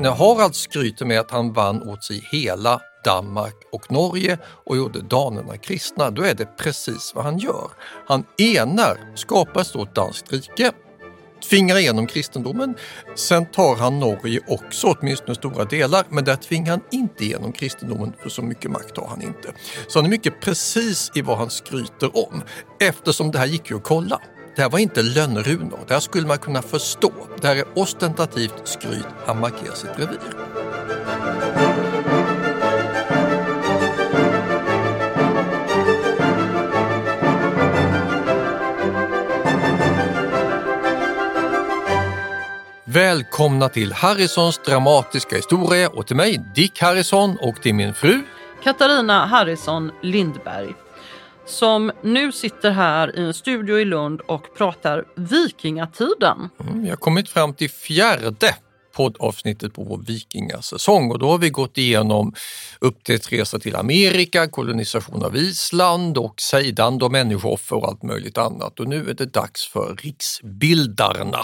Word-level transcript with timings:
När 0.00 0.10
Harald 0.10 0.54
skryter 0.54 1.04
med 1.04 1.20
att 1.20 1.30
han 1.30 1.52
vann 1.52 1.82
åt 1.82 2.04
sig 2.04 2.28
hela 2.32 2.80
Danmark 3.04 3.54
och 3.72 3.92
Norge 3.92 4.38
och 4.44 4.76
gjorde 4.76 5.00
danerna 5.00 5.56
kristna, 5.56 6.10
då 6.10 6.22
är 6.22 6.34
det 6.34 6.56
precis 6.56 7.12
vad 7.14 7.24
han 7.24 7.38
gör. 7.38 7.70
Han 8.06 8.24
enar, 8.38 9.16
skapar 9.16 9.60
ett 9.60 9.66
stort 9.66 9.94
danskt 9.94 10.32
rike, 10.32 10.72
tvingar 11.50 11.78
igenom 11.78 12.06
kristendomen. 12.06 12.74
Sen 13.14 13.46
tar 13.46 13.76
han 13.76 14.00
Norge 14.00 14.40
också, 14.48 14.86
åtminstone 14.86 15.34
stora 15.34 15.64
delar, 15.64 16.04
men 16.08 16.24
där 16.24 16.36
tvingar 16.36 16.70
han 16.70 16.82
inte 16.90 17.24
igenom 17.24 17.52
kristendomen 17.52 18.12
för 18.22 18.28
så 18.28 18.42
mycket 18.42 18.70
makt 18.70 18.96
har 18.96 19.08
han 19.08 19.22
inte. 19.22 19.52
Så 19.88 19.98
han 19.98 20.06
är 20.06 20.10
mycket 20.10 20.40
precis 20.40 21.10
i 21.14 21.22
vad 21.22 21.38
han 21.38 21.50
skryter 21.50 22.16
om, 22.16 22.42
eftersom 22.80 23.30
det 23.30 23.38
här 23.38 23.46
gick 23.46 23.70
ju 23.70 23.76
att 23.76 23.84
kolla. 23.84 24.20
Det 24.56 24.62
här 24.62 24.70
var 24.70 24.78
inte 24.78 25.02
lönnrunor, 25.02 25.78
det 25.86 25.94
här 25.94 26.00
skulle 26.00 26.26
man 26.26 26.38
kunna 26.38 26.62
förstå. 26.62 27.12
Det 27.40 27.46
här 27.46 27.56
är 27.56 27.64
ostentativt 27.74 28.54
skryt, 28.64 29.06
han 29.26 29.40
markerar 29.40 29.74
sitt 29.74 29.98
revir. 29.98 30.18
Välkomna 42.84 43.68
till 43.68 43.92
Harrisons 43.92 44.58
dramatiska 44.58 45.36
historia 45.36 45.88
och 45.88 46.06
till 46.06 46.16
mig 46.16 46.44
Dick 46.54 46.80
Harrison 46.80 47.36
och 47.40 47.62
till 47.62 47.74
min 47.74 47.94
fru 47.94 48.22
Katarina 48.62 49.26
Harrison 49.26 49.92
Lindberg 50.02 50.85
som 51.46 51.92
nu 52.02 52.32
sitter 52.32 52.70
här 52.70 53.18
i 53.18 53.22
en 53.22 53.34
studio 53.34 53.78
i 53.78 53.84
Lund 53.84 54.20
och 54.20 54.56
pratar 54.56 55.04
vikingatiden. 55.16 56.48
Mm, 56.60 56.82
vi 56.82 56.88
har 56.88 56.96
kommit 56.96 57.28
fram 57.28 57.54
till 57.54 57.70
fjärde 57.70 58.54
poddavsnittet 58.96 59.74
på 59.74 59.84
vår 59.84 59.98
vikingasäsong 59.98 61.10
och 61.10 61.18
då 61.18 61.30
har 61.30 61.38
vi 61.38 61.50
gått 61.50 61.78
igenom 61.78 62.34
upptäcktsresa 62.80 63.58
till 63.58 63.76
Amerika, 63.76 64.48
kolonisation 64.48 65.24
av 65.24 65.36
Island 65.36 66.18
och 66.18 66.40
sejdande 66.40 67.04
och 67.04 67.12
människooffer 67.12 67.76
och 67.76 67.88
allt 67.88 68.02
möjligt 68.02 68.38
annat. 68.38 68.80
Och 68.80 68.88
nu 68.88 69.10
är 69.10 69.14
det 69.14 69.26
dags 69.26 69.66
för 69.66 69.96
riksbildarna. 70.02 71.40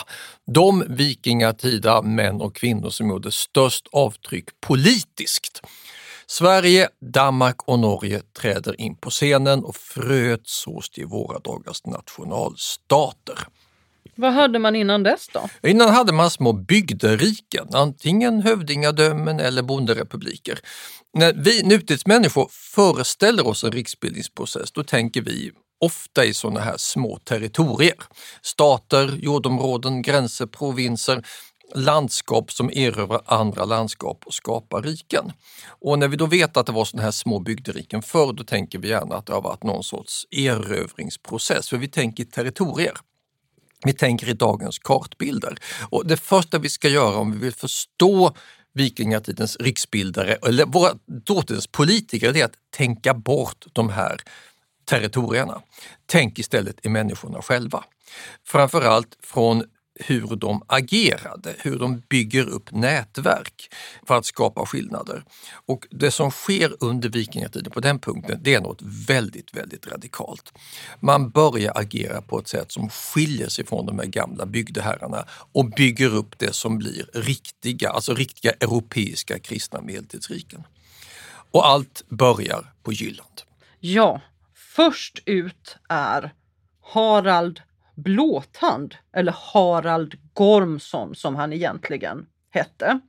De 0.54 0.84
vikingatida 0.88 2.02
män 2.02 2.40
och 2.40 2.56
kvinnor 2.56 2.90
som 2.90 3.08
gjorde 3.08 3.32
störst 3.32 3.88
avtryck 3.92 4.44
politiskt. 4.66 5.60
Sverige, 6.26 6.88
Danmark 7.00 7.68
och 7.68 7.78
Norge 7.78 8.20
träder 8.40 8.80
in 8.80 8.96
på 8.96 9.10
scenen 9.10 9.64
och 9.64 9.76
fröet 9.76 10.42
sås 10.44 10.90
till 10.90 11.06
våra 11.06 11.38
dagars 11.38 11.84
nationalstater. 11.84 13.38
Vad 14.14 14.32
hade 14.32 14.58
man 14.58 14.76
innan 14.76 15.02
dess 15.02 15.28
då? 15.32 15.48
Innan 15.68 15.88
hade 15.88 16.12
man 16.12 16.30
små 16.30 16.52
bygderiken, 16.52 17.68
antingen 17.72 18.42
hövdingadömen 18.42 19.40
eller 19.40 19.62
bonderepubliker. 19.62 20.58
När 21.14 21.32
vi 21.32 21.62
nutidsmänniskor 21.62 22.48
föreställer 22.52 23.46
oss 23.46 23.64
en 23.64 23.72
riksbildningsprocess, 23.72 24.72
då 24.72 24.84
tänker 24.84 25.22
vi 25.22 25.52
ofta 25.80 26.24
i 26.24 26.34
sådana 26.34 26.60
här 26.60 26.76
små 26.76 27.18
territorier. 27.18 27.94
Stater, 28.42 29.16
jordområden, 29.16 30.02
gränser, 30.02 30.46
provinser 30.46 31.26
landskap 31.74 32.52
som 32.52 32.70
erövrar 32.70 33.22
andra 33.26 33.64
landskap 33.64 34.22
och 34.26 34.34
skapar 34.34 34.82
riken. 34.82 35.32
Och 35.66 35.98
när 35.98 36.08
vi 36.08 36.16
då 36.16 36.26
vet 36.26 36.56
att 36.56 36.66
det 36.66 36.72
var 36.72 36.84
sådana 36.84 37.04
här 37.04 37.10
små 37.10 37.38
bygderiken 37.38 38.02
förr, 38.02 38.32
då 38.32 38.44
tänker 38.44 38.78
vi 38.78 38.88
gärna 38.88 39.14
att 39.16 39.26
det 39.26 39.32
har 39.32 39.42
varit 39.42 39.62
någon 39.62 39.84
sorts 39.84 40.26
erövringsprocess, 40.30 41.68
för 41.68 41.76
vi 41.76 41.88
tänker 41.88 42.24
territorier. 42.24 42.96
Vi 43.84 43.92
tänker 43.92 44.28
i 44.28 44.32
dagens 44.32 44.78
kartbilder. 44.78 45.58
Och 45.90 46.06
det 46.06 46.16
första 46.16 46.58
vi 46.58 46.68
ska 46.68 46.88
göra 46.88 47.16
om 47.16 47.32
vi 47.32 47.38
vill 47.38 47.52
förstå 47.52 48.34
vikingatidens 48.74 49.56
riksbildare, 49.56 50.34
eller 50.34 50.66
våra 50.66 50.90
dåtidens 51.06 51.66
politiker, 51.66 52.32
det 52.32 52.40
är 52.40 52.44
att 52.44 52.58
tänka 52.76 53.14
bort 53.14 53.66
de 53.72 53.88
här 53.88 54.20
territorierna. 54.84 55.62
Tänk 56.06 56.38
istället 56.38 56.86
i 56.86 56.88
människorna 56.88 57.42
själva. 57.42 57.84
Framförallt 58.46 59.16
från 59.22 59.64
hur 59.94 60.36
de 60.36 60.62
agerade, 60.66 61.54
hur 61.58 61.78
de 61.78 62.02
bygger 62.08 62.48
upp 62.48 62.72
nätverk 62.72 63.74
för 64.06 64.16
att 64.16 64.24
skapa 64.24 64.66
skillnader. 64.66 65.24
Och 65.66 65.86
det 65.90 66.10
som 66.10 66.30
sker 66.30 66.76
under 66.80 67.08
vikingatiden 67.08 67.72
på 67.72 67.80
den 67.80 67.98
punkten, 67.98 68.38
det 68.42 68.54
är 68.54 68.60
något 68.60 68.82
väldigt, 69.08 69.54
väldigt 69.54 69.86
radikalt. 69.86 70.52
Man 71.00 71.30
börjar 71.30 71.72
agera 71.78 72.22
på 72.22 72.38
ett 72.38 72.48
sätt 72.48 72.72
som 72.72 72.88
skiljer 72.88 73.48
sig 73.48 73.66
från 73.66 73.86
de 73.86 73.98
här 73.98 74.06
gamla 74.06 74.46
bygdeherrarna 74.46 75.24
och 75.52 75.70
bygger 75.70 76.14
upp 76.14 76.38
det 76.38 76.54
som 76.54 76.78
blir 76.78 77.10
riktiga, 77.14 77.90
alltså 77.90 78.14
riktiga 78.14 78.52
europeiska 78.52 79.38
kristna 79.38 79.80
medeltidsriken. 79.80 80.64
Och 81.50 81.66
allt 81.66 82.02
börjar 82.08 82.72
på 82.82 82.92
Jylland. 82.92 83.42
Ja, 83.80 84.20
först 84.54 85.22
ut 85.26 85.76
är 85.88 86.32
Harald 86.80 87.60
Blåtand, 87.94 88.94
eller 89.16 89.34
Harald 89.52 90.14
Gormsson 90.34 91.14
som 91.14 91.36
han 91.36 91.52
egentligen 91.52 92.26
hette. 92.50 93.00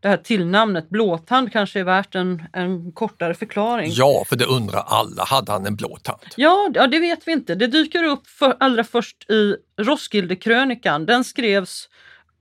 Det 0.00 0.08
här 0.08 0.16
tillnamnet 0.16 0.88
Blåtand 0.88 1.52
kanske 1.52 1.80
är 1.80 1.84
värt 1.84 2.14
en, 2.14 2.42
en 2.52 2.92
kortare 2.92 3.34
förklaring. 3.34 3.90
Ja, 3.92 4.24
för 4.26 4.36
det 4.36 4.44
undrar 4.44 4.80
alla. 4.86 5.24
Hade 5.24 5.52
han 5.52 5.66
en 5.66 5.76
blåtand? 5.76 6.20
Ja, 6.36 6.70
ja, 6.74 6.86
det 6.86 6.98
vet 6.98 7.28
vi 7.28 7.32
inte. 7.32 7.54
Det 7.54 7.66
dyker 7.66 8.04
upp 8.04 8.26
för, 8.26 8.56
allra 8.60 8.84
först 8.84 9.30
i 9.30 9.56
Roskildekrönikan. 9.78 11.06
Den 11.06 11.24
skrevs 11.24 11.88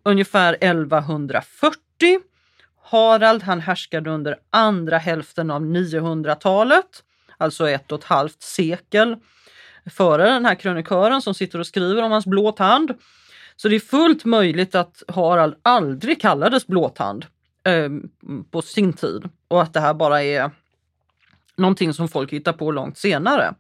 ungefär 0.03 0.57
1140. 0.61 1.79
Harald 2.83 3.43
han 3.43 3.61
härskade 3.61 4.09
under 4.09 4.37
andra 4.49 4.97
hälften 4.97 5.51
av 5.51 5.61
900-talet, 5.61 7.03
alltså 7.37 7.69
ett 7.69 7.91
och 7.91 7.99
ett 7.99 8.05
halvt 8.05 8.41
sekel 8.41 9.15
före 9.89 10.29
den 10.29 10.45
här 10.45 10.55
krönikören 10.55 11.21
som 11.21 11.33
sitter 11.33 11.59
och 11.59 11.67
skriver 11.67 12.03
om 12.03 12.11
hans 12.11 12.25
blåtand. 12.25 12.93
Så 13.55 13.67
det 13.67 13.75
är 13.75 13.79
fullt 13.79 14.25
möjligt 14.25 14.75
att 14.75 15.03
Harald 15.07 15.55
aldrig 15.61 16.21
kallades 16.21 16.67
blåtand 16.67 17.25
eh, 17.63 17.89
på 18.51 18.61
sin 18.61 18.93
tid 18.93 19.29
och 19.47 19.61
att 19.61 19.73
det 19.73 19.79
här 19.79 19.93
bara 19.93 20.23
är 20.23 20.51
någonting 21.57 21.93
som 21.93 22.07
folk 22.07 22.33
hittar 22.33 22.53
på 22.53 22.71
långt 22.71 22.97
senare. 22.97 23.53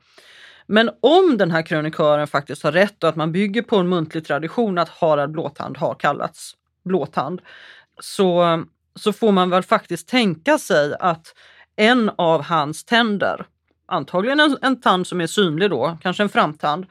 Men 0.67 0.89
om 1.01 1.37
den 1.37 1.51
här 1.51 1.61
krönikören 1.61 2.27
faktiskt 2.27 2.63
har 2.63 2.71
rätt 2.71 3.03
och 3.03 3.09
att 3.09 3.15
man 3.15 3.31
bygger 3.31 3.61
på 3.61 3.77
en 3.77 3.89
muntlig 3.89 4.25
tradition 4.25 4.77
att 4.77 4.89
Harald 4.89 5.31
Blåtand 5.31 5.77
har 5.77 5.95
kallats 5.95 6.55
Blåtand 6.83 7.41
så, 7.99 8.63
så 8.95 9.13
får 9.13 9.31
man 9.31 9.49
väl 9.49 9.63
faktiskt 9.63 10.07
tänka 10.07 10.57
sig 10.57 10.95
att 10.99 11.33
en 11.75 12.11
av 12.17 12.41
hans 12.41 12.85
tänder 12.85 13.45
antagligen 13.85 14.39
en, 14.39 14.57
en 14.61 14.81
tand 14.81 15.07
som 15.07 15.21
är 15.21 15.27
synlig 15.27 15.69
då, 15.69 15.97
kanske 16.01 16.23
en 16.23 16.29
framtand, 16.29 16.85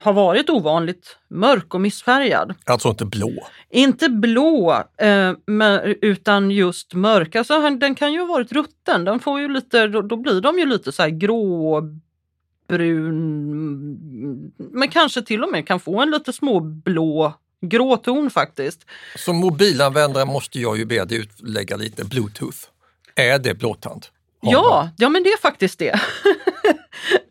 har 0.00 0.12
varit 0.12 0.50
ovanligt 0.50 1.16
mörk 1.28 1.74
och 1.74 1.80
missfärgad. 1.80 2.54
Alltså 2.64 2.88
inte 2.88 3.04
blå? 3.04 3.46
Inte 3.70 4.08
blå, 4.08 4.84
eh, 4.96 5.32
men, 5.46 5.80
utan 6.02 6.50
just 6.50 6.94
mörk. 6.94 7.36
Alltså, 7.36 7.70
den 7.70 7.94
kan 7.94 8.12
ju 8.12 8.20
ha 8.20 8.26
varit 8.26 8.52
rutten. 8.52 9.04
Den 9.04 9.20
får 9.20 9.40
ju 9.40 9.48
lite, 9.48 9.86
då, 9.86 10.02
då 10.02 10.16
blir 10.16 10.40
de 10.40 10.58
ju 10.58 10.66
lite 10.66 10.92
så 10.92 11.02
här 11.02 11.10
gråbrun, 11.10 12.00
men 14.58 14.88
kanske 14.88 15.22
till 15.22 15.44
och 15.44 15.52
med 15.52 15.66
kan 15.66 15.80
få 15.80 16.00
en 16.02 16.10
lite 16.10 16.32
småblå 16.32 17.34
gråton 17.60 18.30
faktiskt. 18.30 18.86
Som 19.16 19.36
mobilanvändare 19.36 20.24
måste 20.24 20.60
jag 20.60 20.78
ju 20.78 20.84
be 20.84 21.04
dig 21.04 21.18
utlägga 21.18 21.76
lite 21.76 22.04
bluetooth. 22.04 22.58
Är 23.14 23.38
det 23.38 23.54
blåtand? 23.54 24.06
Ja, 24.40 24.90
ja 24.96 25.08
men 25.08 25.22
det 25.22 25.28
är 25.28 25.38
faktiskt 25.38 25.78
det. 25.78 26.00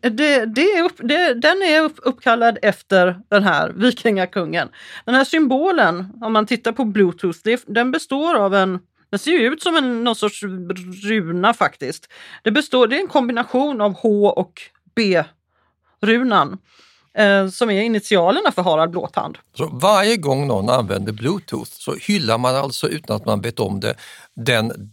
det, 0.00 0.44
det, 0.44 0.72
är 0.72 0.84
upp, 0.84 0.96
det 0.98 1.34
den 1.34 1.62
är 1.62 1.80
upp, 1.80 1.98
uppkallad 2.02 2.58
efter 2.62 3.20
den 3.28 3.44
här 3.44 3.72
vikingakungen. 3.76 4.68
Den 5.04 5.14
här 5.14 5.24
symbolen, 5.24 6.12
om 6.20 6.32
man 6.32 6.46
tittar 6.46 6.72
på 6.72 6.84
bluetooth, 6.84 7.38
det, 7.44 7.64
den 7.66 7.90
består 7.90 8.34
av 8.34 8.54
en 8.54 8.78
den 9.10 9.18
ser 9.18 9.38
ut 9.38 9.62
som 9.62 9.76
en 9.76 10.04
någon 10.04 10.16
sorts 10.16 10.42
runa 11.04 11.54
faktiskt. 11.54 12.08
Det, 12.42 12.50
består, 12.50 12.86
det 12.86 12.96
är 12.96 13.00
en 13.00 13.08
kombination 13.08 13.80
av 13.80 13.92
H 13.92 14.28
och 14.28 14.52
B-runan. 14.96 16.58
eh, 17.14 17.48
som 17.48 17.70
är 17.70 17.82
initialerna 17.82 18.52
för 18.52 18.62
Harald 18.62 18.90
Blåtand. 18.90 19.38
Så 19.56 19.66
varje 19.66 20.16
gång 20.16 20.46
någon 20.46 20.70
använder 20.70 21.12
bluetooth 21.12 21.70
så 21.70 21.94
hyllar 21.94 22.38
man 22.38 22.56
alltså 22.56 22.88
utan 22.88 23.16
att 23.16 23.26
man 23.26 23.40
vet 23.40 23.60
om 23.60 23.80
det 23.80 23.94
den 24.34 24.92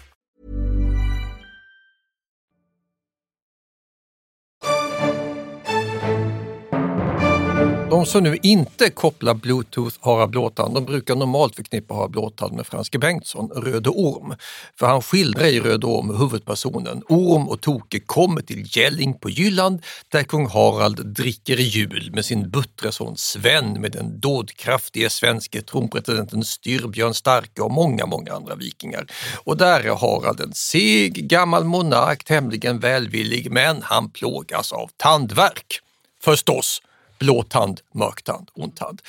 De 8.01 8.05
som 8.05 8.23
nu 8.23 8.37
inte 8.43 8.89
kopplar 8.89 9.33
bluetooth 9.33 9.95
Harald 9.99 10.31
Blåtand, 10.31 10.73
de 10.73 10.85
brukar 10.85 11.15
normalt 11.15 11.55
förknippa 11.55 11.93
Harald 11.93 12.11
Blåtand 12.11 12.53
med 12.53 12.67
Franske 12.67 12.99
Bengtsson, 12.99 13.49
Röde 13.49 13.89
Orm. 13.89 14.35
För 14.79 14.87
han 14.87 15.01
skildrar 15.01 15.45
i 15.45 15.59
Röde 15.59 15.85
Orm 15.85 16.09
hur 16.09 16.17
huvudpersonen 16.17 17.03
Orm 17.09 17.49
och 17.49 17.61
Toke 17.61 17.99
kommer 17.99 18.41
till 18.41 18.77
Gälling 18.77 19.13
på 19.13 19.29
Jylland 19.29 19.81
där 20.09 20.23
kung 20.23 20.47
Harald 20.47 21.05
dricker 21.05 21.57
jul 21.57 22.11
med 22.13 22.25
sin 22.25 22.49
buttre 22.49 22.91
son 22.91 23.17
Sven 23.17 23.73
med 23.81 23.91
den 23.91 24.19
dådkraftige 24.19 25.09
svenske 25.09 25.61
tronpretendenten 25.61 26.43
Styrbjörn 26.43 27.13
Starke 27.13 27.61
och 27.61 27.71
många, 27.71 28.05
många 28.05 28.33
andra 28.33 28.55
vikingar. 28.55 29.05
Och 29.43 29.57
där 29.57 29.79
är 29.79 29.95
Harald 29.95 30.39
en 30.39 30.53
seg 30.53 31.13
gammal 31.13 31.63
monark, 31.63 32.23
tämligen 32.23 32.79
välvillig, 32.79 33.51
men 33.51 33.81
han 33.81 34.09
plågas 34.09 34.71
av 34.71 34.89
tandvärk. 34.97 35.79
Förstås 36.23 36.81
blåtand, 37.21 37.79
mörktand, 37.93 38.49
ondtand. 38.53 39.01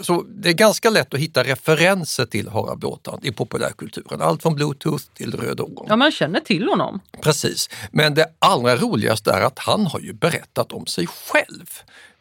Så 0.00 0.22
det 0.22 0.48
är 0.48 0.52
ganska 0.52 0.90
lätt 0.90 1.14
att 1.14 1.20
hitta 1.20 1.44
referenser 1.44 2.26
till 2.26 2.48
Harald 2.48 2.78
Blåtand 2.78 3.24
i 3.24 3.32
populärkulturen. 3.32 4.22
Allt 4.22 4.42
från 4.42 4.54
bluetooth 4.54 5.04
till 5.14 5.34
Röda 5.34 5.62
Orm. 5.62 5.86
Ja, 5.88 5.96
man 5.96 6.12
känner 6.12 6.40
till 6.40 6.68
honom. 6.68 7.00
Precis, 7.22 7.70
men 7.90 8.14
det 8.14 8.26
allra 8.38 8.76
roligaste 8.76 9.32
är 9.32 9.40
att 9.40 9.58
han 9.58 9.86
har 9.86 10.00
ju 10.00 10.12
berättat 10.12 10.72
om 10.72 10.86
sig 10.86 11.06
själv. 11.06 11.66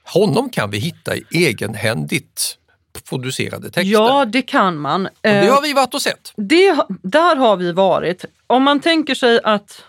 Honom 0.04 0.50
kan 0.50 0.70
vi 0.70 0.78
hitta 0.78 1.16
i 1.16 1.24
egenhändigt 1.32 2.58
producerade 3.10 3.64
texter. 3.64 3.92
Ja, 3.92 4.26
det 4.26 4.42
kan 4.42 4.78
man. 4.78 5.06
Och 5.06 5.12
det 5.22 5.48
har 5.48 5.62
vi 5.62 5.74
varit 5.74 5.94
och 5.94 6.02
sett. 6.02 6.34
Det, 6.36 6.76
där 7.04 7.36
har 7.36 7.58
vi 7.58 7.72
varit. 7.72 8.26
Om 8.48 8.64
man 8.64 8.80
tänker 8.80 9.16
sig 9.16 9.40
att 9.44 9.84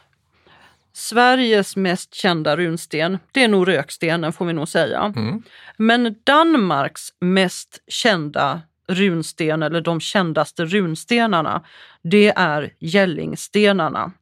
Sveriges 0.92 1.76
mest 1.76 2.14
kända 2.14 2.56
runsten, 2.56 3.18
det 3.32 3.44
är 3.44 3.48
nog 3.48 3.68
rökstenen 3.68 4.32
får 4.32 4.44
vi 4.44 4.52
nog 4.52 4.68
säga. 4.68 5.12
Mm. 5.16 5.42
Men 5.76 6.16
Danmarks 6.24 7.08
mest 7.20 7.82
kända 7.88 8.60
runsten, 8.88 9.62
eller 9.62 9.80
de 9.80 10.00
kändaste 10.00 10.64
runstenarna, 10.64 11.64
det 12.02 12.32
är 12.36 12.74
Gällingstenarna. 12.78 14.12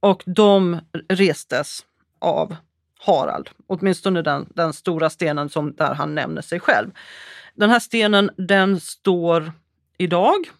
Och 0.00 0.22
de 0.26 0.80
restes 1.08 1.84
av 2.18 2.56
Harald, 3.00 3.50
åtminstone 3.66 4.22
den, 4.22 4.46
den 4.54 4.72
stora 4.72 5.10
stenen 5.10 5.48
som 5.48 5.74
där 5.74 5.94
han 5.94 6.14
nämner 6.14 6.42
sig 6.42 6.60
själv. 6.60 6.90
Den 7.54 7.70
här 7.70 7.80
stenen 7.80 8.30
den 8.36 8.80
står 8.80 9.52
idag 9.98 10.50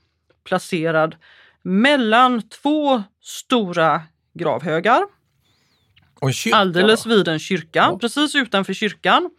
placerad 0.45 1.17
mellan 1.63 2.43
två 2.43 3.03
stora 3.23 4.03
gravhögar 4.35 5.05
kyrka, 6.33 6.57
alldeles 6.57 7.07
vid 7.07 7.29
en 7.29 7.39
kyrka, 7.39 7.89
Ja. 7.91 7.99
precis 8.01 8.35
utanför 8.35 8.73
kyrkan. 8.75 9.31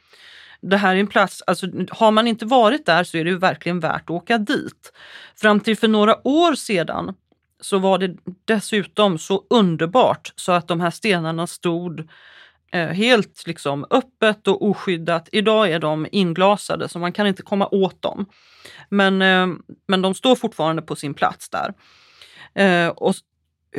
Det 0.61 0.77
här 0.77 0.95
är 0.95 0.99
en 0.99 1.07
plats, 1.07 1.43
alltså 1.47 1.67
har 1.89 2.11
man 2.11 2.27
inte 2.27 2.45
varit 2.45 2.85
där 2.85 3.03
så 3.03 3.17
är 3.17 3.23
det 3.23 3.29
ju 3.29 3.37
verkligen 3.37 3.79
värt 3.79 4.03
att 4.03 4.09
åka 4.09 4.37
dit. 4.37 4.91
Fram 5.35 5.59
till 5.59 5.77
för 5.77 5.87
några 5.87 6.27
år 6.27 6.55
sedan 6.55 7.13
så 7.61 7.77
var 7.77 7.97
det 7.97 8.15
dessutom 8.45 9.17
så 9.17 9.43
underbart 9.49 10.33
så 10.35 10.51
att 10.51 10.67
de 10.67 10.81
här 10.81 10.91
stenarna 10.91 11.47
stod 11.47 12.09
eh, 12.71 12.87
helt 12.87 13.43
liksom 13.47 13.85
öppet 13.89 14.47
och 14.47 14.65
oskyddat. 14.69 15.29
Idag 15.31 15.69
är 15.71 15.79
de 15.79 16.07
inglasade 16.11 16.89
så 16.89 16.99
man 16.99 17.11
kan 17.13 17.27
inte 17.27 17.41
komma 17.43 17.67
åt 17.71 18.01
dem. 18.01 18.25
Men, 18.89 19.21
eh, 19.21 19.47
men 19.87 20.01
de 20.01 20.13
står 20.13 20.35
fortfarande 20.35 20.81
på 20.81 20.95
sin 20.95 21.13
plats 21.13 21.49
där. 21.49 21.73
Eh, 22.63 22.87
och 22.89 23.15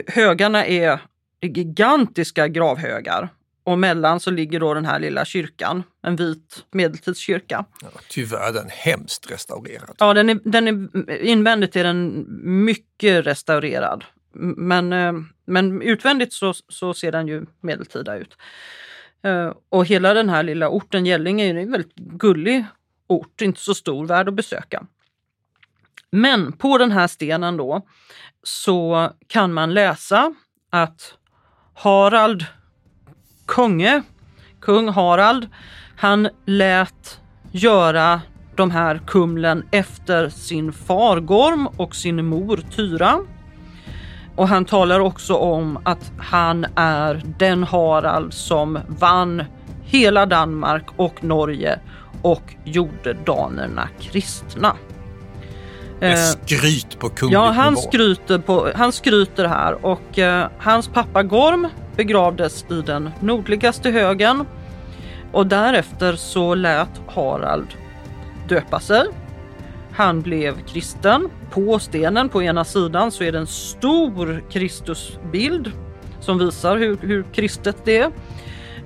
högarna 0.07 0.66
är 0.66 1.00
gigantiska 1.40 2.49
gravhögar 2.49 3.28
och 3.64 3.78
mellan 3.78 4.21
så 4.21 4.31
ligger 4.31 4.61
då 4.61 4.75
den 4.75 4.85
här 4.85 4.99
lilla 4.99 5.25
kyrkan, 5.25 5.83
en 6.02 6.16
vit 6.16 6.64
medeltidskyrka. 6.71 7.64
Ja, 7.83 7.88
tyvärr 8.09 8.52
den 8.52 8.69
hemskt 8.71 9.31
restaurerad. 9.31 9.97
Ja, 9.99 10.14
den 10.14 10.31
är, 10.31 10.40
den 10.45 10.69
är, 10.69 11.12
invändigt 11.23 11.76
är 11.76 11.85
den 11.85 12.26
mycket 12.64 13.26
restaurerad. 13.26 14.05
Men, 14.57 14.93
eh, 14.93 15.12
men 15.47 15.83
utvändigt 15.83 16.33
så, 16.33 16.55
så 16.69 16.95
ser 16.95 17.12
den 17.12 17.28
ju 17.28 17.47
medeltida 17.61 18.16
ut. 18.16 18.37
Eh, 19.23 19.52
Och 19.69 19.87
hela 19.87 20.14
den 20.14 20.28
här 20.28 20.43
lilla 20.43 20.69
orten 20.69 21.07
Gällinge 21.07 21.45
är 21.45 21.55
en 21.55 21.71
väldigt 21.71 21.95
gullig 21.95 22.64
ort, 23.07 23.40
inte 23.40 23.61
så 23.61 23.75
stor, 23.75 24.07
värd 24.07 24.28
att 24.28 24.35
besöka. 24.35 24.87
Men 26.11 26.52
på 26.52 26.78
den 26.78 26.93
här 26.93 27.07
stenen 27.07 27.57
då 27.57 27.87
så 28.43 29.11
kan 29.26 29.52
man 29.52 29.75
läsa 29.75 30.35
att 30.71 31.14
Harald 31.78 32.45
Konge, 33.47 34.02
kung 34.61 34.88
Harald, 34.88 35.49
han 35.97 36.28
lät 36.47 37.21
göra 37.50 38.21
de 38.54 38.71
här 38.71 39.00
kumlen 39.06 39.64
efter 39.71 40.28
sin 40.28 40.73
far 40.73 41.21
Gorm 41.21 41.66
och 41.66 41.95
sin 41.95 42.26
mor 42.26 42.61
Tyra. 42.76 43.21
Och 44.37 44.49
han 44.49 44.64
talar 44.64 45.00
också 45.00 45.35
om 45.35 45.78
att 45.85 46.12
han 46.18 46.66
är 46.75 47.23
den 47.38 47.64
Harald 47.64 48.35
som 48.35 48.78
vann 48.88 49.45
hela 49.85 50.26
Danmark 50.26 50.87
och 50.97 51.25
Norge 51.25 51.78
och 52.23 52.54
gjorde 52.64 53.12
danerna 53.12 53.88
kristna. 54.00 54.76
Med 56.00 56.12
Eh, 56.12 56.19
skryt 56.19 56.99
på 56.99 57.09
kunglig 57.09 57.37
Ja, 57.37 57.50
han 57.50 57.76
skryter, 57.76 58.38
på, 58.38 58.71
han 58.75 58.93
skryter 58.93 59.45
här 59.45 59.87
och 59.87 60.19
eh, 60.19 60.49
hans 60.59 60.88
pappa 60.88 61.23
Gorm 61.23 61.69
begravdes 61.97 62.65
i 62.71 62.83
den 62.83 63.11
nordligaste 63.21 63.91
högen 63.91 64.45
och 65.33 65.47
därefter 65.47 66.17
så 66.17 66.55
lät 66.55 67.00
Harald 67.07 67.69
döpa 68.49 68.81
sig. 68.81 69.07
Han 69.93 70.23
blev 70.23 70.67
kristen. 70.67 71.29
På 71.50 71.79
stenen 71.79 72.29
på 72.29 72.43
ena 72.43 72.65
sidan 72.65 73.11
så 73.11 73.25
är 73.25 73.33
det 73.33 73.38
en 73.38 73.47
stor 73.47 74.45
Kristusbild 74.50 75.73
som 76.21 76.38
visar 76.38 76.76
hur, 76.76 76.99
hur 77.00 77.25
kristet 77.33 77.76
det 77.85 77.99
är. 77.99 78.11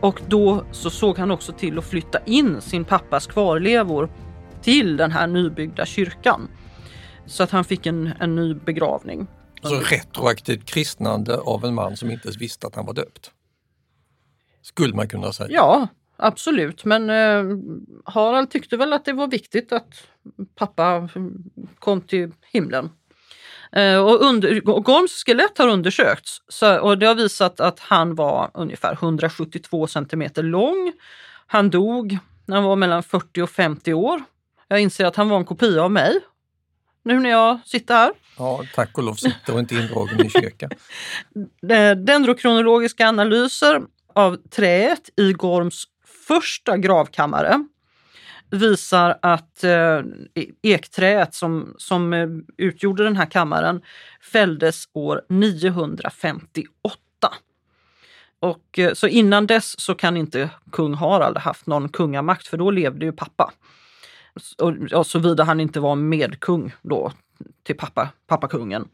Och 0.01 0.21
då 0.29 0.65
så 0.71 0.91
såg 0.91 1.19
han 1.19 1.31
också 1.31 1.53
till 1.53 1.79
att 1.79 1.85
flytta 1.85 2.19
in 2.27 2.61
sin 2.61 2.85
pappas 2.85 3.27
kvarlevor 3.27 4.11
till 4.63 4.97
den 4.97 5.11
här 5.11 5.27
nybyggda 5.27 5.87
kyrkan. 5.87 6.49
Så 7.31 7.43
att 7.43 7.51
han 7.51 7.65
fick 7.65 7.87
en, 7.87 8.13
en 8.21 8.35
ny 8.35 8.55
begravning. 8.55 9.27
Så 9.63 9.75
retroaktivt 9.75 10.65
kristnande 10.65 11.37
av 11.37 11.65
en 11.65 11.75
man 11.75 11.97
som 11.97 12.11
inte 12.11 12.29
ens 12.29 12.41
visste 12.41 12.67
att 12.67 12.75
han 12.75 12.87
var 12.87 12.95
döpt? 12.95 13.31
Skulle 14.63 14.95
man 14.95 15.09
kunna 15.09 15.33
säga. 15.33 15.49
Ja, 15.51 15.89
absolut. 16.17 16.85
Men 16.85 17.11
eh, 17.11 17.57
Harald 18.05 18.51
tyckte 18.51 18.77
väl 18.77 18.93
att 18.93 19.05
det 19.05 19.13
var 19.13 19.27
viktigt 19.27 19.73
att 19.73 20.07
pappa 20.55 21.09
kom 21.79 22.01
till 22.01 22.33
himlen. 22.53 22.91
Eh, 23.73 23.97
och 23.97 24.21
under, 24.21 24.61
Gorms 24.61 25.25
skelett 25.27 25.59
har 25.59 25.69
undersökts 25.69 26.43
så, 26.49 26.81
och 26.81 26.99
det 26.99 27.07
har 27.07 27.15
visat 27.15 27.61
att 27.61 27.81
han 27.81 28.15
var 28.15 28.51
ungefär 28.55 28.93
172 28.93 29.87
centimeter 29.87 30.43
lång. 30.43 30.93
Han 31.47 31.71
dog 31.71 32.19
när 32.47 32.57
han 32.57 32.65
var 32.65 32.77
mellan 32.77 33.03
40 33.03 33.43
och 33.43 33.51
50 33.51 33.95
år. 33.95 34.23
Jag 34.69 34.81
inser 34.81 35.05
att 35.05 35.17
han 35.17 35.29
var 35.29 35.37
en 35.37 35.45
kopia 35.45 35.83
av 35.83 35.91
mig 35.91 36.21
nu 37.03 37.21
när 37.21 37.31
jag 37.31 37.61
sitter 37.65 37.95
här. 37.95 38.13
Ja, 38.39 38.65
tack 38.75 38.99
och 38.99 39.05
lov 39.05 39.15
sitter 39.15 39.55
och 39.55 39.59
inte 39.61 39.75
indragen 39.75 40.27
i 40.27 40.31
kyrkan. 40.31 40.71
Dendrokronologiska 42.07 43.09
analyser 43.09 43.83
av 44.15 44.37
träet 44.37 45.11
i 45.17 45.33
Gorms 45.33 45.85
första 46.29 46.77
gravkammare 46.77 47.65
visar 48.51 49.19
att 49.23 49.65
eh, 49.65 50.01
ekträet 50.63 51.35
som, 51.35 51.75
som 51.79 52.13
eh, 52.13 52.29
utgjorde 52.57 53.05
den 53.05 53.17
här 53.17 53.27
kammaren 53.27 53.83
fälldes 54.33 54.85
år 54.93 55.23
958. 55.29 56.99
Och, 58.41 58.79
eh, 58.79 58.93
så 58.93 59.07
innan 59.07 59.47
dess 59.47 59.81
så 59.81 59.95
kan 59.95 60.17
inte 60.17 60.51
kung 60.73 60.95
Harald 60.95 61.39
haft 61.39 61.67
någon 61.67 61.89
kungamakt 61.89 62.47
för 62.47 62.57
då 62.57 62.71
levde 62.71 63.07
ju 63.07 63.13
pappa. 63.13 63.53
Och, 64.59 64.73
och 64.93 65.07
såvida 65.07 65.45
han 65.45 65.61
inte 65.61 65.81
var 65.81 65.95
medkung 65.95 66.75
då 66.83 67.13
till 67.63 67.77
pappa, 67.77 68.09
pappakungen. 68.27 68.89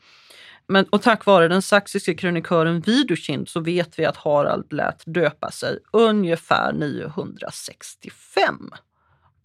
Men, 0.68 0.84
och 0.84 1.02
tack 1.02 1.26
vare 1.26 1.48
den 1.48 1.62
saxiske 1.62 2.14
krönikören 2.14 2.80
Widukind 2.80 3.48
så 3.48 3.60
vet 3.60 3.98
vi 3.98 4.04
att 4.04 4.16
Harald 4.16 4.72
lät 4.72 5.02
döpa 5.06 5.50
sig 5.50 5.78
ungefär 5.92 6.72
965 6.72 8.70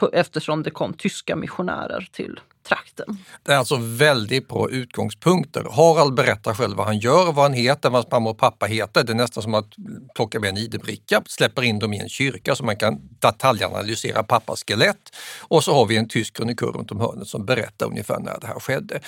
på, 0.01 0.09
eftersom 0.13 0.63
det 0.63 0.71
kom 0.71 0.93
tyska 0.93 1.35
missionärer 1.35 2.09
till 2.11 2.39
trakten. 2.63 3.17
Det 3.43 3.53
är 3.53 3.57
alltså 3.57 3.75
väldigt 3.75 4.47
bra 4.47 4.69
utgångspunkter. 4.69 5.65
Harald 5.71 6.13
berättar 6.13 6.53
själv 6.53 6.77
vad 6.77 6.85
han 6.85 6.99
gör, 6.99 7.25
vad 7.25 7.45
han 7.45 7.53
heter, 7.53 7.89
vad 7.89 8.01
hans 8.01 8.11
mamma 8.11 8.29
och 8.29 8.37
pappa 8.37 8.65
heter. 8.65 9.03
Det 9.03 9.11
är 9.11 9.15
nästan 9.15 9.43
som 9.43 9.53
att 9.53 9.67
plocka 10.15 10.39
med 10.39 10.49
en 10.49 10.57
ID-bricka, 10.57 11.21
släpper 11.25 11.61
in 11.61 11.79
dem 11.79 11.93
i 11.93 11.99
en 11.99 12.09
kyrka 12.09 12.55
så 12.55 12.63
man 12.63 12.75
kan 12.75 12.99
detaljanalysera 13.19 14.23
pappas 14.23 14.63
skelett. 14.67 15.15
Och 15.39 15.63
så 15.63 15.73
har 15.73 15.85
vi 15.85 15.97
en 15.97 16.07
tysk 16.07 16.37
krönikör 16.37 16.71
runt 16.71 16.91
om 16.91 16.99
hörnet 16.99 17.27
som 17.27 17.45
berättar 17.45 17.85
ungefär 17.85 18.19
när 18.19 18.39
det 18.41 18.47
här 18.47 18.59
skedde. 18.59 18.99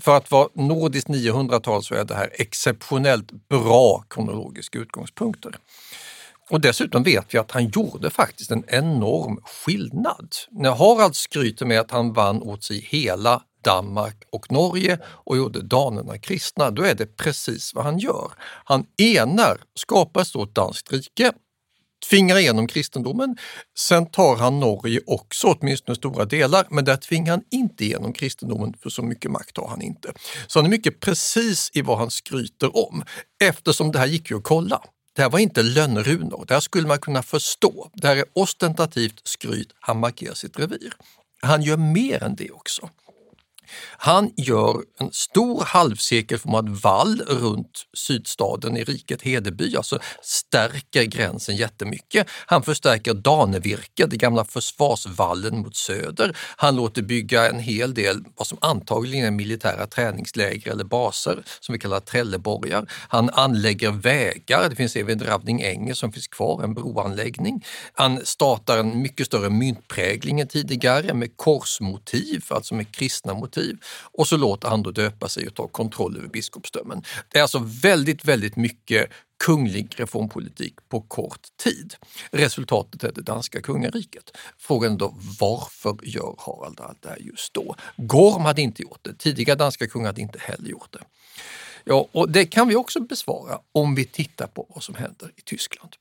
För 0.00 0.16
att 0.16 0.30
vara 0.30 0.48
nordiskt 0.54 1.08
900-tal 1.08 1.82
så 1.82 1.94
är 1.94 2.04
det 2.04 2.14
här 2.14 2.30
exceptionellt 2.32 3.48
bra 3.48 4.04
kronologiska 4.08 4.78
utgångspunkter. 4.78 5.52
Och 6.50 6.60
dessutom 6.60 7.02
vet 7.02 7.34
vi 7.34 7.38
att 7.38 7.50
han 7.50 7.68
gjorde 7.68 8.10
faktiskt 8.10 8.50
en 8.50 8.64
enorm 8.68 9.40
skillnad. 9.44 10.28
När 10.50 10.70
Harald 10.70 11.16
skryter 11.16 11.66
med 11.66 11.80
att 11.80 11.90
han 11.90 12.12
vann 12.12 12.42
åt 12.42 12.64
sig 12.64 12.80
hela 12.90 13.42
Danmark 13.64 14.22
och 14.32 14.52
Norge 14.52 14.98
och 15.06 15.36
gjorde 15.36 15.62
danerna 15.62 16.18
kristna, 16.18 16.70
då 16.70 16.82
är 16.82 16.94
det 16.94 17.16
precis 17.16 17.74
vad 17.74 17.84
han 17.84 17.98
gör. 17.98 18.32
Han 18.64 18.86
enar, 18.98 19.60
skapar 19.74 20.20
ett 20.20 20.26
stort 20.26 20.54
danskt 20.54 20.92
rike, 20.92 21.32
tvingar 22.10 22.36
igenom 22.38 22.66
kristendomen. 22.66 23.36
Sen 23.78 24.06
tar 24.06 24.36
han 24.36 24.60
Norge 24.60 25.00
också, 25.06 25.46
åtminstone 25.46 25.96
stora 25.96 26.24
delar, 26.24 26.66
men 26.70 26.84
där 26.84 26.96
tvingar 26.96 27.32
han 27.32 27.42
inte 27.50 27.84
igenom 27.84 28.12
kristendomen 28.12 28.74
för 28.82 28.90
så 28.90 29.02
mycket 29.02 29.30
makt 29.30 29.56
har 29.56 29.68
han 29.68 29.82
inte. 29.82 30.12
Så 30.46 30.58
han 30.58 30.66
är 30.66 30.70
mycket 30.70 31.00
precis 31.00 31.70
i 31.74 31.82
vad 31.82 31.98
han 31.98 32.10
skryter 32.10 32.76
om, 32.76 33.04
eftersom 33.44 33.92
det 33.92 33.98
här 33.98 34.06
gick 34.06 34.30
ju 34.30 34.36
att 34.36 34.44
kolla. 34.44 34.82
Det 35.16 35.22
här 35.22 35.30
var 35.30 35.38
inte 35.38 35.62
lönnrunor, 35.62 36.44
det 36.48 36.54
här 36.54 36.60
skulle 36.60 36.88
man 36.88 36.98
kunna 36.98 37.22
förstå. 37.22 37.90
Det 37.94 38.06
här 38.06 38.16
är 38.16 38.24
ostentativt 38.32 39.20
skryt, 39.24 39.68
han 39.80 40.00
markerar 40.00 40.34
sitt 40.34 40.58
revir. 40.58 40.92
Han 41.42 41.62
gör 41.62 41.76
mer 41.76 42.22
än 42.22 42.34
det 42.34 42.50
också. 42.50 42.90
Han 43.96 44.30
gör 44.36 44.82
en 45.00 45.12
stor 45.12 45.64
halvcirkelformad 45.66 46.68
vall 46.68 47.22
runt 47.26 47.86
sydstaden 47.94 48.76
i 48.76 48.84
riket 48.84 49.22
Hedeby, 49.22 49.76
alltså 49.76 49.98
stärker 50.22 51.04
gränsen 51.04 51.56
jättemycket. 51.56 52.26
Han 52.46 52.62
förstärker 52.62 53.14
Danevirke, 53.14 54.06
den 54.06 54.18
gamla 54.18 54.44
försvarsvallen 54.44 55.58
mot 55.58 55.76
söder. 55.76 56.36
Han 56.56 56.76
låter 56.76 57.02
bygga 57.02 57.48
en 57.48 57.58
hel 57.58 57.94
del 57.94 58.24
vad 58.36 58.46
som 58.46 58.58
antagligen 58.60 59.26
är 59.26 59.30
militära 59.30 59.86
träningsläger 59.86 60.70
eller 60.70 60.84
baser 60.84 61.42
som 61.60 61.72
vi 61.72 61.78
kallar 61.78 62.00
trelleborgar. 62.00 62.86
Han 63.08 63.30
anlägger 63.30 63.90
vägar, 63.90 64.68
det 64.68 64.76
finns 64.76 64.96
även 64.96 65.20
Ravning 65.20 65.62
Änge 65.62 65.94
som 65.94 66.12
finns 66.12 66.28
kvar, 66.28 66.62
en 66.64 66.74
broanläggning. 66.74 67.64
Han 67.94 68.20
startar 68.24 68.78
en 68.78 69.02
mycket 69.02 69.26
större 69.26 69.50
myntprägling 69.50 70.40
än 70.40 70.48
tidigare 70.48 71.14
med 71.14 71.36
korsmotiv, 71.36 72.44
alltså 72.48 72.74
med 72.74 72.94
kristna 72.94 73.34
motiv 73.34 73.61
alternativ. 73.62 73.78
Och 74.12 74.28
så 74.28 74.36
låter 74.36 74.68
han 74.68 74.82
då 74.82 74.90
döpa 74.90 75.28
sig 75.28 75.46
och 75.46 75.54
ta 75.54 75.68
kontroll 75.68 76.16
över 76.16 76.28
biskopsdömen. 76.28 77.02
Det 77.28 77.38
är 77.38 77.42
alltså 77.42 77.58
väldigt, 77.82 78.24
väldigt 78.24 78.56
mycket 78.56 79.10
kunglig 79.44 79.94
reformpolitik 79.96 80.74
på 80.88 81.00
kort 81.00 81.40
tid. 81.64 81.94
Resultatet 82.30 83.04
är 83.04 83.12
det 83.12 83.22
danska 83.22 83.60
kungariket. 83.60 84.36
Frågan 84.58 84.92
är 84.92 84.98
då 84.98 85.14
varför 85.40 85.96
gör 86.02 86.34
Harald 86.38 86.80
allt 86.80 87.02
det 87.02 87.08
här 87.08 87.18
just 87.20 87.54
då? 87.54 87.76
Gorm 87.96 88.42
hade 88.42 88.62
inte 88.62 88.82
gjort 88.82 89.00
det, 89.02 89.14
tidigare 89.18 89.58
danska 89.58 89.86
kungar 89.86 90.06
hade 90.06 90.20
inte 90.20 90.38
heller 90.38 90.68
gjort 90.68 90.92
det. 90.92 91.04
Ja, 91.84 92.08
och 92.12 92.30
det 92.30 92.46
kan 92.46 92.68
vi 92.68 92.76
också 92.76 93.00
besvara 93.00 93.58
om 93.72 93.94
vi 93.94 94.04
tittar 94.04 94.46
på 94.46 94.66
vad 94.68 94.82
som 94.82 94.94
händer 94.94 95.32
i 95.36 95.40
Tyskland. 95.40 95.96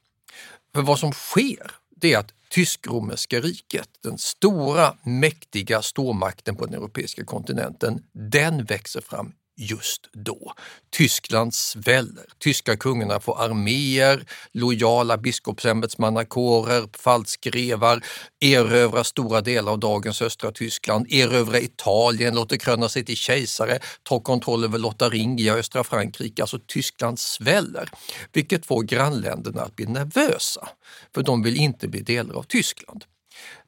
För 0.74 0.82
vad 0.82 1.00
som 1.00 1.12
sker, 1.12 1.72
det 2.02 2.14
är 2.14 2.18
att 2.18 2.34
Tysk-romerska 2.50 3.40
riket, 3.40 3.90
den 4.04 4.18
stora 4.18 4.98
mäktiga 5.04 5.82
stormakten 5.82 6.56
på 6.56 6.66
den 6.66 6.74
europeiska 6.74 7.26
kontinenten, 7.26 8.04
den 8.14 8.66
växer 8.66 9.02
fram 9.02 9.34
just 9.58 10.10
då. 10.14 10.54
Tyskland 10.90 11.54
sväller. 11.54 12.26
Tyska 12.40 12.78
kungarna 12.78 13.20
får 13.20 13.42
arméer, 13.42 14.26
lojala 14.52 15.18
biskopsämbetsmannakårer, 15.18 16.90
falskrevar, 16.98 18.04
erövrar 18.40 19.04
stora 19.04 19.42
delar 19.42 19.72
av 19.72 19.80
dagens 19.80 20.22
östra 20.22 20.52
Tyskland, 20.52 21.08
erövrar 21.10 21.64
Italien, 21.64 22.36
låter 22.36 22.58
kröna 22.58 22.90
sig 22.90 23.06
till 23.06 23.18
kejsare, 23.18 23.80
tar 24.04 24.20
kontroll 24.20 24.64
över 24.64 24.78
Lotaringia, 24.80 25.54
östra 25.54 25.84
Frankrike. 25.84 26.42
Alltså 26.42 26.60
Tyskland 26.68 27.20
sväller, 27.20 27.90
vilket 28.34 28.66
får 28.66 28.84
grannländerna 28.84 29.62
att 29.62 29.76
bli 29.76 29.86
nervösa, 29.86 30.70
för 31.16 31.24
de 31.24 31.44
vill 31.44 31.58
inte 31.58 31.88
bli 31.88 32.02
delar 32.02 32.36
av 32.36 32.44
Tyskland. 32.44 33.06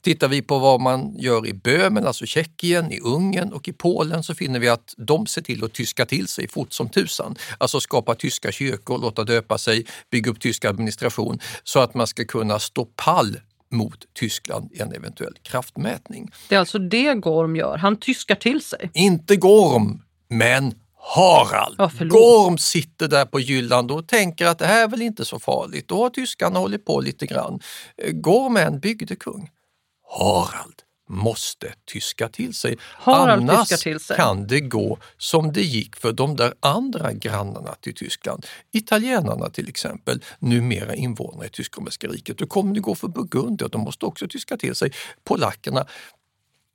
Tittar 0.01 0.27
vi 0.27 0.41
på 0.41 0.59
vad 0.59 0.81
man 0.81 1.15
gör 1.17 1.47
i 1.47 1.53
Böhmen, 1.53 2.07
alltså 2.07 2.25
Tjeckien, 2.25 2.91
i 2.91 2.99
Ungern 2.99 3.53
och 3.53 3.67
i 3.67 3.73
Polen 3.73 4.23
så 4.23 4.35
finner 4.35 4.59
vi 4.59 4.69
att 4.69 4.93
de 4.97 5.27
ser 5.27 5.41
till 5.41 5.63
att 5.63 5.73
tyska 5.73 6.05
till 6.05 6.27
sig 6.27 6.47
fort 6.47 6.73
som 6.73 6.89
tusan. 6.89 7.35
Alltså 7.57 7.79
skapa 7.79 8.15
tyska 8.15 8.51
kyrkor, 8.51 8.97
låta 8.97 9.23
döpa 9.23 9.57
sig, 9.57 9.85
bygga 10.11 10.31
upp 10.31 10.39
tysk 10.39 10.65
administration 10.65 11.39
så 11.63 11.79
att 11.79 11.93
man 11.93 12.07
ska 12.07 12.25
kunna 12.25 12.59
stå 12.59 12.85
pall 12.85 13.39
mot 13.71 14.05
Tyskland 14.13 14.69
i 14.73 14.81
en 14.81 14.93
eventuell 14.93 15.33
kraftmätning. 15.43 16.31
Det 16.49 16.55
är 16.55 16.59
alltså 16.59 16.79
det 16.79 17.13
Gorm 17.13 17.55
gör, 17.55 17.77
han 17.77 17.97
tyskar 17.97 18.35
till 18.35 18.61
sig? 18.61 18.91
Inte 18.93 19.35
Gorm, 19.35 20.01
men 20.29 20.73
Harald. 21.05 21.75
Ja, 21.77 21.91
Gorm 21.99 22.57
sitter 22.57 23.07
där 23.07 23.25
på 23.25 23.39
Jylland 23.39 23.91
och 23.91 24.07
tänker 24.07 24.45
att 24.45 24.59
det 24.59 24.65
här 24.65 24.83
är 24.83 24.87
väl 24.87 25.01
inte 25.01 25.25
så 25.25 25.39
farligt. 25.39 25.87
Då 25.87 26.03
har 26.03 26.09
tyskarna 26.09 26.59
hållit 26.59 26.85
på 26.85 26.99
lite 26.99 27.25
grann. 27.25 27.59
Gorm 28.11 28.57
är 28.57 28.65
en 28.65 28.79
bygdekung. 28.79 29.49
Harald 30.19 30.81
måste 31.09 31.73
tyska 31.85 32.29
till 32.29 32.53
sig. 32.53 32.77
Harald 32.81 33.49
Annars 33.49 33.67
till 33.67 33.99
sig. 33.99 34.17
kan 34.17 34.47
det 34.47 34.59
gå 34.59 34.97
som 35.17 35.53
det 35.53 35.61
gick 35.61 35.95
för 35.95 36.11
de 36.11 36.35
där 36.35 36.53
andra 36.59 37.13
grannarna 37.13 37.75
till 37.81 37.95
Tyskland. 37.95 38.45
Italienarna 38.71 39.49
till 39.49 39.69
exempel, 39.69 40.23
numera 40.39 40.95
invånare 40.95 41.45
i 41.45 41.49
Tysk-romerska 41.49 42.07
riket. 42.07 42.37
Då 42.37 42.47
kommer 42.47 42.73
det 42.73 42.79
gå 42.79 42.95
för 42.95 43.07
Burgundier, 43.07 43.69
de 43.69 43.81
måste 43.81 44.05
också 44.05 44.27
tyska 44.27 44.57
till 44.57 44.75
sig. 44.75 44.91
Polackerna, 45.23 45.85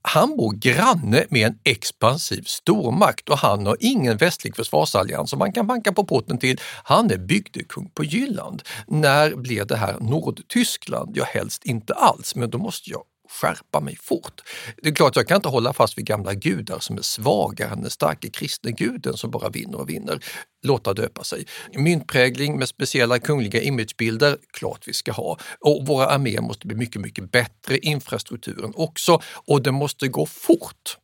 han 0.03 0.37
bor 0.37 0.53
granne 0.53 1.25
med 1.29 1.47
en 1.47 1.59
expansiv 1.65 2.43
stormakt 2.43 3.29
och 3.29 3.39
han 3.39 3.67
har 3.67 3.77
ingen 3.81 4.17
västlig 4.17 4.57
försvarsallians 4.57 5.31
som 5.31 5.39
man 5.39 5.53
kan 5.53 5.67
banka 5.67 5.93
på 5.93 6.05
porten 6.05 6.39
till. 6.39 6.61
Han 6.85 7.11
är 7.11 7.19
bygdekung 7.19 7.91
på 7.95 8.05
Jylland. 8.05 8.63
När 8.87 9.35
blev 9.35 9.67
det 9.67 9.77
här 9.77 9.97
Nordtyskland? 10.01 11.17
Ja, 11.17 11.25
helst 11.25 11.65
inte 11.65 11.95
alls, 11.95 12.35
men 12.35 12.51
då 12.51 12.59
måste 12.59 12.91
jag 12.91 13.03
skärpa 13.29 13.81
mig 13.81 13.97
fort. 14.03 14.41
Det 14.83 14.89
är 14.89 14.95
klart, 14.95 15.17
jag 15.17 15.29
kan 15.29 15.37
inte 15.37 15.49
hålla 15.49 15.73
fast 15.73 15.99
vid 15.99 16.07
gamla 16.07 16.35
gudar 16.35 16.79
som 16.79 16.99
är 16.99 17.03
svagare 17.03 17.71
än 17.71 17.81
den 17.81 17.91
starke 17.91 18.31
kristne 18.31 18.73
guden 18.73 19.17
som 19.17 19.31
bara 19.31 19.49
vinner 19.49 19.81
och 19.81 19.89
vinner. 19.89 20.25
Låta 20.63 20.95
döpa 20.95 21.25
sig. 21.25 21.47
Myntprägling 21.75 22.59
med 22.59 22.69
speciella 22.69 23.19
kungliga 23.19 23.63
imagebilder, 23.63 24.39
klart 24.53 24.89
vi 24.89 24.93
ska 24.93 25.13
ha. 25.13 25.39
Och 25.61 25.87
våra 25.87 26.07
arméer 26.07 26.41
måste 26.41 26.67
bli 26.67 26.77
mycket, 26.77 27.03
mycket 27.03 27.33
bättre, 27.33 27.79
infrastrukturen 27.79 28.73
också, 28.77 29.21
och 29.47 29.63
det 29.63 29.73
måste 29.73 30.09
gå 30.09 30.27
fort. 30.27 30.97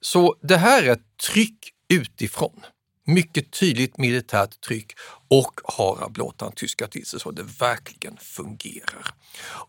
Så 0.00 0.36
det 0.42 0.56
här 0.56 0.82
är 0.82 0.92
ett 0.92 1.16
tryck 1.32 1.58
utifrån 1.88 2.60
mycket 3.06 3.50
tydligt 3.50 3.98
militärt 3.98 4.60
tryck 4.60 4.92
och 5.28 5.60
Harald 5.64 6.12
Blåtand 6.12 6.54
tyska 6.54 6.86
till 6.86 7.06
sig 7.06 7.20
så 7.20 7.30
det 7.30 7.42
verkligen 7.42 8.16
fungerar. 8.16 9.14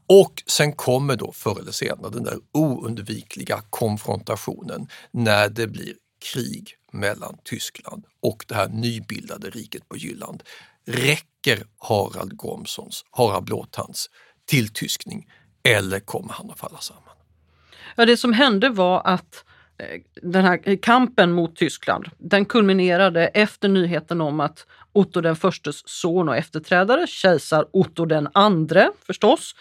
Och 0.08 0.44
sen 0.46 0.74
kommer 0.74 1.16
då 1.16 1.32
förr 1.32 1.60
eller 1.60 1.72
senare 1.72 2.12
den 2.12 2.24
där 2.24 2.38
oundvikliga 2.52 3.62
konfrontationen 3.70 4.88
när 5.12 5.50
det 5.50 5.68
blir 5.68 5.94
krig 6.34 6.76
mellan 6.92 7.38
Tyskland 7.44 8.06
och 8.22 8.46
det 8.48 8.56
här 8.56 8.70
nybildade 8.70 9.50
riket 9.50 9.90
på 9.90 9.98
Jylland. 9.98 10.44
Räcker 10.86 11.64
Harald 11.78 12.38
Gormsons, 12.38 13.06
Harald 13.12 13.46
Blåtands 13.46 14.10
tilltyskning 14.46 15.28
eller 15.64 16.00
kommer 16.00 16.34
han 16.34 16.52
att 16.52 16.60
falla 16.60 16.78
samman? 16.78 17.04
Ja, 17.96 18.06
det 18.06 18.18
som 18.18 18.34
hände 18.34 18.70
var 18.70 19.02
att 19.06 19.44
Eh, 19.80 20.02
den 20.22 20.46
här 20.46 20.82
kampen 20.82 21.32
mot 21.32 21.56
Tyskland, 21.56 22.10
den 22.18 22.46
kulminerade 22.46 23.28
efter 23.28 23.70
nyheten 23.70 24.22
om 24.22 24.40
att 24.40 24.66
Otto 24.94 25.22
den 25.22 25.36
förstes 25.36 25.82
son 25.86 26.30
och 26.30 26.38
efterträdare, 26.38 27.08
kejsar 27.08 27.68
Otto 27.74 28.06
den 28.06 28.28
andre 28.34 28.90
förstås, 29.08 29.56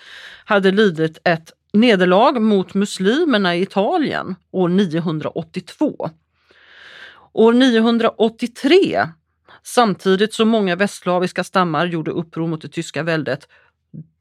hade 0.45 0.71
lidit 0.71 1.19
ett 1.25 1.53
nederlag 1.73 2.43
mot 2.43 2.75
muslimerna 2.75 3.57
i 3.57 3.63
Italien 3.63 4.35
år 4.51 4.69
982. 4.69 6.11
År 7.33 7.53
983, 7.53 9.09
samtidigt 9.63 10.35
som 10.35 10.49
många 10.49 10.77
västslaviska 10.77 11.45
stammar 11.45 11.87
gjorde 11.87 12.11
uppror 12.11 12.47
mot 12.47 12.63
det 12.63 12.69
tyska 12.69 13.03
väldet, 13.03 13.49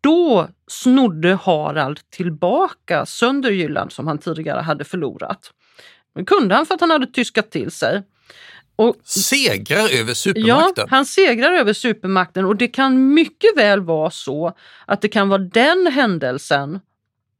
då 0.02 0.48
snodde 0.68 1.34
Harald 1.36 2.00
tillbaka 2.10 3.06
Sönderjylland 3.06 3.92
som 3.92 4.08
han 4.08 4.18
tidigare 4.18 4.62
hade 4.62 4.84
förlorat. 4.84 5.52
Det 6.15 6.25
kunde 6.25 6.55
han 6.55 6.65
för 6.65 6.75
att 6.75 6.81
han 6.81 6.91
hade 6.91 7.07
tyskat 7.07 7.51
till 7.51 7.72
sig. 7.72 8.03
Och, 8.75 8.95
segrar 9.03 10.00
över 10.00 10.13
supermakten? 10.13 10.74
Ja, 10.77 10.88
han 10.89 11.05
segrar 11.05 11.51
över 11.51 11.74
supermakten 11.74 12.45
och 12.45 12.55
det 12.55 12.67
kan 12.67 13.13
mycket 13.13 13.57
väl 13.57 13.81
vara 13.81 14.10
så 14.10 14.53
att 14.86 15.01
det 15.01 15.07
kan 15.07 15.29
vara 15.29 15.41
den 15.41 15.88
händelsen 15.88 16.79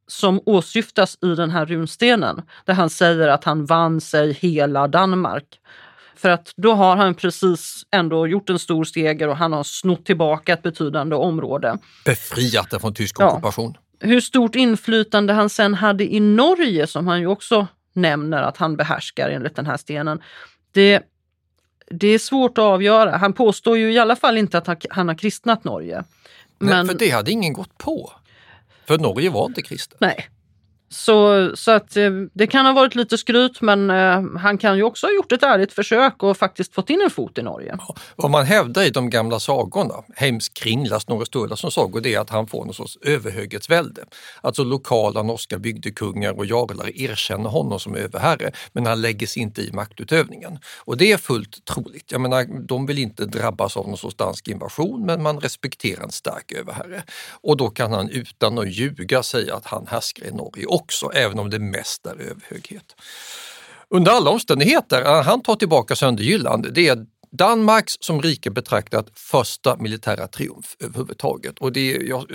som 0.08 0.40
åsyftas 0.46 1.18
i 1.22 1.26
den 1.26 1.50
här 1.50 1.66
runstenen 1.66 2.42
där 2.64 2.74
han 2.74 2.90
säger 2.90 3.28
att 3.28 3.44
han 3.44 3.66
vann 3.66 4.00
sig 4.00 4.32
hela 4.32 4.88
Danmark. 4.88 5.60
För 6.16 6.30
att 6.30 6.52
då 6.56 6.72
har 6.72 6.96
han 6.96 7.14
precis 7.14 7.82
ändå 7.90 8.26
gjort 8.26 8.50
en 8.50 8.58
stor 8.58 8.84
seger 8.84 9.28
och 9.28 9.36
han 9.36 9.52
har 9.52 9.64
snott 9.64 10.06
tillbaka 10.06 10.52
ett 10.52 10.62
betydande 10.62 11.16
område. 11.16 11.78
Befriat 12.04 12.70
det 12.70 12.80
från 12.80 12.94
tysk 12.94 13.20
ockupation. 13.20 13.74
Ja. 13.74 14.08
Hur 14.08 14.20
stort 14.20 14.54
inflytande 14.54 15.32
han 15.32 15.48
sen 15.48 15.74
hade 15.74 16.14
i 16.14 16.20
Norge 16.20 16.86
som 16.86 17.06
han 17.06 17.20
ju 17.20 17.26
också 17.26 17.66
nämner 17.96 18.42
att 18.42 18.56
han 18.56 18.76
behärskar 18.76 19.28
enligt 19.28 19.56
den 19.56 19.66
här 19.66 19.76
stenen. 19.76 20.22
Det, 20.72 21.02
det 21.90 22.08
är 22.08 22.18
svårt 22.18 22.58
att 22.58 22.64
avgöra. 22.64 23.16
Han 23.16 23.32
påstår 23.32 23.78
ju 23.78 23.92
i 23.92 23.98
alla 23.98 24.16
fall 24.16 24.38
inte 24.38 24.58
att 24.58 24.86
han 24.90 25.08
har 25.08 25.14
kristnat 25.14 25.64
Norge. 25.64 26.04
Men... 26.58 26.86
Nej, 26.86 26.86
för 26.86 26.98
det 26.98 27.10
hade 27.10 27.30
ingen 27.30 27.52
gått 27.52 27.78
på. 27.78 28.12
För 28.86 28.98
Norge 28.98 29.30
var 29.30 29.46
inte 29.46 29.62
kristet. 29.62 30.00
Nej, 30.00 30.28
så, 30.88 31.50
så 31.56 31.70
att 31.70 31.96
eh, 31.96 32.10
det 32.32 32.46
kan 32.46 32.66
ha 32.66 32.72
varit 32.72 32.94
lite 32.94 33.18
skryt 33.18 33.60
men 33.60 33.90
eh, 33.90 34.22
han 34.38 34.58
kan 34.58 34.76
ju 34.76 34.82
också 34.82 35.06
ha 35.06 35.14
gjort 35.14 35.32
ett 35.32 35.42
ärligt 35.42 35.72
försök 35.72 36.22
och 36.22 36.36
faktiskt 36.36 36.74
fått 36.74 36.90
in 36.90 37.00
en 37.00 37.10
fot 37.10 37.38
i 37.38 37.42
Norge. 37.42 37.76
Ja, 37.78 37.94
vad 38.16 38.30
man 38.30 38.46
hävdar 38.46 38.82
i 38.82 38.90
de 38.90 39.10
gamla 39.10 39.40
sagorna, 39.40 39.94
Heimskringla, 40.16 41.00
Snorre 41.00 41.26
Sturlasons 41.26 41.74
sagor, 41.74 42.00
det 42.00 42.14
är 42.14 42.20
att 42.20 42.30
han 42.30 42.46
får 42.46 42.64
någon 42.64 42.74
sorts 42.74 42.98
överhöghetsvälde. 43.02 44.04
Alltså 44.40 44.64
lokala 44.64 45.22
norska 45.22 45.58
bygdekungar 45.58 46.32
och 46.38 46.46
jarlar 46.46 47.00
erkänner 47.00 47.50
honom 47.50 47.80
som 47.80 47.94
överherre 47.94 48.50
men 48.72 48.86
han 48.86 49.00
lägger 49.00 49.26
sig 49.26 49.42
inte 49.42 49.62
i 49.62 49.72
maktutövningen. 49.72 50.58
Och 50.84 50.96
det 50.96 51.12
är 51.12 51.16
fullt 51.16 51.64
troligt. 51.64 52.12
Jag 52.12 52.20
menar, 52.20 52.66
de 52.66 52.86
vill 52.86 52.98
inte 52.98 53.26
drabbas 53.26 53.76
av 53.76 53.88
någon 53.88 53.98
sorts 53.98 54.16
dansk 54.16 54.48
invasion 54.48 55.06
men 55.06 55.22
man 55.22 55.40
respekterar 55.40 56.04
en 56.04 56.10
stark 56.10 56.52
överherre. 56.52 57.02
Och 57.30 57.56
då 57.56 57.70
kan 57.70 57.92
han 57.92 58.08
utan 58.08 58.58
att 58.58 58.70
ljuga 58.70 59.22
säga 59.22 59.54
att 59.56 59.66
han 59.66 59.86
härskar 59.86 60.26
i 60.26 60.30
Norge 60.30 60.66
också, 60.76 61.10
även 61.14 61.38
om 61.38 61.50
det 61.50 61.58
mest 61.58 62.06
är 62.06 62.20
överhöghet. 62.20 62.94
Under 63.88 64.12
alla 64.12 64.30
omständigheter, 64.30 65.02
eh, 65.02 65.22
han 65.22 65.42
tar 65.42 65.56
tillbaka 65.56 65.96
Sönderjylland. 65.96 66.72
Det 66.72 66.88
är 66.88 67.06
Danmarks 67.32 67.94
som 68.00 68.22
rike 68.22 68.50
betraktat 68.50 69.06
första 69.14 69.76
militära 69.76 70.28
triumf 70.28 70.76
överhuvudtaget. 70.80 71.58
Och 71.58 71.72
det 71.72 71.96
är, 71.96 72.02
jag 72.02 72.26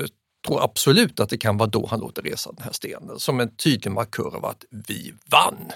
tror 0.48 0.64
absolut 0.64 1.20
att 1.20 1.30
det 1.30 1.38
kan 1.38 1.58
vara 1.58 1.70
då 1.70 1.88
han 1.88 2.00
låter 2.00 2.22
resa 2.22 2.52
den 2.52 2.64
här 2.64 2.72
stenen 2.72 3.20
som 3.20 3.40
en 3.40 3.56
tydlig 3.56 3.92
markör 3.92 4.36
av 4.36 4.46
att 4.46 4.66
vi 4.70 5.14
vann. 5.32 5.72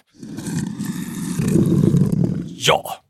Ja, 2.58 3.06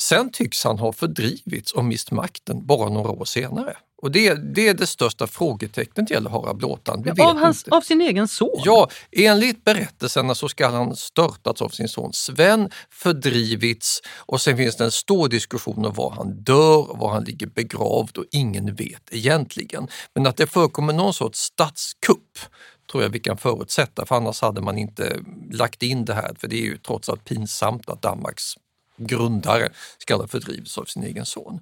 Sen 0.00 0.30
tycks 0.32 0.64
han 0.64 0.78
ha 0.78 0.92
fördrivits 0.92 1.72
och 1.72 1.84
mist 1.84 2.10
makten 2.10 2.66
bara 2.66 2.90
några 2.90 3.10
år 3.10 3.24
senare. 3.24 3.76
Och 4.02 4.10
det, 4.10 4.34
det 4.54 4.68
är 4.68 4.74
det 4.74 4.86
största 4.86 5.26
frågetecknet 5.26 6.10
gäller 6.10 6.30
Harald 6.30 6.58
Blåtand. 6.58 7.04
Vi 7.04 7.22
av, 7.22 7.36
hans, 7.36 7.64
av, 7.70 7.80
sin 7.80 8.00
egen 8.00 8.28
son? 8.28 8.62
Ja, 8.64 8.88
enligt 9.12 9.64
berättelserna 9.64 10.34
så 10.34 10.48
ska 10.48 10.68
han 10.68 10.96
störtats 10.96 11.62
av 11.62 11.68
sin 11.68 11.88
son 11.88 12.12
Sven, 12.12 12.70
fördrivits 12.90 14.00
och 14.18 14.40
sen 14.40 14.56
finns 14.56 14.76
det 14.76 14.84
en 14.84 14.90
stor 14.90 15.28
diskussion 15.28 15.84
om 15.84 15.92
var 15.94 16.10
han 16.10 16.42
dör, 16.42 16.96
var 16.96 17.10
han 17.10 17.24
ligger 17.24 17.46
begravd 17.46 18.18
och 18.18 18.24
ingen 18.30 18.74
vet 18.74 19.02
egentligen. 19.10 19.88
Men 20.14 20.26
att 20.26 20.36
det 20.36 20.46
förekommer 20.46 20.92
någon 20.92 21.14
sorts 21.14 21.38
statskupp 21.38 22.38
tror 22.90 23.02
jag 23.02 23.10
vi 23.10 23.20
kan 23.20 23.36
förutsätta, 23.36 24.06
för 24.06 24.14
annars 24.14 24.40
hade 24.40 24.60
man 24.60 24.78
inte 24.78 25.20
lagt 25.50 25.82
in 25.82 26.04
det 26.04 26.14
här, 26.14 26.34
för 26.38 26.48
det 26.48 26.56
är 26.56 26.64
ju 26.64 26.76
trots 26.76 27.08
allt 27.08 27.24
pinsamt 27.24 27.88
att 27.88 28.02
Danmarks 28.02 28.54
grundare 29.06 29.68
ska 29.98 30.16
ha 30.16 30.28
fördrivits 30.28 30.78
av 30.78 30.84
sin 30.84 31.02
egen 31.02 31.26
son. 31.26 31.60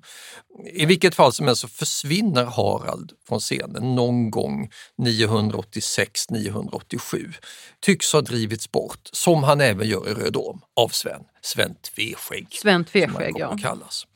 I 0.72 0.86
vilket 0.86 1.14
fall 1.14 1.32
som 1.32 1.46
helst 1.46 1.60
så 1.60 1.68
försvinner 1.68 2.44
Harald 2.44 3.12
från 3.28 3.40
scenen 3.40 3.94
någon 3.94 4.30
gång 4.30 4.70
986-987. 5.02 7.34
Tycks 7.80 8.12
ha 8.12 8.20
drivits 8.20 8.72
bort, 8.72 9.08
som 9.12 9.44
han 9.44 9.60
även 9.60 9.88
gör 9.88 10.08
i 10.08 10.14
Röd 10.14 10.36
Orm, 10.36 10.60
av 10.76 10.88
Sven. 10.88 11.22
Sven 11.42 11.74
Tveskägg. 11.74 12.48
Sven 12.50 12.84
Tveskägg, 12.84 13.34
ja. 13.38 13.58
Kallas. 13.62 14.06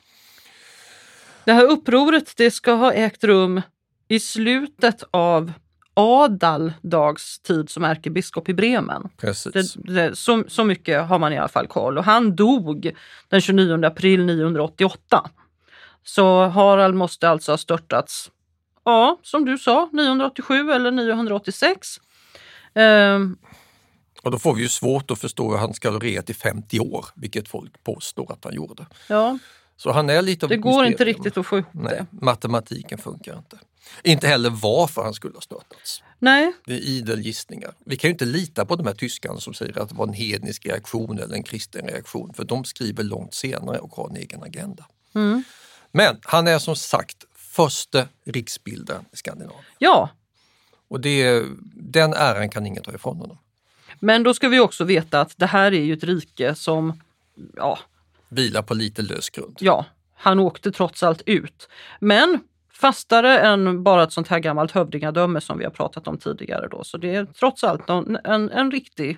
Det 1.45 1.53
här 1.53 1.65
upproret 1.65 2.33
det 2.37 2.51
ska 2.51 2.73
ha 2.73 2.93
ägt 2.93 3.23
rum 3.23 3.61
i 4.07 4.19
slutet 4.19 5.03
av 5.11 5.53
Adaldags 5.93 7.39
tid 7.39 7.69
som 7.69 7.83
ärkebiskop 7.83 8.49
i 8.49 8.53
Bremen. 8.53 9.09
Precis. 9.17 9.73
Det, 9.73 9.93
det, 9.93 10.15
så, 10.15 10.43
så 10.47 10.63
mycket 10.63 11.07
har 11.07 11.19
man 11.19 11.33
i 11.33 11.37
alla 11.37 11.47
fall 11.47 11.67
koll. 11.67 11.97
Och 11.97 12.03
han 12.03 12.35
dog 12.35 12.91
den 13.29 13.41
29 13.41 13.85
april 13.85 14.25
988. 14.25 15.29
Så 16.03 16.47
Harald 16.47 16.95
måste 16.95 17.29
alltså 17.29 17.51
ha 17.51 17.57
störtats, 17.57 18.31
ja, 18.83 19.19
som 19.23 19.45
du 19.45 19.57
sa, 19.57 19.89
987 19.91 20.71
eller 20.71 20.91
986. 20.91 21.87
Um, 22.75 23.37
och 24.23 24.31
då 24.31 24.39
får 24.39 24.53
vi 24.55 24.61
ju 24.61 24.69
svårt 24.69 25.11
att 25.11 25.19
förstå 25.19 25.51
hur 25.51 25.57
han 25.57 25.73
ska 25.73 25.89
ha 25.89 25.99
regerat 25.99 26.29
i 26.29 26.33
50 26.33 26.79
år, 26.79 27.05
vilket 27.15 27.47
folk 27.47 27.83
påstår 27.83 28.31
att 28.31 28.43
han 28.43 28.53
gjorde. 28.53 28.85
Ja. 29.09 29.37
Så 29.77 29.91
han 29.91 30.09
är 30.09 30.21
lite 30.21 30.47
Det 30.47 30.57
går 30.57 30.85
inte 30.85 31.05
riktigt 31.05 31.37
att 31.37 31.45
få 31.45 31.57
ihop 31.57 31.73
det. 31.73 32.05
Matematiken 32.09 32.97
funkar 32.97 33.37
inte. 33.37 33.57
Inte 34.03 34.27
heller 34.27 34.49
varför 34.49 35.03
han 35.03 35.13
skulle 35.13 35.33
ha 35.33 35.41
störtats. 35.41 36.03
Nej. 36.19 36.53
Det 36.65 36.73
är 36.73 36.79
idel 36.79 37.21
gissningar. 37.21 37.73
Vi 37.85 37.97
kan 37.97 38.07
ju 38.07 38.11
inte 38.11 38.25
lita 38.25 38.65
på 38.65 38.75
de 38.75 38.87
här 38.87 38.93
tyskarna 38.93 39.39
som 39.39 39.53
säger 39.53 39.79
att 39.79 39.89
det 39.89 39.95
var 39.95 40.07
en 40.07 40.13
hednisk 40.13 40.65
reaktion 40.65 41.19
eller 41.19 41.35
en 41.35 41.43
kristen 41.43 41.87
reaktion, 41.87 42.33
för 42.33 42.43
de 42.43 42.65
skriver 42.65 43.03
långt 43.03 43.33
senare 43.33 43.79
och 43.79 43.95
har 43.95 44.09
en 44.09 44.15
egen 44.15 44.43
agenda. 44.43 44.85
Mm. 45.15 45.43
Men 45.91 46.19
han 46.23 46.47
är 46.47 46.59
som 46.59 46.75
sagt 46.75 47.25
första 47.35 48.07
riksbildaren 48.25 49.05
i 49.11 49.17
Skandinavien. 49.17 49.63
Ja. 49.77 50.09
Och 50.87 50.99
det, 50.99 51.43
den 51.73 52.13
äran 52.13 52.49
kan 52.49 52.65
ingen 52.65 52.83
ta 52.83 52.93
ifrån 52.95 53.17
honom. 53.17 53.37
Men 53.99 54.23
då 54.23 54.33
ska 54.33 54.49
vi 54.49 54.59
också 54.59 54.83
veta 54.83 55.21
att 55.21 55.33
det 55.37 55.45
här 55.45 55.73
är 55.73 55.81
ju 55.81 55.93
ett 55.93 56.03
rike 56.03 56.55
som 56.55 57.01
ja, 57.55 57.79
vilar 58.29 58.61
på 58.61 58.73
lite 58.73 59.01
lös 59.01 59.29
grund. 59.29 59.57
Ja, 59.59 59.85
han 60.15 60.39
åkte 60.39 60.71
trots 60.71 61.03
allt 61.03 61.21
ut. 61.25 61.69
Men 61.99 62.39
fastare 62.75 63.39
än 63.39 63.83
bara 63.83 64.03
ett 64.03 64.11
sånt 64.11 64.27
här 64.27 64.39
gammalt 64.39 64.71
hövdingadöme 64.71 65.41
som 65.41 65.57
vi 65.57 65.63
har 65.63 65.71
pratat 65.71 66.07
om 66.07 66.17
tidigare. 66.17 66.67
Då. 66.67 66.83
Så 66.83 66.97
det 66.97 67.15
är 67.15 67.25
trots 67.25 67.63
allt 67.63 67.89
en, 67.89 68.17
en, 68.23 68.49
en 68.49 68.71
riktig 68.71 69.17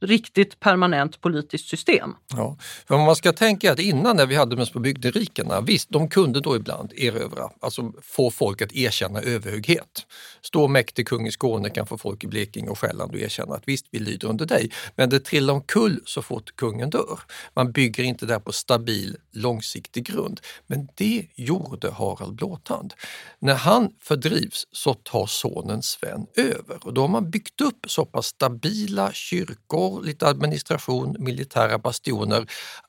riktigt 0.00 0.60
permanent 0.60 1.20
politiskt 1.20 1.68
system. 1.68 2.14
Ja, 2.36 2.56
för 2.88 2.98
man 2.98 3.16
ska 3.16 3.32
tänka 3.32 3.72
att 3.72 3.78
innan 3.78 4.16
när 4.16 4.26
vi 4.26 4.34
hade 4.34 4.56
de 4.56 4.66
små 4.66 4.80
bygderikena, 4.80 5.60
visst 5.60 5.90
de 5.90 6.08
kunde 6.08 6.40
då 6.40 6.56
ibland 6.56 6.92
erövra, 6.96 7.50
alltså 7.60 7.92
få 8.02 8.30
folk 8.30 8.62
att 8.62 8.72
erkänna 8.72 9.20
överhöghet. 9.20 10.06
Stå 10.42 10.68
mäktig 10.68 11.08
kung 11.08 11.26
i 11.26 11.32
Skåne 11.32 11.70
kan 11.70 11.86
få 11.86 11.98
folk 11.98 12.24
i 12.24 12.26
Blekinge 12.26 12.68
och 12.68 12.78
Själland 12.78 13.14
att 13.14 13.20
erkänna 13.20 13.54
att 13.54 13.62
visst, 13.66 13.86
vi 13.90 13.98
lyder 13.98 14.28
under 14.28 14.46
dig. 14.46 14.70
Men 14.96 15.08
det 15.08 15.20
trillar 15.20 15.54
omkull 15.54 16.00
så 16.04 16.22
fort 16.22 16.56
kungen 16.56 16.90
dör. 16.90 17.20
Man 17.54 17.72
bygger 17.72 18.04
inte 18.04 18.26
där 18.26 18.38
på 18.38 18.52
stabil, 18.52 19.16
långsiktig 19.32 20.04
grund. 20.04 20.40
Men 20.66 20.88
det 20.94 21.26
gjorde 21.34 21.90
Harald 21.90 22.34
Blåtand. 22.34 22.94
När 23.38 23.54
han 23.54 23.90
fördrivs 24.02 24.66
så 24.72 24.94
tar 24.94 25.26
sonen 25.26 25.82
Sven 25.82 26.26
över 26.36 26.86
och 26.86 26.94
då 26.94 27.00
har 27.00 27.08
man 27.08 27.30
byggt 27.30 27.60
upp 27.60 27.86
så 27.88 28.04
pass 28.04 28.26
stabila 28.26 29.12
kyrkor 29.12 29.89
lite 29.98 30.26
administration, 30.26 31.16
militära 31.18 31.78
bastioner, 31.78 32.46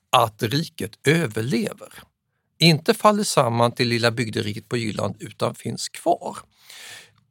att 0.09 0.43
riket 0.43 0.91
överlever. 1.07 1.89
Inte 2.59 2.93
faller 2.93 3.23
samman 3.23 3.71
till 3.71 3.87
lilla 3.87 4.11
bygderiket 4.11 4.69
på 4.69 4.77
Jylland 4.77 5.15
utan 5.19 5.55
finns 5.55 5.89
kvar. 5.89 6.37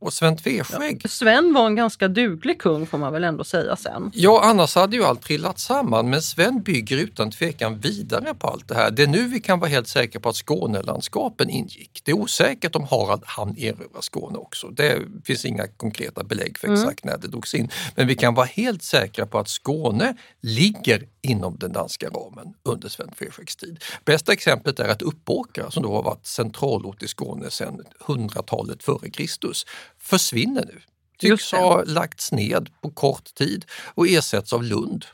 Och 0.00 0.12
Sven 0.12 0.36
Tveskägg... 0.36 1.00
Ja, 1.04 1.08
Sven 1.08 1.52
var 1.52 1.66
en 1.66 1.76
ganska 1.76 2.08
duglig 2.08 2.60
kung 2.60 2.86
får 2.86 2.98
man 2.98 3.12
väl 3.12 3.24
ändå 3.24 3.44
säga 3.44 3.76
sen. 3.76 4.10
Ja, 4.14 4.40
annars 4.44 4.74
hade 4.74 4.96
ju 4.96 5.04
allt 5.04 5.22
trillat 5.22 5.58
samman. 5.58 6.10
Men 6.10 6.22
Sven 6.22 6.62
bygger 6.62 6.96
utan 6.96 7.30
tvekan 7.30 7.78
vidare 7.78 8.34
på 8.34 8.46
allt 8.48 8.68
det 8.68 8.74
här. 8.74 8.90
Det 8.90 9.02
är 9.02 9.06
nu 9.06 9.28
vi 9.28 9.40
kan 9.40 9.60
vara 9.60 9.70
helt 9.70 9.88
säkra 9.88 10.20
på 10.20 10.28
att 10.28 10.36
Skånelandskapen 10.36 11.50
ingick. 11.50 12.00
Det 12.04 12.10
är 12.10 12.16
osäkert 12.16 12.76
om 12.76 12.84
Harald 12.84 13.22
hann 13.26 13.58
erövra 13.58 14.02
Skåne 14.02 14.38
också. 14.38 14.68
Det 14.68 14.98
finns 15.24 15.44
inga 15.44 15.66
konkreta 15.66 16.24
belägg 16.24 16.58
för 16.58 16.68
mm. 16.68 16.80
exakt 16.80 17.04
mm. 17.04 17.12
när 17.12 17.22
det 17.22 17.28
drogs 17.28 17.54
in. 17.54 17.68
Men 17.94 18.06
vi 18.06 18.14
kan 18.14 18.34
vara 18.34 18.46
helt 18.46 18.82
säkra 18.82 19.26
på 19.26 19.38
att 19.38 19.48
Skåne 19.48 20.14
ligger 20.40 21.06
inom 21.22 21.56
den 21.58 21.72
danska 21.72 22.08
ramen 22.08 22.54
under 22.62 22.88
Sven 22.88 23.10
Tveskäggs 23.18 23.56
tid. 23.56 23.84
Bästa 24.04 24.32
exemplet 24.32 24.80
är 24.80 24.88
att 24.88 25.02
Uppåkra 25.02 25.70
som 25.70 25.82
då 25.82 25.94
har 25.94 26.02
varit 26.02 26.26
centralort 26.26 27.02
i 27.02 27.08
Skåne 27.08 27.50
sedan 27.50 27.82
100-talet 28.00 28.82
före 28.82 29.10
Kristus 29.10 29.66
försvinner 29.98 30.64
nu. 30.66 30.80
Tycks 31.18 31.52
ha 31.52 31.84
lagts 31.84 32.32
ned 32.32 32.70
på 32.82 32.90
kort 32.90 33.34
tid 33.34 33.64
och 33.94 34.08
ersätts 34.08 34.52
av 34.52 34.62
Lund 34.62 35.04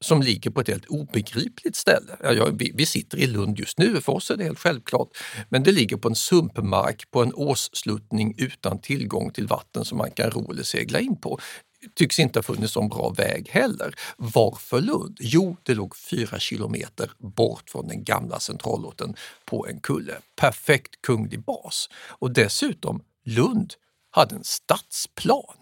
som 0.00 0.22
ligger 0.22 0.50
på 0.50 0.60
ett 0.60 0.68
helt 0.68 0.86
obegripligt 0.86 1.76
ställe. 1.76 2.16
Ja, 2.22 2.48
vi, 2.52 2.72
vi, 2.74 2.86
sitter 2.86 3.18
i 3.18 3.26
Lund 3.26 3.58
just 3.58 3.78
nu, 3.78 4.00
för 4.00 4.12
oss 4.12 4.30
är 4.30 4.36
det 4.36 4.44
helt 4.44 4.58
självklart, 4.58 5.08
men 5.48 5.62
det 5.62 5.72
ligger 5.72 5.96
på 5.96 6.08
en 6.08 6.14
sumpmark 6.14 7.10
på 7.10 7.22
en 7.22 7.34
åssluttning 7.34 8.34
utan 8.38 8.80
tillgång 8.80 9.30
till 9.30 9.46
vatten 9.46 9.84
som 9.84 9.98
man 9.98 10.10
kan 10.10 10.30
ro 10.30 10.50
eller 10.50 10.62
segla 10.62 11.00
in 11.00 11.20
på 11.20 11.38
tycks 11.94 12.18
inte 12.18 12.38
ha 12.38 12.42
funnits 12.42 12.76
någon 12.76 12.88
bra 12.88 13.10
väg 13.10 13.48
heller. 13.48 13.94
Varför 14.16 14.80
Lund? 14.80 15.16
Jo, 15.20 15.56
det 15.62 15.74
låg 15.74 15.96
fyra 15.96 16.38
kilometer 16.38 17.10
bort 17.18 17.70
från 17.70 17.88
den 17.88 18.04
gamla 18.04 18.40
centralorten 18.40 19.14
på 19.44 19.66
en 19.66 19.80
kulle. 19.80 20.14
Perfekt 20.36 21.02
kunglig 21.02 21.44
bas. 21.44 21.88
Och 22.08 22.30
dessutom, 22.30 23.02
Lund 23.24 23.74
hade 24.10 24.34
en 24.34 24.44
stadsplan. 24.44 25.56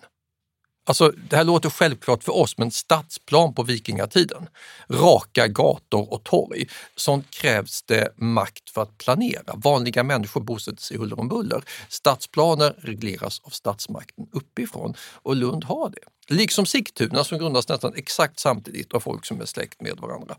Alltså, 0.86 1.12
det 1.30 1.36
här 1.36 1.44
låter 1.44 1.70
självklart 1.70 2.24
för 2.24 2.36
oss, 2.36 2.58
men 2.58 2.70
stadsplan 2.70 3.54
på 3.54 3.62
vikingatiden. 3.62 4.48
Raka 4.90 5.48
gator 5.48 6.12
och 6.12 6.24
torg. 6.24 6.68
Sånt 6.96 7.30
krävs 7.30 7.82
det 7.82 8.12
makt 8.16 8.70
för 8.70 8.82
att 8.82 8.98
planera. 8.98 9.54
Vanliga 9.54 10.02
människor 10.02 10.40
bosätter 10.40 10.82
sig 10.82 10.96
huller 10.96 11.20
om 11.20 11.28
buller. 11.28 11.64
Stadsplaner 11.88 12.74
regleras 12.78 13.40
av 13.44 13.50
statsmakten 13.50 14.26
uppifrån 14.32 14.94
och 15.12 15.36
Lund 15.36 15.64
har 15.64 15.90
det. 15.90 16.34
Liksom 16.34 16.66
Sigtuna 16.66 17.24
som 17.24 17.38
grundas 17.38 17.68
nästan 17.68 17.94
exakt 17.96 18.38
samtidigt 18.40 18.92
av 18.92 19.00
folk 19.00 19.26
som 19.26 19.40
är 19.40 19.46
släkt 19.46 19.80
med 19.80 19.98
varandra. 19.98 20.36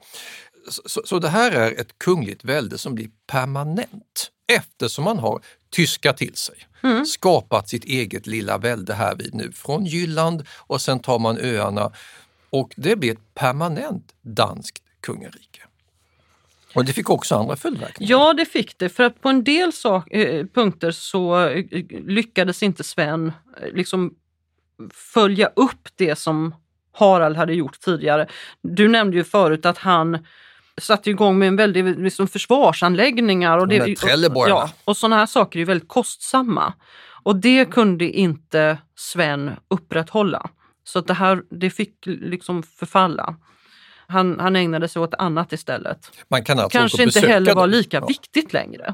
Så, 0.85 1.01
så 1.05 1.19
det 1.19 1.29
här 1.29 1.51
är 1.51 1.71
ett 1.81 1.99
kungligt 1.99 2.43
välde 2.43 2.77
som 2.77 2.95
blir 2.95 3.09
permanent 3.27 4.31
eftersom 4.47 5.03
man 5.03 5.19
har 5.19 5.41
tyskat 5.69 6.17
till 6.17 6.35
sig, 6.35 6.55
mm. 6.83 7.05
skapat 7.05 7.69
sitt 7.69 7.85
eget 7.85 8.27
lilla 8.27 8.57
välde 8.57 8.93
här 8.93 9.15
vid 9.15 9.33
nu 9.33 9.51
från 9.51 9.85
Jylland 9.85 10.43
och 10.57 10.81
sen 10.81 10.99
tar 10.99 11.19
man 11.19 11.37
öarna 11.37 11.91
och 12.49 12.73
det 12.75 12.95
blir 12.95 13.11
ett 13.11 13.33
permanent 13.33 14.13
danskt 14.21 14.83
kungarike. 15.01 15.61
Och 16.75 16.85
det 16.85 16.93
fick 16.93 17.09
också 17.09 17.35
andra 17.35 17.55
följdverkningar? 17.55 18.11
Ja, 18.11 18.33
det 18.33 18.45
fick 18.45 18.77
det. 18.77 18.89
För 18.89 19.03
att 19.03 19.21
på 19.21 19.29
en 19.29 19.43
del 19.43 19.73
sak, 19.73 20.11
eh, 20.11 20.45
punkter 20.45 20.91
så 20.91 21.39
eh, 21.39 21.65
lyckades 21.89 22.63
inte 22.63 22.83
Sven 22.83 23.31
eh, 23.61 23.73
liksom 23.73 24.15
följa 24.93 25.51
upp 25.55 25.87
det 25.95 26.15
som 26.15 26.55
Harald 26.91 27.37
hade 27.37 27.53
gjort 27.53 27.79
tidigare. 27.79 28.27
Du 28.61 28.87
nämnde 28.87 29.17
ju 29.17 29.23
förut 29.23 29.65
att 29.65 29.77
han 29.77 30.25
satte 30.81 31.09
igång 31.09 31.39
med 31.39 31.47
en 31.47 31.55
väldig 31.55 31.99
liksom, 31.99 32.27
försvarsanläggningar. 32.27 33.57
Och, 33.57 33.67
det, 33.67 33.81
och, 33.81 34.49
ja, 34.49 34.69
och 34.83 34.97
sådana 34.97 35.15
här 35.15 35.25
saker 35.25 35.59
är 35.59 35.65
väldigt 35.65 35.89
kostsamma. 35.89 36.73
Och 37.23 37.35
det 37.35 37.65
kunde 37.65 38.09
inte 38.09 38.77
Sven 38.95 39.51
upprätthålla. 39.67 40.49
Så 40.83 41.01
det 41.01 41.13
här 41.13 41.41
det 41.49 41.69
fick 41.69 41.93
liksom 42.05 42.63
förfalla. 42.63 43.35
Han, 44.07 44.39
han 44.39 44.55
ägnade 44.55 44.87
sig 44.87 45.01
åt 45.01 45.13
annat 45.13 45.53
istället. 45.53 46.11
Man 46.27 46.43
kan 46.43 46.59
alltså 46.59 46.77
Kanske 46.77 47.03
inte 47.03 47.19
heller 47.19 47.55
var 47.55 47.67
lika 47.67 47.97
ja. 47.97 48.05
viktigt 48.05 48.53
längre. 48.53 48.93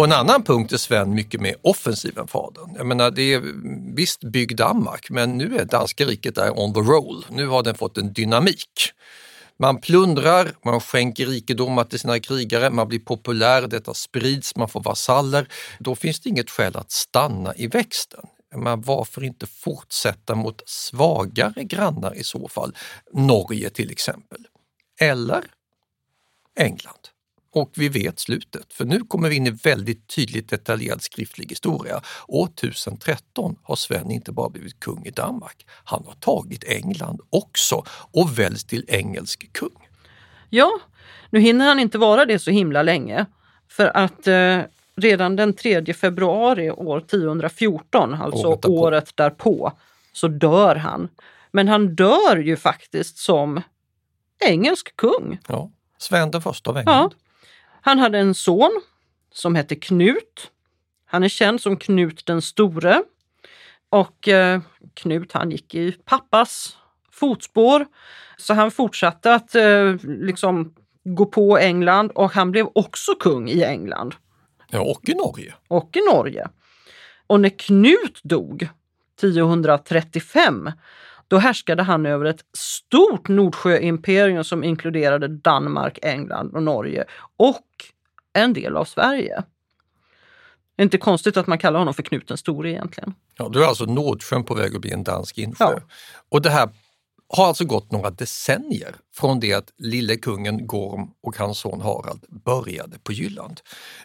På 0.00 0.04
en 0.04 0.12
annan 0.12 0.42
punkt 0.42 0.72
är 0.72 0.76
Sven 0.76 1.14
mycket 1.14 1.40
mer 1.40 1.56
offensiv 1.62 2.18
än 2.18 2.26
fadern. 2.26 2.74
Jag 2.76 2.86
menar, 2.86 3.10
det 3.10 3.34
är 3.34 3.42
visst 3.94 4.24
bygg 4.24 4.56
Danmark, 4.56 5.10
men 5.10 5.38
nu 5.38 5.58
är 5.58 5.64
danska 5.64 6.04
riket 6.04 6.34
där 6.34 6.58
on 6.58 6.74
the 6.74 6.80
roll. 6.80 7.26
Nu 7.30 7.46
har 7.46 7.62
den 7.62 7.74
fått 7.74 7.98
en 7.98 8.12
dynamik. 8.12 8.92
Man 9.58 9.80
plundrar, 9.80 10.52
man 10.64 10.80
skänker 10.80 11.26
rikedomar 11.26 11.84
till 11.84 11.98
sina 12.00 12.20
krigare, 12.20 12.70
man 12.70 12.88
blir 12.88 12.98
populär, 12.98 13.66
detta 13.66 13.94
sprids, 13.94 14.56
man 14.56 14.68
får 14.68 14.82
vasaller. 14.82 15.48
Då 15.78 15.94
finns 15.94 16.20
det 16.20 16.28
inget 16.28 16.50
skäl 16.50 16.76
att 16.76 16.90
stanna 16.90 17.54
i 17.56 17.66
växten. 17.66 18.26
Men 18.54 18.82
varför 18.82 19.24
inte 19.24 19.46
fortsätta 19.46 20.34
mot 20.34 20.62
svagare 20.66 21.64
grannar 21.64 22.14
i 22.14 22.24
så 22.24 22.48
fall? 22.48 22.76
Norge 23.12 23.70
till 23.70 23.90
exempel. 23.90 24.46
Eller 25.00 25.44
England. 26.56 27.09
Och 27.52 27.72
vi 27.76 27.88
vet 27.88 28.18
slutet, 28.18 28.72
för 28.72 28.84
nu 28.84 29.00
kommer 29.00 29.28
vi 29.28 29.36
in 29.36 29.46
i 29.46 29.50
väldigt 29.50 30.06
tydligt 30.06 30.48
detaljerad 30.48 31.02
skriftlig 31.02 31.48
historia. 31.48 32.00
År 32.28 32.46
1013 32.46 33.56
har 33.62 33.76
Sven 33.76 34.10
inte 34.10 34.32
bara 34.32 34.48
blivit 34.48 34.80
kung 34.80 35.06
i 35.06 35.10
Danmark, 35.10 35.66
han 35.84 36.04
har 36.06 36.14
tagit 36.14 36.64
England 36.64 37.20
också 37.30 37.84
och 38.12 38.38
väljs 38.38 38.64
till 38.64 38.84
engelsk 38.88 39.52
kung. 39.52 39.88
Ja, 40.50 40.70
nu 41.30 41.40
hinner 41.40 41.66
han 41.68 41.80
inte 41.80 41.98
vara 41.98 42.24
det 42.24 42.38
så 42.38 42.50
himla 42.50 42.82
länge. 42.82 43.26
För 43.68 43.96
att 43.96 44.26
eh, 44.26 44.60
redan 44.96 45.36
den 45.36 45.52
3 45.54 45.94
februari 45.94 46.70
år 46.70 46.98
1014, 46.98 48.14
alltså 48.14 48.46
Året 48.46 48.62
därpå. 48.62 48.80
året 48.80 49.16
därpå, 49.16 49.72
så 50.12 50.28
dör 50.28 50.76
han. 50.76 51.08
Men 51.50 51.68
han 51.68 51.94
dör 51.94 52.36
ju 52.36 52.56
faktiskt 52.56 53.18
som 53.18 53.62
engelsk 54.46 54.96
kung. 54.96 55.38
Ja, 55.48 55.70
Sven 55.98 56.30
den 56.30 56.42
första 56.42 56.70
av 56.70 56.76
England. 56.76 57.12
Ja. 57.12 57.29
Han 57.82 57.98
hade 57.98 58.18
en 58.18 58.34
son 58.34 58.80
som 59.32 59.54
hette 59.54 59.74
Knut. 59.76 60.50
Han 61.06 61.22
är 61.22 61.28
känd 61.28 61.60
som 61.60 61.76
Knut 61.76 62.26
den 62.26 62.42
store. 62.42 63.02
Och 63.90 64.28
eh, 64.28 64.60
Knut 64.94 65.32
han 65.32 65.50
gick 65.50 65.74
i 65.74 65.92
pappas 65.92 66.76
fotspår. 67.12 67.86
Så 68.36 68.54
han 68.54 68.70
fortsatte 68.70 69.34
att 69.34 69.54
eh, 69.54 69.94
liksom 70.04 70.74
gå 71.04 71.26
på 71.26 71.58
England 71.58 72.10
och 72.10 72.30
han 72.32 72.50
blev 72.50 72.66
också 72.74 73.14
kung 73.14 73.48
i 73.48 73.62
England 73.64 74.14
Ja, 74.70 74.80
och 74.80 75.08
i 75.08 75.14
Norge. 75.14 75.54
och 75.68 75.96
i 75.96 76.00
Norge. 76.14 76.48
Och 77.26 77.40
när 77.40 77.58
Knut 77.58 78.20
dog 78.22 78.68
1035 79.18 80.70
då 81.30 81.38
härskade 81.38 81.82
han 81.82 82.06
över 82.06 82.24
ett 82.24 82.44
stort 82.52 83.28
Nordsjöimperium 83.28 84.44
som 84.44 84.64
inkluderade 84.64 85.28
Danmark, 85.28 85.98
England 86.02 86.54
och 86.54 86.62
Norge 86.62 87.04
och 87.36 87.66
en 88.32 88.52
del 88.52 88.76
av 88.76 88.84
Sverige. 88.84 89.42
Det 90.76 90.82
är 90.82 90.84
inte 90.84 90.98
konstigt 90.98 91.36
att 91.36 91.46
man 91.46 91.58
kallar 91.58 91.78
honom 91.78 91.94
för 91.94 92.02
Knut 92.02 92.28
den 92.28 92.36
store 92.36 92.70
egentligen. 92.70 93.14
Ja, 93.36 93.48
då 93.48 93.60
är 93.60 93.64
alltså 93.64 93.84
Nordsjön 93.84 94.44
på 94.44 94.54
väg 94.54 94.74
att 94.74 94.80
bli 94.80 94.92
en 94.92 95.04
dansk 95.04 95.38
insjö. 95.38 95.64
Ja. 95.64 95.80
Och 96.28 96.42
det 96.42 96.50
här 96.50 96.68
har 97.28 97.46
alltså 97.46 97.64
gått 97.64 97.92
några 97.92 98.10
decennier 98.10 98.94
från 99.14 99.40
det 99.40 99.52
att 99.52 99.72
lille 99.78 100.16
kungen 100.16 100.66
Gorm 100.66 101.10
och 101.22 101.36
hans 101.36 101.58
son 101.58 101.80
Harald 101.80 102.24
började 102.44 102.98
på 102.98 103.12
Jylland. 103.12 103.60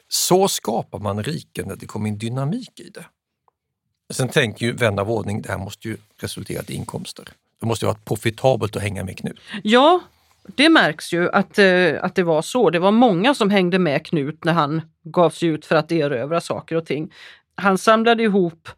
Så 0.07 0.47
skapar 0.47 0.99
man 0.99 1.23
riken 1.23 1.67
när 1.67 1.75
det 1.75 1.85
kommer 1.85 2.09
in 2.09 2.17
dynamik 2.17 2.79
i 2.79 2.89
det. 2.89 3.05
Sen 4.13 4.29
tänker 4.29 4.65
ju 4.65 4.71
vän 4.71 4.99
av 4.99 5.11
ordning, 5.11 5.41
det 5.41 5.49
här 5.49 5.57
måste 5.57 5.87
ju 5.87 5.97
resultera 6.17 6.63
i 6.67 6.73
inkomster. 6.73 7.25
Det 7.59 7.65
måste 7.65 7.85
ju 7.85 7.87
vara 7.87 7.97
profitabelt 8.05 8.75
att 8.75 8.81
hänga 8.81 9.03
med 9.03 9.17
Knut. 9.17 9.39
Ja, 9.63 9.99
det 10.55 10.69
märks 10.69 11.13
ju 11.13 11.29
att, 11.29 11.59
eh, 11.59 12.03
att 12.03 12.15
det 12.15 12.23
var 12.23 12.41
så. 12.41 12.69
Det 12.69 12.79
var 12.79 12.91
många 12.91 13.35
som 13.35 13.49
hängde 13.49 13.79
med 13.79 14.05
Knut 14.05 14.43
när 14.43 14.53
han 14.53 14.81
gav 15.03 15.29
sig 15.29 15.49
ut 15.49 15.65
för 15.65 15.75
att 15.75 15.91
erövra 15.91 16.41
saker 16.41 16.75
och 16.75 16.85
ting. 16.85 17.13
Han 17.55 17.77
samlade 17.77 18.23
ihop, 18.23 18.69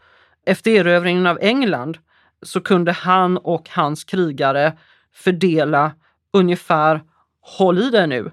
efter 0.46 0.72
erövringen 0.72 1.28
av 1.28 1.40
England, 1.42 1.98
så 2.42 2.62
kunde 2.62 2.92
han 2.92 3.38
och 3.38 3.70
hans 3.70 4.04
krigare 4.04 4.78
fördela 5.14 5.92
ungefär, 6.34 7.04
håll 7.42 7.78
i 7.78 7.90
det 7.90 8.08
nu, 8.08 8.32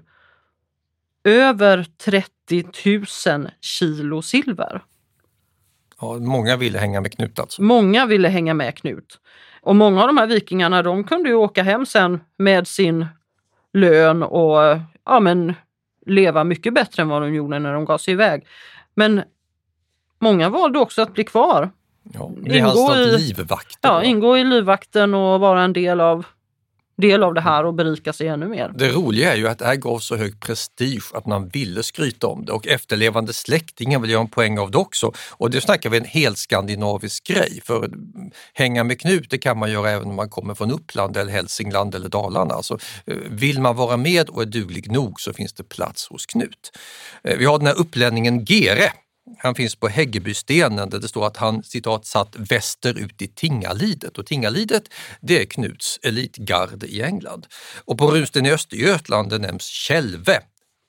över 1.23 1.85
30 1.97 2.63
000 3.27 3.49
kilo 3.61 4.21
silver. 4.21 4.81
Ja, 6.01 6.13
många 6.13 6.57
ville 6.57 6.79
hänga 6.79 7.01
med 7.01 7.11
Knut 7.15 7.39
alltså. 7.39 7.61
Många 7.61 8.05
ville 8.05 8.27
hänga 8.27 8.53
med 8.53 8.75
Knut. 8.77 9.19
Och 9.61 9.75
många 9.75 10.01
av 10.01 10.07
de 10.07 10.17
här 10.17 10.27
vikingarna 10.27 10.83
de 10.83 11.03
kunde 11.03 11.29
ju 11.29 11.35
åka 11.35 11.63
hem 11.63 11.85
sen 11.85 12.19
med 12.37 12.67
sin 12.67 13.05
lön 13.73 14.23
och 14.23 14.79
ja, 15.05 15.19
men, 15.19 15.53
leva 16.05 16.43
mycket 16.43 16.73
bättre 16.73 17.01
än 17.03 17.09
vad 17.09 17.21
de 17.21 17.33
gjorde 17.33 17.59
när 17.59 17.73
de 17.73 17.85
gav 17.85 17.97
sig 17.97 18.11
iväg. 18.11 18.45
Men 18.93 19.21
många 20.19 20.49
valde 20.49 20.79
också 20.79 21.01
att 21.01 21.13
bli 21.13 21.23
kvar. 21.23 21.69
Ja, 22.13 22.31
hans 22.61 22.75
Ingå 22.79 22.95
i- 22.95 23.17
livvakter. 23.17 23.89
Ja, 23.89 24.03
ingå 24.03 24.37
i 24.37 24.43
livvakten 24.43 25.13
och 25.13 25.39
vara 25.39 25.63
en 25.63 25.73
del 25.73 26.01
av, 26.01 26.25
del 26.97 27.23
av 27.23 27.33
det 27.33 27.41
här 27.41 27.65
och 27.65 27.73
berika 27.73 28.13
sig 28.13 28.27
ännu 28.27 28.47
mer. 28.47 28.71
Det 28.75 28.89
roliga 28.89 29.33
är 29.33 29.37
ju 29.37 29.47
att 29.47 29.59
det 29.59 29.65
här 29.65 29.75
gav 29.75 29.99
så 29.99 30.15
hög 30.15 30.39
prestige 30.39 31.11
att 31.13 31.25
man 31.25 31.47
ville 31.47 31.83
skryta 31.83 32.27
om 32.27 32.45
det 32.45 32.51
och 32.51 32.67
efterlevande 32.67 33.33
släktingar 33.33 33.99
vill 33.99 34.09
göra 34.11 34.21
en 34.21 34.27
poäng 34.27 34.59
av 34.59 34.71
det 34.71 34.77
också. 34.77 35.11
Och 35.31 35.51
det 35.51 35.61
snackar 35.61 35.89
vi 35.89 35.97
en 35.97 36.05
helt 36.05 36.37
skandinavisk 36.37 37.27
grej 37.27 37.61
för 37.63 37.89
hänga 38.53 38.83
med 38.83 38.99
Knut 39.01 39.29
det 39.29 39.37
kan 39.37 39.57
man 39.57 39.71
göra 39.71 39.91
även 39.91 40.07
om 40.09 40.15
man 40.15 40.29
kommer 40.29 40.53
från 40.53 40.71
Uppland 40.71 41.17
eller 41.17 41.31
Hälsingland 41.31 41.95
eller 41.95 42.09
Dalarna. 42.09 42.53
Alltså, 42.53 42.77
eh, 43.05 43.17
vill 43.29 43.61
man 43.61 43.75
vara 43.75 43.97
med 43.97 44.29
och 44.29 44.41
är 44.41 44.45
duglig 44.45 44.91
nog 44.91 45.21
så 45.21 45.33
finns 45.33 45.53
det 45.53 45.63
plats 45.63 46.07
hos 46.07 46.25
Knut. 46.25 46.71
Eh, 47.23 47.37
Vi 47.37 47.45
har 47.45 47.57
den 47.57 47.67
här 47.67 47.79
upplänningen 47.79 48.45
Gere. 48.45 48.91
Han 49.37 49.55
finns 49.55 49.75
på 49.75 49.87
Häggebystenen 49.87 50.89
där 50.89 50.99
det 50.99 51.07
står 51.07 51.27
att 51.27 51.37
han 51.37 51.63
citat 51.63 52.05
satt 52.05 52.35
västerut 52.35 53.21
i 53.21 53.27
Tingalidet 53.27 54.17
och 54.17 54.25
Tingalidet 54.25 54.83
det 55.21 55.41
är 55.41 55.45
Knuts 55.45 55.99
elitgarde 56.03 56.87
i 56.87 57.01
England. 57.01 57.47
Och 57.85 57.97
på 57.97 58.11
runsten 58.11 58.45
i 58.45 58.51
Östergötland 58.51 59.29
det 59.29 59.37
nämns 59.37 59.63
Kälve. 59.63 60.41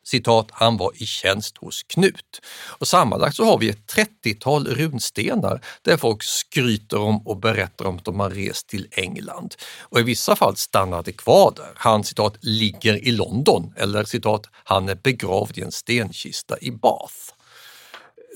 Citat, 0.07 0.49
han 0.51 0.77
var 0.77 0.92
i 0.94 1.07
tjänst 1.07 1.59
hos 1.59 1.83
Knut. 1.83 2.40
Och 2.79 2.88
sammanlagt 2.88 3.37
så 3.37 3.44
har 3.44 3.59
vi 3.59 3.68
ett 3.68 3.94
30-tal 3.94 4.66
runstenar 4.66 5.64
där 5.83 5.96
folk 5.96 6.22
skryter 6.22 6.99
om 6.99 7.27
och 7.27 7.37
berättar 7.37 7.85
om 7.85 7.96
att 7.96 8.05
de 8.05 8.20
har 8.20 8.31
rest 8.31 8.68
till 8.68 8.88
England. 8.90 9.55
Och 9.81 10.01
i 10.01 10.03
vissa 10.03 10.37
fall 10.37 10.57
stannade 10.57 11.12
kvar 11.12 11.53
där. 11.57 11.72
Han 11.77 12.05
citat 12.05 12.37
ligger 12.40 13.05
i 13.05 13.11
London 13.11 13.75
eller 13.77 14.05
citat, 14.05 14.46
han 14.64 14.88
är 14.88 14.94
begravd 14.94 15.59
i 15.59 15.62
en 15.62 15.72
stenkista 15.72 16.59
i 16.61 16.70
Bath. 16.70 17.36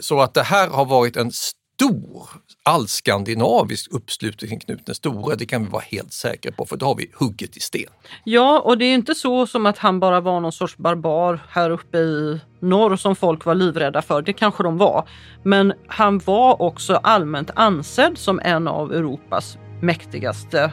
Så 0.00 0.20
att 0.20 0.34
det 0.34 0.42
här 0.42 0.68
har 0.68 0.84
varit 0.84 1.16
en 1.16 1.32
stor 1.32 2.28
allskandinavisk 2.62 3.92
uppslutning 3.92 4.50
kring 4.50 4.60
Knut 4.60 4.86
den 4.86 4.94
store, 4.94 5.36
det 5.36 5.46
kan 5.46 5.64
vi 5.64 5.70
vara 5.70 5.82
helt 5.82 6.12
säkra 6.12 6.52
på 6.52 6.66
för 6.66 6.76
det 6.76 6.84
har 6.84 6.94
vi 6.94 7.10
hugget 7.14 7.56
i 7.56 7.60
sten. 7.60 7.90
Ja, 8.24 8.60
och 8.60 8.78
det 8.78 8.84
är 8.84 8.94
inte 8.94 9.14
så 9.14 9.46
som 9.46 9.66
att 9.66 9.78
han 9.78 10.00
bara 10.00 10.20
var 10.20 10.40
någon 10.40 10.52
sorts 10.52 10.76
barbar 10.76 11.40
här 11.48 11.70
uppe 11.70 11.98
i 11.98 12.40
norr 12.60 12.96
som 12.96 13.16
folk 13.16 13.44
var 13.44 13.54
livrädda 13.54 14.02
för. 14.02 14.22
Det 14.22 14.32
kanske 14.32 14.62
de 14.62 14.78
var. 14.78 15.08
Men 15.42 15.72
han 15.86 16.18
var 16.18 16.62
också 16.62 16.94
allmänt 16.94 17.50
ansedd 17.54 18.18
som 18.18 18.40
en 18.44 18.68
av 18.68 18.92
Europas 18.92 19.58
mäktigaste 19.82 20.72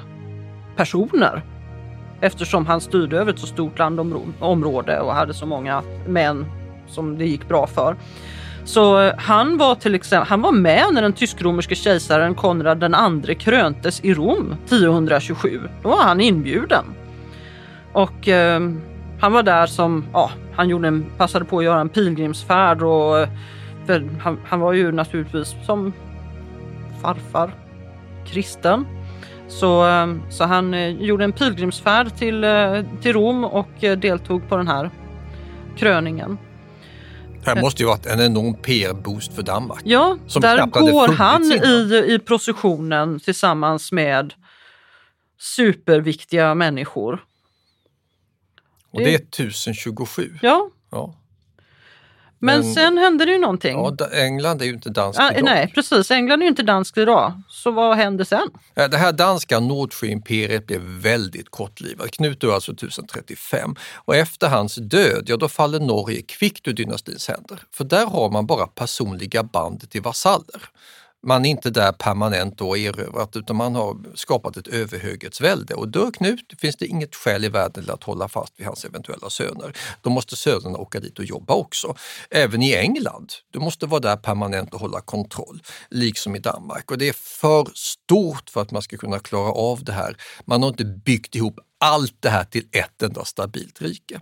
personer. 0.75 1.45
Eftersom 2.21 2.65
han 2.65 2.81
styrde 2.81 3.17
över 3.17 3.33
ett 3.33 3.39
så 3.39 3.47
stort 3.47 3.79
landområde 3.79 4.99
och 4.99 5.13
hade 5.13 5.33
så 5.33 5.45
många 5.45 5.83
män 6.07 6.45
som 6.87 7.17
det 7.17 7.25
gick 7.25 7.47
bra 7.47 7.67
för. 7.67 7.97
Så 8.67 9.01
eh, 9.01 9.13
han 9.17 9.57
var 9.57 9.75
till 9.75 9.95
exempel, 9.95 10.27
han 10.29 10.41
var 10.41 10.51
med 10.51 10.85
när 10.91 11.01
den 11.01 11.13
tysk-romerske 11.13 11.75
kejsaren 11.75 12.35
Konrad 12.35 12.79
den 12.79 12.93
andre 12.93 13.35
kröntes 13.35 13.99
i 14.03 14.13
Rom 14.13 14.55
1027. 14.65 15.61
Då 15.83 15.89
var 15.89 16.03
han 16.03 16.21
inbjuden. 16.21 16.85
Och 17.93 18.27
eh, 18.27 18.61
han 19.19 19.31
var 19.31 19.43
där 19.43 19.65
som, 19.65 20.05
ja, 20.13 20.31
han 20.55 20.69
gjorde 20.69 20.87
en, 20.87 21.05
passade 21.17 21.45
på 21.45 21.57
att 21.57 21.63
göra 21.63 21.79
en 21.79 21.89
pilgrimsfärd 21.89 22.81
och 22.83 23.19
eh, 23.19 23.29
för 23.85 24.09
han, 24.19 24.39
han 24.45 24.59
var 24.59 24.73
ju 24.73 24.91
naturligtvis 24.91 25.55
som 25.65 25.93
farfar 27.01 27.51
kristen. 28.25 28.85
Så, 29.47 29.87
eh, 29.87 30.07
så 30.29 30.43
han 30.43 30.95
gjorde 30.99 31.23
en 31.23 31.33
pilgrimsfärd 31.33 32.15
till, 32.15 32.45
till 33.01 33.13
Rom 33.13 33.43
och 33.43 33.71
deltog 33.79 34.49
på 34.49 34.57
den 34.57 34.67
här 34.67 34.89
kröningen. 35.77 36.37
Här 37.47 37.61
måste 37.61 37.83
ju 37.83 37.87
varit 37.87 38.05
en 38.05 38.19
enorm 38.21 38.53
PR-boost 38.53 39.33
för 39.33 39.41
Danmark. 39.41 39.81
Ja, 39.83 40.17
Som 40.27 40.41
där 40.41 40.65
går 40.65 41.13
han 41.13 41.43
i, 41.51 42.13
i 42.13 42.19
processionen 42.19 43.19
tillsammans 43.19 43.91
med 43.91 44.33
superviktiga 45.39 46.55
människor. 46.55 47.23
Och 48.91 48.99
det 48.99 49.13
är 49.13 49.19
1027. 49.19 50.37
Ja, 50.41 50.69
Ja. 50.91 51.13
Men, 52.39 52.59
Men- 52.61 52.73
sen 52.73 52.97
hände 52.97 53.25
det 53.25 53.31
ju 53.31 53.37
någonting. 53.37 53.77
Ja, 53.77 53.95
England 54.13 54.61
är 54.61 54.65
ju 54.65 54.73
inte 54.73 54.89
danskt 54.89 55.19
Ah, 55.21 55.31
idag. 55.31 55.43
nej, 55.45 55.71
precis. 55.75 56.11
England 56.11 56.39
är 56.39 56.43
ju 56.43 56.49
inte 56.49 56.63
danskt 56.63 56.97
idag. 56.97 57.41
Så 57.49 57.71
vad 57.71 57.97
hände 57.97 58.25
sen? 58.25 58.47
Det 58.73 58.97
här 58.97 59.11
danska 59.11 59.59
Nordsjöimperiet 59.59 60.67
blev 60.67 60.81
väldigt 60.81 61.49
kortlivat. 61.49 62.11
Knut 62.11 62.41
dör 62.41 62.53
alltså 62.53 62.71
1035 62.71 63.75
och 63.95 64.15
efter 64.15 64.47
hans 64.47 64.75
död, 64.75 65.23
ja 65.27 65.37
då 65.37 65.47
faller 65.47 65.79
Norge 65.79 66.21
kvickt 66.21 66.67
ur 66.67 66.73
dynastins 66.73 67.27
händer. 67.27 67.59
För 67.73 67.83
där 67.83 68.05
har 68.05 68.29
man 68.29 68.45
bara 68.45 68.67
personliga 68.67 69.43
band 69.43 69.89
till 69.89 70.01
vasaller. 70.01 70.61
Man 71.23 71.45
är 71.45 71.49
inte 71.49 71.69
där 71.69 71.91
permanent 71.91 72.61
och 72.61 72.77
erövrat 72.77 73.35
utan 73.35 73.55
man 73.55 73.75
har 73.75 73.97
skapat 74.15 74.57
ett 74.57 74.67
överhöghetsvälde 74.67 75.73
och 75.73 75.87
dör 75.87 76.11
Knut 76.11 76.53
finns 76.61 76.75
det 76.75 76.85
inget 76.85 77.15
skäl 77.15 77.45
i 77.45 77.49
världen 77.49 77.83
till 77.83 77.91
att 77.91 78.03
hålla 78.03 78.27
fast 78.27 78.53
vid 78.57 78.67
hans 78.67 78.85
eventuella 78.85 79.29
söner. 79.29 79.77
Då 80.01 80.09
måste 80.09 80.35
sönerna 80.35 80.77
åka 80.77 80.99
dit 80.99 81.19
och 81.19 81.25
jobba 81.25 81.53
också. 81.53 81.95
Även 82.29 82.61
i 82.61 82.73
England, 82.73 83.33
du 83.51 83.59
måste 83.59 83.85
vara 83.85 83.99
där 83.99 84.17
permanent 84.17 84.73
och 84.73 84.79
hålla 84.79 85.01
kontroll, 85.01 85.61
liksom 85.89 86.35
i 86.35 86.39
Danmark. 86.39 86.91
Och 86.91 86.97
det 86.97 87.09
är 87.09 87.13
för 87.13 87.67
stort 87.75 88.49
för 88.49 88.61
att 88.61 88.71
man 88.71 88.81
ska 88.81 88.97
kunna 88.97 89.19
klara 89.19 89.51
av 89.51 89.83
det 89.83 89.91
här. 89.91 90.17
Man 90.45 90.61
har 90.61 90.69
inte 90.69 90.85
byggt 90.85 91.35
ihop 91.35 91.59
allt 91.79 92.15
det 92.19 92.29
här 92.29 92.43
till 92.43 92.67
ett 92.71 93.01
enda 93.01 93.25
stabilt 93.25 93.81
rike. 93.81 94.21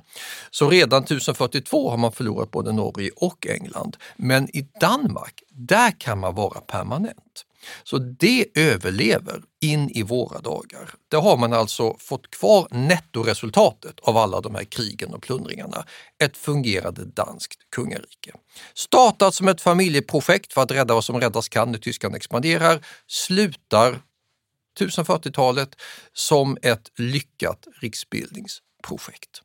Så 0.52 0.70
redan 0.70 1.04
1042 1.04 1.90
har 1.90 1.98
man 1.98 2.12
förlorat 2.12 2.52
både 2.52 2.72
Norge 2.72 3.12
och 3.16 3.48
England. 3.48 3.98
Men 4.16 4.56
i 4.58 4.68
Danmark, 4.80 5.44
där 5.50 6.00
kan 6.00 6.20
man 6.20 6.36
vara 6.36 6.62
permanent. 6.62 7.46
Så 7.84 7.98
det 7.98 8.46
överlever 8.56 9.42
in 9.62 9.90
i 9.90 10.04
våra 10.04 10.42
dagar. 10.42 10.90
Där 11.12 11.22
har 11.22 11.38
man 11.38 11.54
alltså 11.54 11.96
fått 12.00 12.32
kvar 12.32 12.68
nettoresultatet 12.72 14.00
av 14.00 14.18
alla 14.18 14.42
de 14.42 14.56
här 14.56 14.64
krigen 14.64 15.14
och 15.14 15.22
plundringarna, 15.22 15.86
ett 16.24 16.38
fungerande 16.38 17.06
danskt 17.06 17.60
kungarike. 17.76 18.32
Startat 18.74 19.36
som 19.36 19.48
ett 19.48 19.62
familjeprojekt 19.62 20.54
för 20.54 20.62
att 20.62 20.72
rädda 20.72 20.94
vad 20.94 21.04
som 21.04 21.20
räddas 21.22 21.50
kan 21.50 21.72
när 21.72 21.80
Tyskland 21.80 22.16
expanderar, 22.16 22.86
slutar 23.08 24.00
1040-talet 24.80 25.76
som 26.14 26.58
ett 26.62 26.92
lyckat 26.96 27.68
riksbildningsprojekt. 27.82 29.42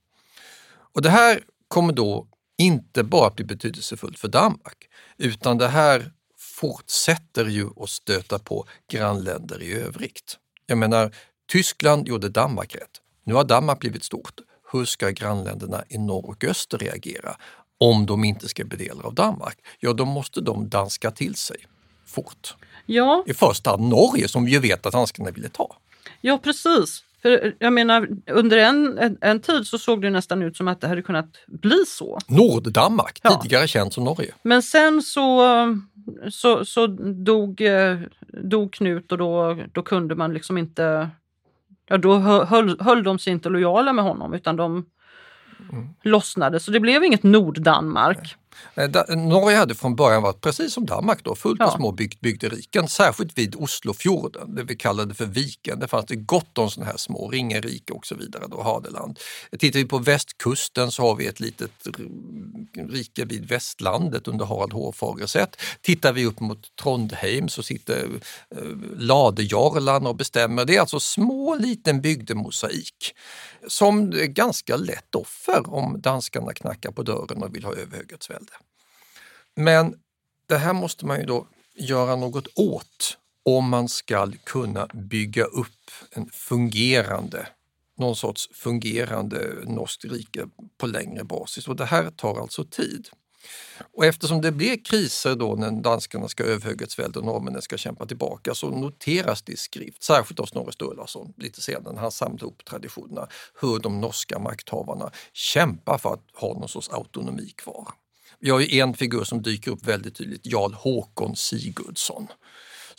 Och 0.94 1.02
det 1.02 1.10
här 1.10 1.40
kommer 1.68 1.92
då 1.92 2.28
inte 2.58 3.04
bara 3.04 3.26
att 3.26 3.36
bli 3.36 3.44
betydelsefullt 3.44 4.18
för 4.18 4.28
Danmark, 4.28 4.88
utan 5.18 5.58
det 5.58 5.68
här 5.68 6.12
fortsätter 6.38 7.46
ju 7.46 7.68
att 7.76 7.90
stöta 7.90 8.38
på 8.38 8.66
grannländer 8.90 9.62
i 9.62 9.72
övrigt. 9.72 10.38
Jag 10.66 10.78
menar, 10.78 11.14
Tyskland 11.48 12.08
gjorde 12.08 12.28
Danmark 12.28 12.74
rätt. 12.74 13.00
Nu 13.24 13.34
har 13.34 13.44
Danmark 13.44 13.78
blivit 13.78 14.04
stort. 14.04 14.40
Hur 14.72 14.84
ska 14.84 15.10
grannländerna 15.10 15.84
i 15.88 15.98
norr 15.98 16.28
och 16.28 16.44
öster 16.44 16.78
reagera 16.78 17.36
om 17.78 18.06
de 18.06 18.24
inte 18.24 18.48
ska 18.48 18.64
bli 18.64 18.86
delar 18.86 19.04
av 19.04 19.14
Danmark? 19.14 19.58
Ja, 19.78 19.92
då 19.92 20.04
måste 20.04 20.40
de 20.40 20.68
danska 20.68 21.10
till 21.10 21.34
sig 21.34 21.66
fort. 22.06 22.56
Ja. 22.86 23.24
I 23.26 23.34
första 23.34 23.70
hand 23.70 23.82
Norge 23.82 24.28
som 24.28 24.44
vi 24.44 24.52
ju 24.52 24.58
vet 24.58 24.86
att 24.86 24.92
danskarna 24.92 25.30
ville 25.30 25.48
ta. 25.48 25.76
Ja, 26.20 26.38
precis. 26.38 27.04
För 27.22 27.54
jag 27.58 27.72
menar, 27.72 28.08
under 28.30 28.56
en, 28.56 28.98
en, 28.98 29.18
en, 29.20 29.40
tid 29.40 29.66
så 29.66 29.78
såg 29.78 30.02
det 30.02 30.10
nästan 30.10 30.42
ut 30.42 30.56
som 30.56 30.68
att 30.68 30.80
det 30.80 30.88
hade 30.88 31.02
kunnat 31.02 31.36
bli 31.46 31.84
så. 31.86 32.18
Norddanmark, 32.26 33.20
ja. 33.22 33.40
tidigare 33.42 33.68
känt 33.68 33.94
som 33.94 34.04
Norge. 34.04 34.34
Men 34.42 34.62
sen 34.62 35.02
så, 35.02 35.42
så, 36.30 36.64
så 36.64 36.86
dog, 37.26 37.62
dog 38.42 38.72
Knut 38.72 39.12
och 39.12 39.18
då, 39.18 39.58
då 39.72 39.82
kunde 39.82 40.14
man 40.14 40.34
liksom 40.34 40.58
inte... 40.58 41.10
Ja, 41.88 41.96
då 41.98 42.14
höll, 42.18 42.80
höll 42.80 43.02
de 43.02 43.18
sig 43.18 43.32
inte 43.32 43.48
lojala 43.48 43.92
med 43.92 44.04
honom 44.04 44.34
utan 44.34 44.56
de 44.56 44.86
mm. 45.72 45.88
lossnade. 46.02 46.60
Så 46.60 46.70
det 46.70 46.80
blev 46.80 47.04
inget 47.04 47.22
Norddanmark. 47.22 48.36
Eh, 48.74 49.16
Norge 49.16 49.56
hade 49.56 49.74
från 49.74 49.96
början 49.96 50.22
varit 50.22 50.40
precis 50.40 50.72
som 50.72 50.86
Danmark 50.86 51.24
då, 51.24 51.34
fullt 51.34 51.60
av 51.60 51.66
ja. 51.66 51.76
små 51.76 51.92
bygd, 51.92 52.20
bygderiken, 52.20 52.88
särskilt 52.88 53.38
vid 53.38 53.56
Oslofjorden, 53.56 54.54
det 54.54 54.62
vi 54.62 54.76
kallade 54.76 55.14
för 55.14 55.26
Viken. 55.26 55.78
Det 55.78 55.88
fanns 55.88 56.06
det 56.06 56.16
gott 56.16 56.58
om 56.58 56.70
sådana 56.70 56.90
här 56.90 56.98
små, 56.98 57.30
Ringerike 57.30 57.92
och 57.92 58.06
så 58.06 58.14
vidare, 58.14 58.44
då, 58.48 58.62
Hadeland. 58.62 59.18
Tittar 59.58 59.78
vi 59.78 59.84
på 59.84 59.98
västkusten 59.98 60.90
så 60.90 61.02
har 61.02 61.16
vi 61.16 61.26
ett 61.26 61.40
litet 61.40 61.70
rike 62.88 63.24
vid 63.24 63.48
västlandet 63.48 64.28
under 64.28 64.44
Harald 64.44 64.72
Hårfagersätt. 64.72 65.56
Tittar 65.80 66.12
vi 66.12 66.26
upp 66.26 66.40
mot 66.40 66.76
Trondheim 66.76 67.48
så 67.48 67.62
sitter 67.62 68.08
eh, 68.56 70.06
och 70.06 70.16
bestämmer. 70.16 70.64
Det 70.64 70.76
är 70.76 70.80
alltså 70.80 71.00
små 71.00 71.54
liten 71.54 72.00
bygdemosaik 72.00 73.14
som 73.68 74.12
är 74.12 74.26
ganska 74.26 74.76
lätt 74.76 75.14
offer 75.14 75.74
om 75.74 76.00
danskarna 76.00 76.52
knackar 76.52 76.90
på 76.90 77.02
dörren 77.02 77.42
och 77.42 77.54
vill 77.54 77.64
ha 77.64 77.74
överhöghetsvälde. 77.74 78.49
Men 79.56 79.94
det 80.46 80.56
här 80.56 80.72
måste 80.72 81.06
man 81.06 81.20
ju 81.20 81.26
då 81.26 81.46
göra 81.74 82.16
något 82.16 82.46
åt 82.54 83.18
om 83.42 83.68
man 83.68 83.88
ska 83.88 84.32
kunna 84.44 84.86
bygga 84.86 85.44
upp 85.44 85.90
en 86.10 86.30
fungerande, 86.32 87.48
någon 87.98 88.16
sorts 88.16 88.48
fungerande 88.52 89.54
norskt 89.64 90.04
rike 90.04 90.48
på 90.78 90.86
längre 90.86 91.24
basis 91.24 91.68
och 91.68 91.76
det 91.76 91.84
här 91.84 92.10
tar 92.10 92.40
alltså 92.40 92.64
tid. 92.64 93.08
Och 93.92 94.04
eftersom 94.04 94.40
det 94.40 94.52
blir 94.52 94.84
kriser 94.84 95.34
då 95.34 95.54
när 95.54 95.70
danskarna 95.70 96.28
ska 96.28 96.44
överhöghetsvälde 96.44 97.18
och 97.18 97.24
norrmännen 97.24 97.62
ska 97.62 97.76
kämpa 97.76 98.06
tillbaka 98.06 98.54
så 98.54 98.70
noteras 98.70 99.42
det 99.42 99.52
i 99.52 99.56
skrift, 99.56 100.02
särskilt 100.02 100.40
av 100.40 100.46
Snorre 100.46 100.72
Sturlason 100.72 101.32
lite 101.36 101.60
senare 101.60 101.94
när 101.94 102.00
han 102.00 102.12
samlar 102.12 102.42
ihop 102.42 102.64
traditionerna, 102.64 103.28
hur 103.60 103.78
de 103.78 104.00
norska 104.00 104.38
makthavarna 104.38 105.10
kämpar 105.32 105.98
för 105.98 106.14
att 106.14 106.24
ha 106.34 106.54
någon 106.54 106.68
sorts 106.68 106.88
autonomi 106.90 107.52
kvar. 107.56 107.88
Vi 108.40 108.50
har 108.50 108.60
ju 108.60 108.80
en 108.80 108.94
figur 108.94 109.24
som 109.24 109.42
dyker 109.42 109.70
upp 109.70 109.86
väldigt 109.86 110.16
tydligt, 110.16 110.46
Jarl 110.46 110.72
Håkon 110.74 111.36
Sigurdsson 111.36 112.26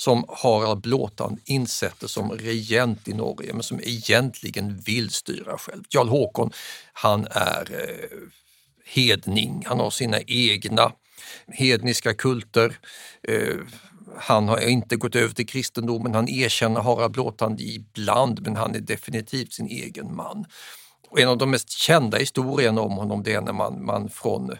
som 0.01 0.25
Harald 0.27 0.82
Blåtand 0.82 1.39
insätter 1.45 2.08
som 2.08 2.32
regent 2.32 3.08
i 3.08 3.13
Norge 3.13 3.54
men 3.54 3.63
som 3.63 3.80
egentligen 3.84 4.77
vill 4.77 5.10
styra 5.10 5.58
själv. 5.58 5.84
Jarl 5.89 6.08
Håkon, 6.08 6.51
han 6.93 7.27
är 7.32 7.67
eh, 7.71 8.17
hedning, 8.86 9.63
han 9.65 9.80
har 9.80 9.89
sina 9.89 10.21
egna 10.21 10.91
hedniska 11.47 12.13
kulter. 12.13 12.77
Eh, 13.27 13.56
han 14.17 14.47
har 14.47 14.69
inte 14.69 14.95
gått 14.95 15.15
över 15.15 15.34
till 15.34 15.47
kristendomen, 15.47 16.15
han 16.15 16.30
erkänner 16.30 16.82
Harald 16.82 17.12
Blåtand 17.12 17.62
ibland 17.62 18.41
men 18.41 18.56
han 18.56 18.75
är 18.75 18.80
definitivt 18.80 19.54
sin 19.54 19.67
egen 19.67 20.15
man. 20.15 20.45
Och 21.12 21.19
en 21.19 21.30
av 21.30 21.38
de 21.38 21.52
mest 21.52 21.69
kända 21.69 22.17
historierna 22.17 22.82
om 22.82 22.91
honom 22.91 23.24
det 23.24 23.34
är 23.34 23.41
när 23.41 23.54
man, 23.54 23.86
man 23.86 24.10
från 24.10 24.52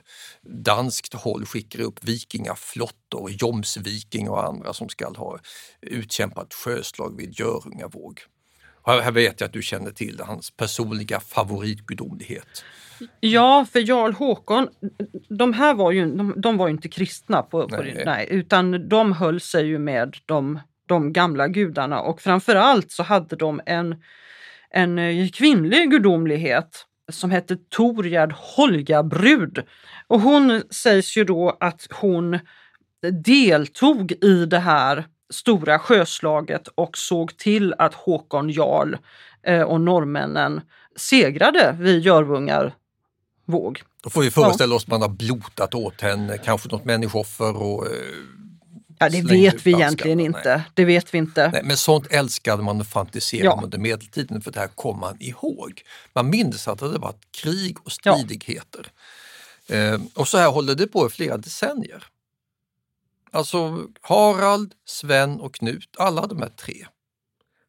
danskt 0.42 1.14
håll 1.14 1.46
skickar 1.46 1.80
upp 1.80 2.04
vikingaflottor, 2.04 3.32
Jomsviking 3.32 4.30
och 4.30 4.48
andra 4.48 4.74
som 4.74 4.90
ska 4.90 5.14
ha 5.14 5.40
utkämpat 5.82 6.54
sjöslag 6.54 7.18
vid 7.18 7.40
Görungavåg. 7.40 8.20
Här 8.86 9.12
vet 9.12 9.42
jag 9.42 9.48
att 9.48 9.54
du 9.54 9.62
känner 9.62 9.92
till 9.92 10.22
hans 10.26 10.52
personliga 10.52 11.20
favoritgudomlighet. 11.20 12.64
Ja, 13.20 13.66
för 13.72 13.80
Jarl 13.80 14.14
Håkon, 14.14 14.68
de 15.30 15.54
här 15.54 15.74
var 15.74 15.92
ju, 15.92 16.16
de, 16.16 16.34
de 16.38 16.58
var 16.58 16.68
ju 16.68 16.74
inte 16.74 16.90
kristna, 16.90 17.42
på, 17.42 17.68
på 17.68 17.76
nej. 17.76 18.04
nej. 18.06 18.28
utan 18.30 18.90
de 18.90 19.12
höll 19.12 19.42
sig 19.42 19.66
ju 19.66 19.80
med 19.80 20.18
de, 20.26 20.60
de 20.86 21.14
gamla 21.14 21.48
gudarna 21.48 22.02
och 22.02 22.22
framförallt 22.22 22.92
så 22.92 23.04
hade 23.04 23.36
de 23.36 23.62
en, 23.66 23.96
en 24.74 25.00
eh, 25.00 25.30
kvinnlig 25.30 25.92
gudomlighet 25.92 26.86
som 27.12 27.32
hette 27.32 27.58
Torgerd 27.70 28.32
Holgabrud. 28.32 29.64
Och 30.08 30.22
hon 30.22 30.64
sägs 30.70 31.18
ju 31.18 31.24
då 31.24 31.58
att 31.60 31.88
hon 31.92 32.40
deltog 33.24 34.12
i 34.12 34.46
det 34.46 34.60
här 34.60 35.06
stora 35.34 35.80
sjöslaget 35.80 36.68
och 36.76 36.98
såg 36.98 37.38
till 37.38 37.74
att 37.78 37.94
Håkon 37.94 38.50
Jarl 38.50 38.96
eh, 39.44 39.62
och 39.62 39.82
norrmännen 39.82 40.62
segrade 40.96 41.78
vid 41.80 42.00
Görvungar 42.00 42.74
våg. 43.46 43.82
Då 44.04 44.10
får 44.10 44.22
vi 44.22 44.32
föreställa 44.32 44.76
oss 44.76 44.84
att 44.84 44.90
man 44.90 45.02
har 45.02 45.10
blotat 45.10 45.76
åt 45.76 46.02
henne, 46.02 46.38
kanske 46.38 46.70
något 46.70 46.86
människooffer 46.86 47.56
och 47.58 47.86
eh, 47.86 47.92
Ja, 49.02 49.10
det 49.10 49.22
vet 49.22 49.66
vi 49.66 49.72
egentligen 49.72 50.20
inte. 50.20 50.56
Nej. 50.58 50.62
Det 50.74 50.86
vet 50.86 51.14
vi 51.14 51.18
inte. 51.18 51.50
Nej, 51.54 51.62
men 51.64 51.78
sånt 51.78 52.08
älskade 52.10 52.64
man 52.64 52.82
att 52.82 52.90
fantisera 52.90 53.44
ja. 53.44 53.62
under 53.64 53.78
medeltiden 53.78 54.42
för 54.42 54.52
det 54.52 54.60
här 54.60 54.68
kom 54.68 55.00
man 55.00 55.18
ihåg. 55.20 55.82
Man 56.14 56.30
minns 56.30 56.68
att 56.68 56.80
det 56.80 56.86
hade 56.86 57.00
varit 57.00 57.32
krig 57.32 57.78
och 57.84 57.92
stridigheter. 57.92 58.88
Ja. 59.68 59.76
Eh, 59.76 60.02
och 60.16 60.28
så 60.28 60.38
här 60.38 60.50
håller 60.50 60.76
det 60.76 60.88
på 60.88 61.08
i 61.08 61.10
flera 61.10 61.38
decennier. 61.38 62.04
Alltså 63.32 63.88
Harald, 64.02 64.74
Sven 64.86 65.40
och 65.40 65.56
Knut, 65.56 65.96
alla 65.98 66.28
de 66.28 66.42
här 66.42 66.50
tre 66.50 66.86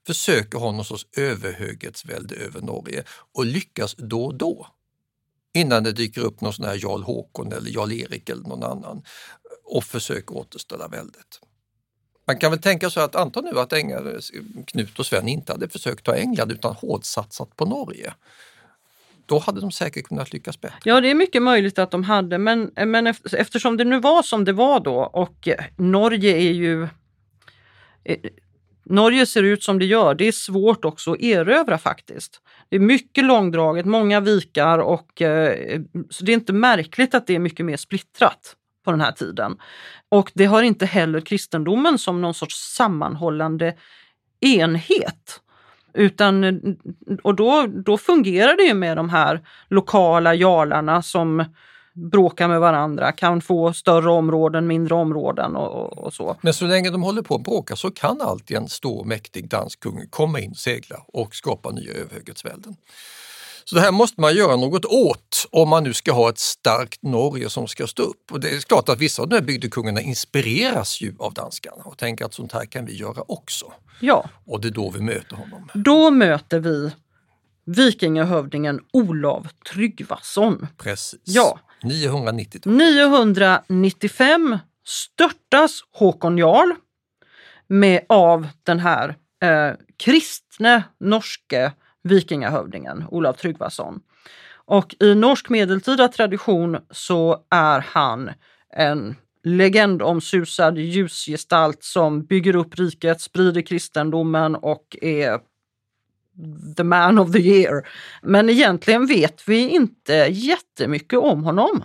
försöker 0.06 0.58
ha 0.58 0.72
någon 0.72 0.84
sorts 0.84 1.06
överhöghetsvälde 1.16 2.34
över 2.34 2.60
Norge 2.60 3.04
och 3.32 3.46
lyckas 3.46 3.94
då 3.98 4.24
och 4.24 4.34
då 4.34 4.66
innan 5.54 5.84
det 5.84 5.92
dyker 5.92 6.20
upp 6.20 6.40
någon 6.40 6.52
sån 6.52 6.64
här 6.64 6.78
Jarl 6.82 7.02
Håkon 7.02 7.52
eller 7.52 7.70
Jarl 7.70 7.92
Erik 7.92 8.28
eller 8.28 8.42
någon 8.42 8.62
annan 8.62 9.02
och 9.72 9.84
försök 9.84 10.32
återställa 10.32 10.88
väldet. 10.88 11.40
Man 12.26 12.38
kan 12.38 12.50
väl 12.50 12.60
tänka 12.60 12.90
sig 12.90 13.02
att 13.02 13.16
anta 13.16 13.40
nu 13.40 13.58
att 13.58 13.72
England, 13.72 14.20
Knut 14.66 14.98
och 14.98 15.06
Sven 15.06 15.28
inte 15.28 15.52
hade 15.52 15.68
försökt 15.68 16.04
ta 16.04 16.14
England 16.14 16.52
utan 16.52 16.74
hårdsatsat 16.74 17.56
på 17.56 17.64
Norge. 17.64 18.14
Då 19.26 19.38
hade 19.38 19.60
de 19.60 19.72
säkert 19.72 20.04
kunnat 20.04 20.32
lyckas 20.32 20.60
bättre. 20.60 20.78
Ja, 20.84 21.00
det 21.00 21.10
är 21.10 21.14
mycket 21.14 21.42
möjligt 21.42 21.78
att 21.78 21.90
de 21.90 22.04
hade, 22.04 22.38
men, 22.38 22.70
men 22.86 23.06
eftersom 23.32 23.76
det 23.76 23.84
nu 23.84 24.00
var 24.00 24.22
som 24.22 24.44
det 24.44 24.52
var 24.52 24.80
då 24.80 24.96
och 24.96 25.48
eh, 25.48 25.64
Norge 25.76 26.36
är 26.36 26.52
ju 26.52 26.82
eh, 28.04 28.18
Norge 28.84 29.26
ser 29.26 29.42
ut 29.42 29.62
som 29.62 29.78
det 29.78 29.84
gör. 29.84 30.14
Det 30.14 30.28
är 30.28 30.32
svårt 30.32 30.84
också 30.84 31.12
att 31.12 31.20
erövra 31.20 31.78
faktiskt. 31.78 32.40
Det 32.68 32.76
är 32.76 32.80
mycket 32.80 33.24
långdraget, 33.24 33.86
många 33.86 34.20
vikar 34.20 34.78
och 34.78 35.22
eh, 35.22 35.80
så 36.10 36.24
det 36.24 36.32
är 36.32 36.34
inte 36.34 36.52
märkligt 36.52 37.14
att 37.14 37.26
det 37.26 37.34
är 37.34 37.38
mycket 37.38 37.66
mer 37.66 37.76
splittrat 37.76 38.56
på 38.84 38.90
den 38.90 39.00
här 39.00 39.12
tiden. 39.12 39.56
Och 40.08 40.30
det 40.34 40.44
har 40.44 40.62
inte 40.62 40.86
heller 40.86 41.20
kristendomen 41.20 41.98
som 41.98 42.20
någon 42.20 42.34
sorts 42.34 42.74
sammanhållande 42.74 43.74
enhet. 44.40 45.40
Utan, 45.94 46.44
och 47.22 47.34
då, 47.34 47.66
då 47.66 47.98
fungerar 47.98 48.56
det 48.56 48.62
ju 48.62 48.74
med 48.74 48.96
de 48.96 49.08
här 49.08 49.40
lokala 49.68 50.34
jalarna 50.34 51.02
som 51.02 51.44
bråkar 51.94 52.48
med 52.48 52.60
varandra, 52.60 53.12
kan 53.12 53.40
få 53.40 53.72
större 53.72 54.10
områden, 54.10 54.66
mindre 54.66 54.94
områden 54.94 55.56
och, 55.56 55.98
och 55.98 56.14
så. 56.14 56.36
Men 56.40 56.54
så 56.54 56.64
länge 56.64 56.90
de 56.90 57.02
håller 57.02 57.22
på 57.22 57.34
att 57.34 57.42
bråka 57.42 57.76
så 57.76 57.90
kan 57.90 58.20
alltid 58.20 58.56
en 58.56 58.68
stor 58.68 59.04
mäktig 59.04 59.48
dansk 59.48 59.80
kung 59.80 60.06
komma 60.10 60.40
in, 60.40 60.54
segla 60.54 60.96
och 61.06 61.34
skapa 61.34 61.70
nya 61.70 61.92
överhöghetsvälden. 61.92 62.76
Så 63.64 63.74
det 63.74 63.80
här 63.80 63.92
måste 63.92 64.20
man 64.20 64.34
göra 64.34 64.56
något 64.56 64.84
åt 64.84 65.46
om 65.50 65.68
man 65.68 65.84
nu 65.84 65.94
ska 65.94 66.12
ha 66.12 66.28
ett 66.28 66.38
starkt 66.38 67.02
Norge 67.02 67.50
som 67.50 67.68
ska 67.68 67.86
stå 67.86 68.02
upp. 68.02 68.32
Och 68.32 68.40
det 68.40 68.50
är 68.50 68.60
klart 68.60 68.88
att 68.88 68.98
vissa 68.98 69.22
av 69.22 69.28
de 69.28 69.34
här 69.34 69.42
bygdekungarna 69.42 70.00
inspireras 70.00 71.00
ju 71.00 71.14
av 71.18 71.34
danskarna 71.34 71.82
och 71.84 71.98
tänker 71.98 72.24
att 72.24 72.34
sånt 72.34 72.52
här 72.52 72.64
kan 72.64 72.86
vi 72.86 72.96
göra 72.96 73.24
också. 73.28 73.72
Ja. 74.00 74.28
Och 74.46 74.60
det 74.60 74.68
är 74.68 74.72
då 74.72 74.90
vi 74.90 75.00
möter 75.00 75.36
honom. 75.36 75.68
Då 75.74 76.10
möter 76.10 76.60
vi 76.60 76.90
vikingahövdingen 77.64 78.80
Olav 78.92 79.48
Tryggvason. 79.72 80.66
Precis. 80.78 81.20
Ja. 81.24 81.58
990 81.82 82.60
995 82.64 84.58
störtas 84.86 85.80
Håkon 85.92 86.38
Jarl 86.38 86.72
med, 87.66 88.04
av 88.08 88.48
den 88.62 88.80
här 88.80 89.16
eh, 89.42 89.72
kristne 89.96 90.82
norske 91.00 91.72
vikingahövdingen 92.02 93.04
Olav 93.08 93.32
Tryggvason. 93.32 94.00
Och 94.64 94.94
i 95.00 95.14
norsk 95.14 95.48
medeltida 95.48 96.08
tradition 96.08 96.78
så 96.90 97.44
är 97.50 97.80
han 97.80 98.30
en 98.76 99.16
legendomsusad 99.44 100.78
ljusgestalt 100.78 101.84
som 101.84 102.24
bygger 102.24 102.56
upp 102.56 102.78
riket, 102.78 103.20
sprider 103.20 103.62
kristendomen 103.62 104.54
och 104.54 104.96
är 105.02 105.38
the 106.76 106.84
man 106.84 107.18
of 107.18 107.32
the 107.32 107.38
year. 107.38 107.88
Men 108.22 108.50
egentligen 108.50 109.06
vet 109.06 109.48
vi 109.48 109.68
inte 109.68 110.12
jättemycket 110.30 111.18
om 111.18 111.44
honom. 111.44 111.84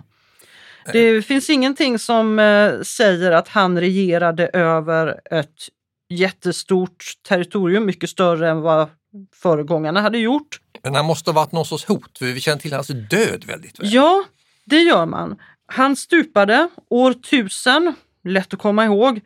Det 0.92 1.22
finns 1.22 1.50
ingenting 1.50 1.98
som 1.98 2.38
eh, 2.38 2.80
säger 2.80 3.30
att 3.30 3.48
han 3.48 3.80
regerade 3.80 4.46
över 4.46 5.20
ett 5.30 5.68
jättestort 6.08 7.04
territorium, 7.28 7.86
mycket 7.86 8.10
större 8.10 8.50
än 8.50 8.60
vad 8.60 8.88
föregångarna 9.34 10.00
hade 10.00 10.18
gjort. 10.18 10.60
Men 10.82 10.94
han 10.94 11.04
måste 11.04 11.30
ha 11.30 11.34
varit 11.34 11.52
någon 11.52 11.64
sorts 11.64 11.84
hot, 11.84 12.18
för 12.18 12.26
vi 12.26 12.40
känner 12.40 12.58
till 12.58 12.72
hans 12.72 12.88
död 12.88 13.44
väldigt 13.46 13.80
väl. 13.80 13.92
Ja, 13.92 14.24
det 14.64 14.80
gör 14.80 15.06
man. 15.06 15.36
Han 15.66 15.96
stupade 15.96 16.68
år 16.90 17.10
1000, 17.10 17.94
lätt 18.24 18.54
att 18.54 18.60
komma 18.60 18.84
ihåg, 18.84 19.20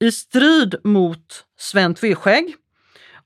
i 0.00 0.12
strid 0.12 0.74
mot 0.84 1.44
Sven 1.58 1.94
Tveskägg 1.94 2.54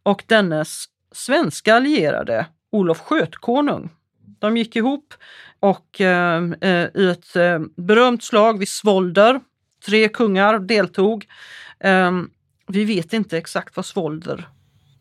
och 0.02 0.24
dennes 0.26 0.84
svenska 1.12 1.74
allierade 1.74 2.46
Olof 2.72 2.98
Skötkonung. 2.98 3.90
De 4.38 4.56
gick 4.56 4.76
ihop 4.76 5.14
och 5.60 6.00
eh, 6.00 6.42
eh, 6.60 6.88
i 6.94 7.08
ett 7.10 7.36
eh, 7.36 7.58
berömt 7.76 8.24
slag 8.24 8.58
vid 8.58 8.68
Svolder, 8.68 9.40
tre 9.86 10.08
kungar 10.08 10.58
deltog. 10.58 11.26
Eh, 11.80 12.12
vi 12.66 12.84
vet 12.84 13.12
inte 13.12 13.38
exakt 13.38 13.76
vad 13.76 13.86
Svolder 13.86 14.48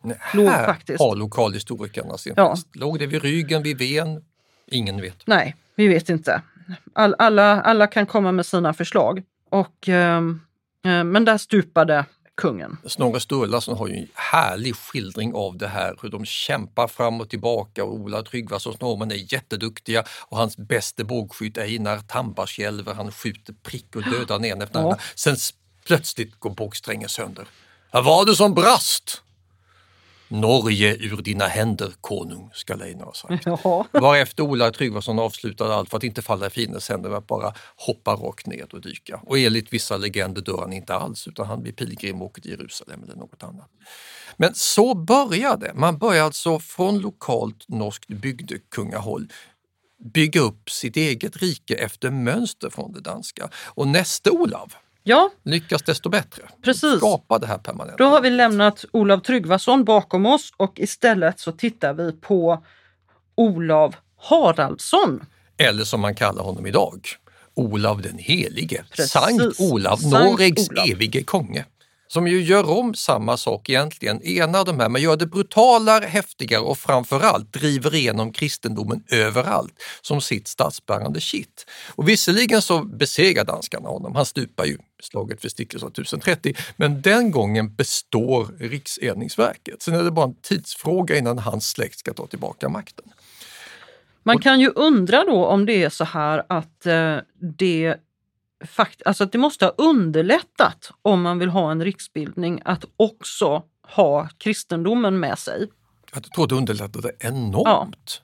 Nej, 0.06 0.18
låg 0.34 0.48
här 0.48 0.66
faktiskt. 0.66 1.00
har 1.00 1.16
lokalhistorikerna 1.16 2.18
sin 2.18 2.34
Ja. 2.38 2.50
fast. 2.50 2.76
Låg 2.76 3.00
det 3.00 3.06
vid 3.08 3.22
ryggen, 3.22 3.64
vid 3.64 3.78
ven? 3.78 4.24
Ingen 4.68 5.02
vet. 5.02 5.28
Nej, 5.28 5.56
vi 5.76 5.88
vet 5.88 6.10
inte. 6.10 6.42
All, 6.94 7.16
alla, 7.20 7.62
alla 7.62 7.88
kan 7.88 8.06
komma 8.06 8.32
med 8.32 8.46
sina 8.46 8.74
förslag. 8.74 9.24
Och, 9.50 9.90
eh, 9.90 10.22
men 10.84 11.26
där 11.26 11.38
stupade 11.38 12.06
kungen. 12.36 12.78
Snorre 12.86 13.20
Sturlason 13.20 13.78
har 13.78 13.88
ju 13.88 13.96
en 13.96 14.08
härlig 14.14 14.76
skildring 14.76 15.34
av 15.34 15.58
det 15.58 15.68
här, 15.68 15.96
hur 16.02 16.10
de 16.10 16.26
kämpar 16.26 16.88
fram 16.88 17.22
och 17.22 17.30
tillbaka 17.30 17.84
och 17.84 17.94
Ola 17.94 18.24
Tryggvasons 18.24 18.82
norrmän 18.82 19.12
är 19.12 19.34
jätteduktiga 19.34 20.04
och 20.28 20.38
hans 20.38 20.58
bäste 20.58 21.04
bågskytt 21.04 21.58
Einar 21.58 22.00
Tambarskjälver, 22.00 22.94
han 22.94 23.12
skjuter 23.12 23.54
prick 23.64 23.96
och 23.96 24.04
dödar 24.04 24.46
ena 24.46 24.64
efter 24.64 24.80
Ja. 24.80 24.84
andra. 24.84 24.98
Sen 25.16 25.36
plötsligt 25.88 26.40
går 26.40 26.50
bågsträngen 26.50 27.10
sönder. 27.10 27.46
Vad 27.92 28.06
var 28.06 28.26
det 28.26 28.36
som 28.36 28.54
brast? 28.54 29.22
Norge 30.28 30.96
ur 30.96 31.22
dina 31.22 31.48
händer, 31.48 31.94
konung, 32.02 32.50
ska 32.54 32.74
Einar 32.74 33.06
ha 33.06 33.14
sagt. 33.14 33.46
Jaha. 33.46 33.86
Varefter 33.92 34.44
Ola 34.44 34.72
Tryggvason 34.72 35.20
avslutade 35.20 35.76
allt 35.76 35.90
för 35.90 35.98
att 35.98 36.04
inte 36.04 36.22
falla 36.22 36.48
i 36.48 36.50
fiendens 36.50 36.90
händer 36.90 37.10
med 37.10 37.18
att 37.18 37.28
bara 37.28 37.54
hoppa 37.76 38.16
rakt 38.16 38.48
ned 38.48 38.68
och 38.74 38.82
dyka. 38.82 39.20
Och 39.24 39.40
enligt 39.40 39.74
vissa 39.74 39.98
legender 39.98 40.42
dör 40.42 40.58
han 40.58 40.74
inte 40.74 40.96
alls 40.96 41.28
utan 41.28 41.48
han 41.48 41.62
blir 41.62 41.74
pilgrim 41.74 42.22
och 42.22 42.28
åker 42.28 42.42
till 42.42 42.52
Jerusalem 42.52 43.04
eller 43.04 43.16
något 43.16 43.44
annat. 43.44 43.70
Men 44.38 44.56
så 44.56 44.94
började 44.94 45.72
Man 45.74 45.98
börjar 45.98 46.24
alltså 46.24 46.60
från 46.60 47.00
lokalt 47.00 47.66
norskt 47.68 48.08
bygdekungahåll 48.08 49.28
bygga 50.14 50.42
upp 50.42 50.70
sitt 50.70 50.98
eget 50.98 51.38
rike 51.38 51.76
efter 51.76 52.12
mönster 52.12 52.70
från 52.70 52.92
det 52.92 53.02
danska. 53.02 53.50
Och 53.56 53.88
nästa 53.88 54.32
Olav 54.32 54.74
Ja, 55.08 55.30
lyckas 55.44 55.84
desto 55.84 56.10
bättre. 56.10 56.44
Precis. 56.62 56.98
Skapa 56.98 57.40
det 57.40 57.48
här 57.48 57.58
permanent. 57.58 57.98
då 57.98 58.06
har 58.06 58.22
vi 58.22 58.30
lämnat 58.30 58.86
Olav 58.92 59.20
Tryggvason 59.20 59.84
bakom 59.84 60.26
oss 60.26 60.54
och 60.58 60.80
istället 60.80 61.40
så 61.40 61.52
tittar 61.52 61.94
vi 61.94 62.12
på 62.12 62.64
Olav 63.36 63.96
Haraldsson. 64.18 65.26
Eller 65.58 65.84
som 65.84 66.02
man 66.02 66.16
kallar 66.16 66.44
honom 66.44 66.66
idag, 66.68 67.08
Olav 67.54 68.02
den 68.02 68.18
helige. 68.18 68.84
Precis. 68.92 69.12
Sankt 69.12 69.60
Olav, 69.60 69.98
Sankt 69.98 70.14
Norregs 70.14 70.70
Olav. 70.70 70.86
evige 70.90 71.24
konge. 71.24 71.66
Som 72.08 72.28
ju 72.28 72.42
gör 72.42 72.70
om 72.70 72.94
samma 72.94 73.38
sak 73.38 73.70
egentligen, 73.70 74.22
enar 74.22 74.66
de 74.66 74.80
här, 74.80 74.90
men 74.90 75.02
gör 75.02 75.18
det 75.18 75.26
brutalare, 75.26 76.06
häftigare 76.06 76.62
och 76.62 76.78
framförallt 76.78 77.54
driver 77.54 77.96
igenom 77.96 78.32
kristendomen 78.32 79.04
överallt 79.12 79.74
som 80.02 80.22
sitt 80.22 80.48
statsbärande 80.48 81.20
kitt. 81.20 81.66
Och 81.96 82.10
visserligen 82.10 82.62
så 82.62 82.84
besegrar 82.84 83.44
danskarna 83.44 83.90
honom, 83.90 84.16
han 84.16 84.26
stupar 84.26 84.66
ju 84.66 84.78
slaget 85.04 85.42
för 85.42 85.50
Stiklestad 85.50 85.92
1030, 85.92 86.54
men 86.76 87.02
den 87.02 87.32
gången 87.32 87.76
består 87.76 88.48
Rikseningsverket. 88.60 89.82
Sen 89.82 89.94
är 89.94 90.04
det 90.04 90.12
bara 90.12 90.26
en 90.26 90.36
tidsfråga 90.42 91.18
innan 91.18 91.40
hans 91.40 91.70
släkt 91.70 92.00
ska 92.00 92.14
ta 92.14 92.28
tillbaka 92.28 92.70
makten. 92.70 93.06
Man 94.24 94.40
kan 94.40 94.60
ju 94.60 94.70
undra 94.70 95.24
då 95.24 95.46
om 95.46 95.66
det 95.66 95.84
är 95.84 95.90
så 95.90 96.04
här 96.04 96.44
att 96.50 96.86
eh, 96.86 97.18
det 97.58 97.96
fakt 98.66 99.02
alltså 99.06 99.26
det 99.26 99.38
måste 99.38 99.66
ha 99.66 99.74
underlättat 99.78 100.92
om 101.02 101.22
man 101.22 101.40
vill 101.40 101.50
ha 101.50 101.72
en 101.72 101.84
riksbildning 101.84 102.62
att 102.66 102.86
också 102.98 103.64
ha 103.82 104.30
kristendomen 104.38 105.20
med 105.20 105.40
sig. 105.40 105.68
Jag 106.14 106.24
tror 106.24 106.48
det 106.48 106.56
underlättade 106.56 107.12
enormt. 107.20 108.22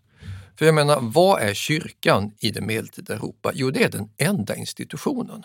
För 0.57 0.65
jag 0.65 0.75
menar, 0.75 0.99
vad 1.01 1.41
är 1.41 1.53
kyrkan 1.53 2.31
i 2.39 2.51
det 2.51 2.61
medeltida 2.61 3.13
Europa? 3.13 3.51
Jo, 3.53 3.71
det 3.71 3.83
är 3.83 3.89
den 3.89 4.09
enda 4.17 4.55
institutionen. 4.55 5.43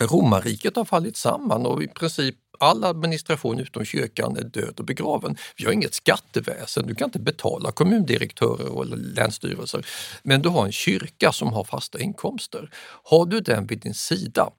Romarriket 0.00 0.76
har 0.76 0.84
fallit 0.84 1.16
samman 1.16 1.66
och 1.66 1.82
i 1.82 1.88
princip 1.88 2.36
all 2.64 2.84
administration 2.84 3.60
utom 3.60 3.84
kyrkan 3.84 4.36
är 4.36 4.44
död 4.44 4.74
och 4.78 4.84
begraven. 4.84 5.36
Vi 5.56 5.64
har 5.64 5.72
inget 5.72 5.94
skatteväsen, 5.94 6.86
du 6.86 6.94
kan 6.94 7.08
inte 7.08 7.18
betala 7.18 7.72
kommundirektörer 7.72 8.82
eller 8.82 8.96
länsstyrelser. 8.96 9.86
Men 10.22 10.42
du 10.42 10.48
har 10.48 10.66
en 10.66 10.72
kyrka 10.72 11.32
som 11.32 11.52
har 11.52 11.64
fasta 11.64 12.00
inkomster. 12.00 12.70
Har 13.04 13.26
du 13.26 13.40
den 13.40 13.66
vid 13.66 13.80
din 13.80 13.94
sida 13.94 14.50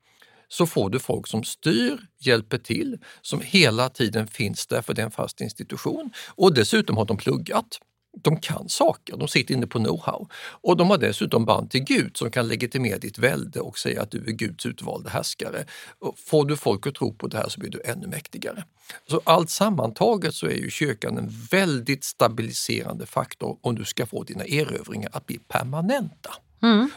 så 0.47 0.65
får 0.65 0.89
du 0.89 0.99
folk 0.99 1.27
som 1.27 1.43
styr, 1.43 1.97
hjälper 2.19 2.57
till, 2.57 2.97
som 3.21 3.41
hela 3.41 3.89
tiden 3.89 4.27
finns 4.27 4.67
där 4.67 4.81
för 4.81 4.93
det 4.93 5.01
är 5.01 5.05
en 5.05 5.11
fast 5.11 5.41
institution. 5.41 6.09
Och 6.27 6.53
dessutom 6.53 6.97
har 6.97 7.05
de 7.05 7.17
pluggat. 7.17 7.79
De 8.15 8.39
kan 8.39 8.69
saker, 8.69 9.17
de 9.17 9.27
sitter 9.27 9.53
inne 9.53 9.67
på 9.67 9.79
know-how. 9.79 10.29
Och 10.61 10.77
de 10.77 10.89
har 10.89 10.97
dessutom 10.97 11.45
band 11.45 11.71
till 11.71 11.83
Gud 11.83 12.17
som 12.17 12.31
kan 12.31 12.47
legitimera 12.47 12.97
ditt 12.97 13.17
välde 13.17 13.59
och 13.59 13.77
säga 13.77 14.01
att 14.01 14.11
du 14.11 14.17
är 14.17 14.31
Guds 14.31 14.65
utvalda 14.65 15.09
härskare. 15.09 15.65
Och 15.99 16.19
får 16.19 16.45
du 16.45 16.57
folk 16.57 16.87
att 16.87 16.95
tro 16.95 17.13
på 17.13 17.27
det 17.27 17.37
här 17.37 17.49
så 17.49 17.59
blir 17.59 17.71
du 17.71 17.81
ännu 17.85 18.07
mäktigare. 18.07 18.63
Så 19.09 19.21
allt 19.23 19.49
sammantaget 19.49 20.33
så 20.33 20.45
är 20.45 20.55
ju 20.55 20.69
kyrkan 20.69 21.17
en 21.17 21.29
väldigt 21.51 22.03
stabiliserande 22.03 23.05
faktor 23.05 23.57
om 23.61 23.75
du 23.75 23.85
ska 23.85 24.05
få 24.05 24.23
dina 24.23 24.45
erövringar 24.45 25.09
att 25.13 25.25
bli 25.25 25.39
permanenta. 25.47 26.33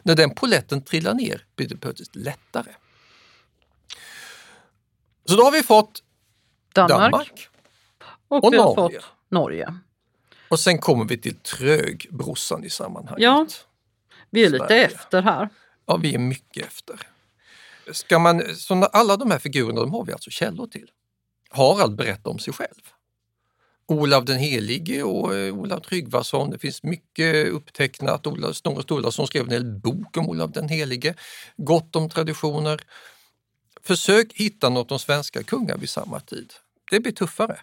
När 0.02 0.14
den 0.16 0.34
poletten 0.34 0.82
trillar 0.82 1.14
ner 1.14 1.44
blir 1.56 1.68
det 1.68 1.76
plötsligt 1.76 2.16
lättare. 2.16 2.70
Så 5.24 5.36
då 5.36 5.42
har 5.42 5.52
vi 5.52 5.62
fått 5.62 6.02
Danmark, 6.74 7.12
Danmark. 7.12 7.48
och, 8.28 8.44
och 8.44 8.52
Norge. 8.52 8.74
fått 8.74 9.04
Norge. 9.28 9.74
Och 10.49 10.61
sen 10.61 10.78
kommer 10.78 11.05
vi 11.05 11.18
till 11.18 11.34
trögbrorsan 11.34 12.64
i 12.64 12.70
sammanhanget. 12.70 13.22
Ja. 13.22 13.46
Vi 14.30 14.44
är 14.44 14.51
lite 14.51 14.66
Sverige. 14.66 14.86
efter 14.86 15.22
här. 15.22 15.49
Ja, 15.86 15.96
vi 15.96 16.14
är 16.14 16.18
mycket 16.18 16.66
efter. 16.66 17.01
Ska 17.92 18.18
man, 18.18 18.55
så 18.57 18.84
alla 18.84 19.16
de 19.16 19.30
här 19.30 19.38
figurerna 19.38 19.80
de 19.80 19.92
har 19.92 20.05
vi 20.05 20.12
alltså 20.12 20.30
källor 20.30 20.66
till. 20.66 20.90
Harald 21.51 21.96
berättar 21.96 22.30
om 22.30 22.38
sig 22.38 22.53
själv. 22.53 22.92
Olav 23.86 24.24
den 24.24 24.38
helige 24.38 25.03
och 25.03 25.34
eh, 25.34 25.55
Olav 25.55 25.80
Tryggvason. 25.80 26.51
Det 26.51 26.59
finns 26.59 26.82
mycket 26.82 27.46
upptecknat. 27.46 28.26
Olav 28.26 28.53
Snorre 28.53 28.82
Sturlason 28.82 29.26
skrev 29.26 29.44
en 29.44 29.51
hel 29.51 29.64
bok 29.64 30.16
om 30.16 30.28
Olav 30.28 30.51
den 30.51 30.68
helige. 30.68 31.14
Gott 31.57 31.96
om 31.96 32.11
traditioner. 32.11 32.80
Försök 33.82 34.32
hitta 34.34 34.68
något 34.68 34.92
om 34.92 34.99
svenska 34.99 35.42
kungar 35.42 35.76
vid 35.76 35.88
samma 35.88 36.20
tid. 36.20 36.53
Det 36.91 37.01
blir 37.01 37.12
tuffare. 37.12 37.57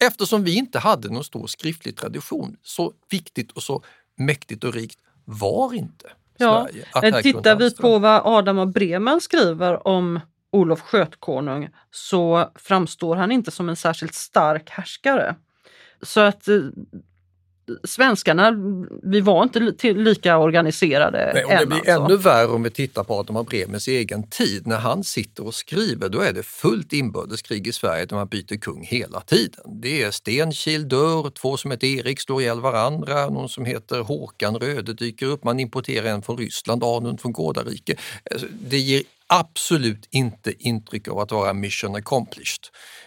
Eftersom 0.00 0.44
vi 0.44 0.56
inte 0.56 0.78
hade 0.78 1.08
någon 1.08 1.24
stor 1.24 1.46
skriftlig 1.46 1.96
tradition, 1.96 2.56
så 2.62 2.92
viktigt 3.10 3.52
och 3.52 3.62
så 3.62 3.84
mäktigt 4.16 4.64
och 4.64 4.74
rikt 4.74 4.98
var 5.24 5.74
inte 5.74 6.10
Ja, 6.38 6.66
Sverige. 6.68 6.84
Kunde 6.92 7.22
tittar 7.22 7.56
vi 7.56 7.74
på 7.74 7.98
vad 7.98 8.22
Adam 8.24 8.58
av 8.58 8.72
Bremen 8.72 9.20
skriver 9.20 9.88
om 9.88 10.20
Olof 10.52 10.80
Skötkonung 10.80 11.68
så 11.90 12.50
framstår 12.54 13.16
han 13.16 13.32
inte 13.32 13.50
som 13.50 13.68
en 13.68 13.76
särskilt 13.76 14.14
stark 14.14 14.70
härskare. 14.70 15.34
Så 16.02 16.20
att 16.20 16.48
eh, 16.48 16.56
svenskarna, 17.84 18.52
vi 19.02 19.20
var 19.20 19.42
inte 19.42 19.72
till- 19.78 20.02
lika 20.02 20.38
organiserade 20.38 21.30
Nej, 21.34 21.44
och 21.44 21.50
det 21.50 21.56
än. 21.56 21.68
blir 21.68 21.78
alltså. 21.78 21.92
ännu 22.04 22.16
värre 22.16 22.46
om 22.48 22.62
vi 22.62 22.70
tittar 22.70 23.04
på 23.04 23.14
Adam 23.14 23.36
av 23.36 23.44
Bremens 23.44 23.88
egen 23.88 24.22
tid. 24.28 24.66
När 24.66 24.76
han 24.78 25.04
sitter 25.04 25.46
och 25.46 25.54
skriver 25.54 26.08
då 26.08 26.20
är 26.20 26.32
det 26.32 26.42
fullt 26.42 26.92
inbördeskrig 26.92 27.66
i 27.66 27.72
Sverige 27.72 28.04
där 28.06 28.16
man 28.16 28.26
byter 28.28 28.56
kung 28.60 28.84
hela 28.84 29.20
tiden. 29.20 29.80
Det 29.82 30.02
är 30.02 30.10
Stenkil 30.10 30.88
dör, 30.88 31.30
två 31.30 31.56
som 31.56 31.70
heter 31.70 31.86
Erik 31.86 32.20
slår 32.20 32.42
ihjäl 32.42 32.60
varandra, 32.60 33.28
någon 33.28 33.48
som 33.48 33.64
heter 33.64 34.00
Håkan 34.00 34.56
Röde 34.56 34.94
dyker 34.94 35.26
upp, 35.26 35.44
man 35.44 35.60
importerar 35.60 36.06
en 36.08 36.22
från 36.22 36.38
Ryssland, 36.38 36.84
Anund 36.84 37.20
från 37.20 37.32
Gårdarike. 37.32 37.96
Alltså, 38.30 38.46
Det 38.60 38.78
ger 38.78 39.02
absolut 39.26 40.08
inte 40.10 40.52
intryck 40.58 41.08
av 41.08 41.18
att 41.18 41.32
vara 41.32 41.52
mission 41.52 41.96
accomplished. 41.96 42.64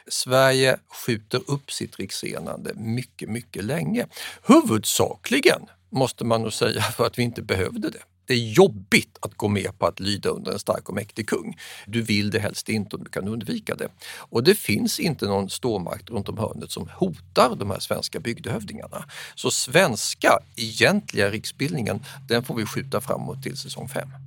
Sverige 0.08 0.80
skjuter 1.06 1.42
upp 1.48 1.72
sitt 1.72 2.00
riksenande 2.00 2.74
mycket, 2.76 3.30
mycket 3.30 3.64
länge. 3.64 4.06
Huvudsakligen 4.44 5.62
måste 5.90 6.26
man 6.26 6.42
nog 6.42 6.54
säga 6.54 6.82
för 6.82 7.06
att 7.06 7.20
vi 7.20 7.24
inte 7.24 7.42
behövde 7.42 7.90
det. 7.90 8.02
Det 8.28 8.34
är 8.34 8.38
jobbigt 8.38 9.18
att 9.22 9.34
gå 9.34 9.48
med 9.48 9.80
på 9.80 9.86
att 9.86 10.00
lyda 10.00 10.30
under 10.30 10.52
en 10.52 10.60
stark 10.60 10.90
och 10.90 10.96
mäktig 10.96 11.30
kung. 11.30 11.58
Du 11.86 12.02
vill 12.02 12.30
det 12.30 12.40
helst 12.40 12.70
inte 12.70 12.96
om 12.96 13.04
du 13.04 13.10
kan 13.10 13.28
undvika 13.28 13.76
det. 13.76 13.88
Och 14.18 14.44
det 14.44 14.56
finns 14.56 15.00
inte 15.00 15.26
någon 15.26 15.50
stormakt 15.50 16.10
runt 16.10 16.30
om 16.30 16.38
hörnet 16.38 16.72
som 16.72 16.90
hotar 16.96 17.56
de 17.56 17.72
här 17.72 17.80
svenska 17.80 18.20
bygdehövdingarna. 18.20 19.06
Så 19.36 19.52
svenska 19.52 20.40
egentliga 20.56 21.30
riksbildningen, 21.30 22.06
den 22.28 22.44
får 22.44 22.56
vi 22.56 22.66
skjuta 22.66 23.02
framåt 23.02 23.44
till 23.44 23.58
säsong 23.58 23.90
5. 23.90 24.27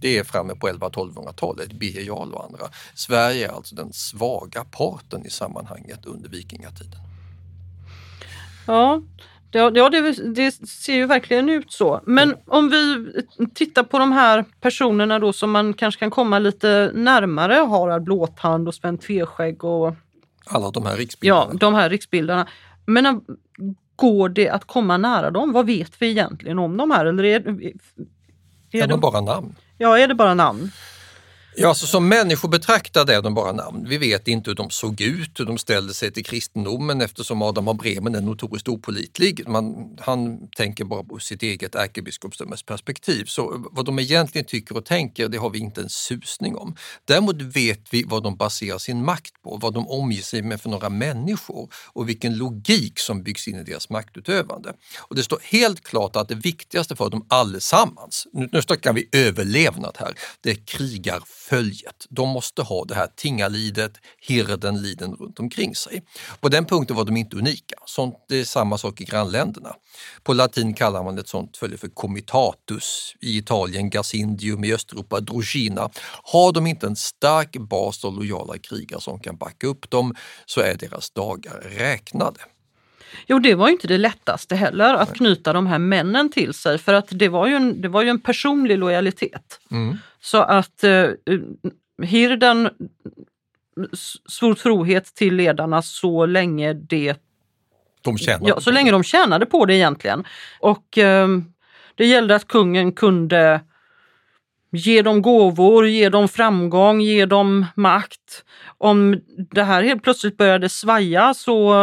Det 0.00 0.18
är 0.18 0.24
framme 0.24 0.54
på 0.54 0.68
11-1200-talet, 0.68 1.72
Birger 1.72 2.02
Jarl 2.02 2.34
och 2.34 2.44
andra. 2.44 2.64
Sverige 2.94 3.48
är 3.48 3.52
alltså 3.52 3.74
den 3.74 3.92
svaga 3.92 4.64
parten 4.64 5.26
i 5.26 5.30
sammanhanget 5.30 6.06
under 6.06 6.28
vikingatiden. 6.28 7.00
Ja, 8.66 9.02
ja 9.50 9.90
det, 9.90 10.12
det 10.34 10.68
ser 10.68 10.94
ju 10.94 11.06
verkligen 11.06 11.48
ut 11.48 11.72
så. 11.72 12.00
Men 12.06 12.36
om 12.46 12.68
vi 12.68 13.12
tittar 13.54 13.82
på 13.82 13.98
de 13.98 14.12
här 14.12 14.44
personerna 14.60 15.18
då 15.18 15.32
som 15.32 15.50
man 15.50 15.74
kanske 15.74 15.98
kan 15.98 16.10
komma 16.10 16.38
lite 16.38 16.90
närmare, 16.94 17.54
Harald 17.54 18.04
Blåtand 18.04 18.68
och 18.68 18.74
Sven 18.74 18.98
Tveskägg 18.98 19.64
och 19.64 19.94
Alla 20.46 20.70
de 20.70 20.86
här 20.86 20.96
riksbilderna. 20.96 21.48
ja, 21.52 21.58
de 21.58 21.74
här 21.74 21.90
riksbildarna. 21.90 22.48
Men 22.86 23.06
äh, 23.06 23.14
går 23.96 24.28
det 24.28 24.48
att 24.48 24.64
komma 24.64 24.96
nära 24.96 25.30
dem? 25.30 25.52
Vad 25.52 25.66
vet 25.66 25.92
vi 26.02 26.10
egentligen 26.10 26.58
om 26.58 26.76
de 26.76 26.90
här? 26.90 27.06
Eller 27.06 27.24
är, 27.24 27.48
är, 28.70 28.82
är 28.82 28.86
de 28.86 29.00
bara 29.00 29.20
namn? 29.20 29.54
Ja, 29.80 29.98
är 29.98 30.08
det 30.08 30.14
bara 30.14 30.34
namn? 30.34 30.72
Ja, 31.56 31.68
alltså 31.68 31.86
som 31.86 32.08
människor 32.08 32.48
betraktade 32.48 33.14
är 33.14 33.22
de 33.22 33.34
bara 33.34 33.52
namn. 33.52 33.88
Vi 33.88 33.98
vet 33.98 34.28
inte 34.28 34.50
hur 34.50 34.54
de 34.54 34.70
såg 34.70 35.00
ut, 35.00 35.40
hur 35.40 35.44
de 35.44 35.58
ställde 35.58 35.94
sig 35.94 36.12
till 36.12 36.24
kristendomen 36.24 37.00
eftersom 37.00 37.42
Adam 37.42 37.68
av 37.68 37.76
Bremen 37.76 38.14
är 38.14 38.20
notoriskt 38.20 38.68
opålitlig. 38.68 39.48
Man, 39.48 39.96
han 40.00 40.50
tänker 40.56 40.84
bara 40.84 41.04
på 41.04 41.18
sitt 41.18 41.42
eget 41.42 41.74
ärkebiskopsdömes 41.74 42.62
perspektiv. 42.62 43.24
Så 43.24 43.54
eh, 43.54 43.60
vad 43.70 43.84
de 43.84 43.98
egentligen 43.98 44.46
tycker 44.46 44.76
och 44.76 44.84
tänker, 44.84 45.28
det 45.28 45.38
har 45.38 45.50
vi 45.50 45.58
inte 45.58 45.80
en 45.80 45.88
susning 45.88 46.56
om. 46.56 46.76
Däremot 47.04 47.42
vet 47.42 47.82
vi 47.90 48.04
vad 48.04 48.22
de 48.22 48.36
baserar 48.36 48.78
sin 48.78 49.04
makt 49.04 49.42
på, 49.42 49.58
vad 49.62 49.74
de 49.74 49.88
omger 49.88 50.22
sig 50.22 50.42
med 50.42 50.60
för 50.60 50.70
några 50.70 50.88
människor 50.88 51.70
och 51.92 52.08
vilken 52.08 52.36
logik 52.36 52.98
som 52.98 53.22
byggs 53.22 53.48
in 53.48 53.56
i 53.56 53.62
deras 53.62 53.90
maktutövande. 53.90 54.72
Och 54.98 55.16
det 55.16 55.22
står 55.22 55.38
helt 55.42 55.84
klart 55.84 56.16
att 56.16 56.28
det 56.28 56.34
viktigaste 56.34 56.96
för 56.96 57.10
dem 57.10 57.26
allesammans, 57.28 58.26
nu, 58.32 58.48
nu 58.52 58.62
snackar 58.62 58.92
vi 58.92 59.08
överlevnad 59.12 59.96
här, 59.98 60.14
det 60.40 60.50
är 60.50 60.58
följet. 61.50 62.06
De 62.08 62.28
måste 62.28 62.62
ha 62.62 62.84
det 62.84 62.94
här 62.94 63.08
tingalidet, 63.16 63.92
hirdenliden 64.20 65.14
runt 65.14 65.40
omkring 65.40 65.74
sig. 65.74 66.02
På 66.40 66.48
den 66.48 66.64
punkten 66.64 66.96
var 66.96 67.04
de 67.04 67.16
inte 67.16 67.36
unika. 67.36 67.76
Sånt, 67.86 68.14
det 68.28 68.40
är 68.40 68.44
samma 68.44 68.78
sak 68.78 69.00
i 69.00 69.04
grannländerna. 69.04 69.74
På 70.22 70.32
latin 70.32 70.74
kallar 70.74 71.04
man 71.04 71.18
ett 71.18 71.28
sånt 71.28 71.56
följe 71.56 71.78
för 71.78 71.88
comitatus, 71.88 73.14
i 73.20 73.38
Italien 73.38 73.90
gasindium, 73.90 74.64
i 74.64 74.74
Östeuropa 74.74 75.20
drogina. 75.20 75.90
Har 76.22 76.52
de 76.52 76.66
inte 76.66 76.86
en 76.86 76.96
stark 76.96 77.56
bas 77.56 78.04
av 78.04 78.14
lojala 78.14 78.58
krigare 78.58 79.00
som 79.00 79.20
kan 79.20 79.36
backa 79.36 79.66
upp 79.66 79.90
dem 79.90 80.14
så 80.46 80.60
är 80.60 80.74
deras 80.74 81.10
dagar 81.10 81.60
räknade. 81.60 82.40
Jo, 83.26 83.38
det 83.38 83.54
var 83.54 83.66
ju 83.66 83.72
inte 83.72 83.88
det 83.88 83.98
lättaste 83.98 84.56
heller 84.56 84.94
att 84.94 85.14
knyta 85.14 85.52
de 85.52 85.66
här 85.66 85.78
männen 85.78 86.30
till 86.30 86.54
sig 86.54 86.78
för 86.78 86.94
att 86.94 87.08
det 87.10 87.28
var 87.28 87.46
ju 87.46 87.54
en, 87.54 87.80
det 87.80 87.88
var 87.88 88.02
ju 88.02 88.08
en 88.08 88.20
personlig 88.20 88.78
lojalitet. 88.78 89.60
Mm. 89.70 89.96
Så 90.20 90.38
att 90.38 90.84
eh, 90.84 91.06
hirden 92.02 92.70
svor 94.28 94.54
trohet 94.54 95.14
till 95.14 95.34
ledarna 95.34 95.82
så 95.82 96.26
länge 96.26 96.72
det 96.72 97.16
De 98.02 98.18
tjänar 98.18 98.48
Ja, 98.48 98.60
så 98.60 98.70
länge 98.70 98.90
de 98.90 99.04
tjänade 99.04 99.46
på 99.46 99.66
det 99.66 99.74
egentligen. 99.74 100.24
Och 100.60 100.98
eh, 100.98 101.28
det 101.94 102.06
gällde 102.06 102.34
att 102.34 102.46
kungen 102.46 102.92
kunde 102.92 103.60
ge 104.72 105.02
dem 105.02 105.22
gåvor, 105.22 105.88
ge 105.88 106.08
dem 106.08 106.28
framgång, 106.28 107.00
ge 107.00 107.26
dem 107.26 107.66
makt. 107.74 108.44
Om 108.82 109.20
det 109.50 109.62
här 109.62 109.82
helt 109.82 110.02
plötsligt 110.02 110.36
började 110.36 110.68
svaja 110.68 111.34
så, 111.34 111.74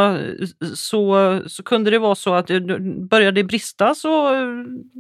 så, 0.76 1.42
så 1.48 1.64
kunde 1.64 1.92
det 1.92 2.00
vara 2.00 2.16
så 2.16 2.34
att 2.34 2.48
det 2.48 2.80
började 3.10 3.44
brista 3.44 3.96
så... 3.96 4.30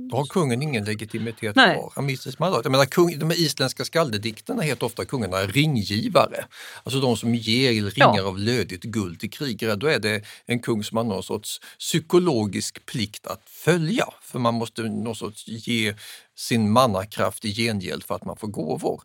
Då 0.09 0.17
har 0.17 0.25
kungen 0.25 0.61
ingen 0.61 0.85
legitimitet 0.85 1.55
Nej. 1.55 1.75
kvar. 1.75 1.91
Han 1.95 2.05
mister 2.05 2.31
sitt 2.31 2.39
mandat. 2.39 2.61
Jag 2.63 2.71
menar, 2.71 2.85
kung, 2.85 3.19
de 3.19 3.31
isländska 3.31 3.85
skaldedikterna 3.85 4.61
heter 4.61 4.85
ofta 4.85 5.05
kungarna 5.05 5.37
ringgivare. 5.37 6.45
Alltså 6.83 6.99
de 6.99 7.17
som 7.17 7.35
ger 7.35 7.71
ringar 7.71 8.17
Ja. 8.17 8.27
av 8.27 8.39
lödigt 8.39 8.83
guld 8.83 9.19
till 9.19 9.31
krigare. 9.31 9.75
Då 9.75 9.87
är 9.87 9.99
det 9.99 10.21
en 10.45 10.59
kung 10.59 10.83
som 10.83 10.97
har 10.97 11.03
någon 11.03 11.23
sorts 11.23 11.61
psykologisk 11.79 12.85
plikt 12.85 13.27
att 13.27 13.41
följa. 13.49 14.05
För 14.21 14.39
man 14.39 14.53
måste 14.53 14.81
någon 14.81 15.15
sorts 15.15 15.47
ge 15.47 15.95
sin 16.35 16.71
mannakraft 16.71 17.45
i 17.45 17.53
gengäld 17.53 18.03
för 18.03 18.15
att 18.15 18.25
man 18.25 18.37
får 18.37 18.47
gåvor. 18.47 19.01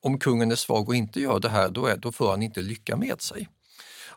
Om 0.00 0.18
kungen 0.18 0.52
är 0.52 0.56
svag 0.56 0.88
och 0.88 0.94
inte 0.94 1.20
gör 1.20 1.40
det 1.40 1.48
här, 1.48 1.68
då, 1.68 1.86
är, 1.86 1.96
då 1.96 2.12
får 2.12 2.30
han 2.30 2.42
inte 2.42 2.62
lycka 2.62 2.96
med 2.96 3.22
sig. 3.22 3.48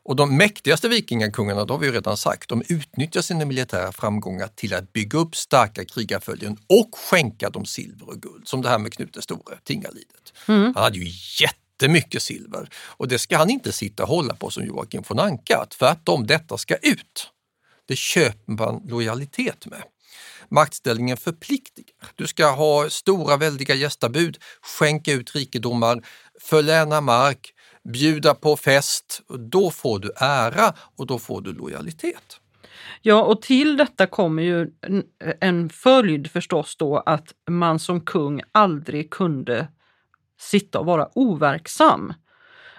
Och 0.04 0.16
de 0.16 0.38
mäktigaste 0.38 0.90
vikingakungarna, 0.90 1.66
det 1.66 1.74
har 1.74 1.80
vi 1.80 1.92
redan 1.92 2.18
sagt, 2.18 2.50
de 2.50 2.64
utnyttjar 2.68 3.22
sina 3.22 3.46
militära 3.46 3.92
framgångar 3.92 4.48
till 4.48 4.74
att 4.74 4.94
bygga 4.94 5.20
upp 5.20 5.36
starka 5.36 5.86
krigarföljen 5.86 6.58
och 6.68 6.96
skänka 6.96 7.50
dem 7.50 7.66
silver 7.66 8.10
och 8.10 8.22
guld, 8.22 8.48
som 8.48 8.62
det 8.62 8.70
här 8.70 8.80
med 8.80 8.94
Knut 8.94 9.14
den 9.14 9.24
store, 9.24 9.58
Tingalidet. 9.64 10.34
Han 10.46 10.84
hade 10.84 10.98
ju 10.98 11.12
jättemycket 11.42 12.24
silver 12.24 12.70
och 12.74 13.08
det 13.08 13.20
ska 13.20 13.38
han 13.38 13.50
inte 13.50 13.72
sitta 13.72 14.04
och 14.04 14.10
hålla 14.10 14.36
på 14.36 14.50
som 14.50 14.66
Joakim 14.66 15.04
von 15.08 15.20
Anka, 15.20 15.66
tvärtom, 15.70 16.28
detta 16.28 16.58
ska 16.58 16.76
ut. 16.76 17.32
Det 17.86 17.96
köper 17.96 18.52
man 18.52 18.84
lojalitet 18.88 19.66
med. 19.66 19.84
Maktställningen 20.52 21.18
förpliktigar. 21.18 21.96
Du 22.16 22.28
ska 22.28 22.52
ha 22.52 22.90
stora 22.90 23.38
väldiga 23.38 23.76
gästabud, 23.76 24.38
skänka 24.80 25.12
ut 25.14 25.36
rikedomar, 25.36 26.02
förläna 26.42 27.02
mark, 27.02 27.54
bjuda 27.94 28.36
på 28.36 28.58
fest. 28.58 29.22
Då 29.52 29.72
får 29.72 30.00
du 30.00 30.12
ära 30.18 30.74
och 30.98 31.08
då 31.08 31.20
får 31.20 31.42
du 31.42 31.54
lojalitet. 31.54 32.40
Ja, 33.02 33.24
och 33.24 33.42
till 33.42 33.78
detta 33.78 34.08
kommer 34.08 34.44
ju 34.44 34.72
en, 35.40 35.70
följd 35.70 36.32
förstås 36.32 36.76
då 36.78 36.98
att 36.98 37.34
man 37.50 37.80
som 37.80 38.02
kung 38.02 38.42
aldrig 38.52 39.10
kunde 39.10 39.68
sitta 40.40 40.80
och 40.80 40.86
vara 40.86 41.10
overksam. 41.16 42.14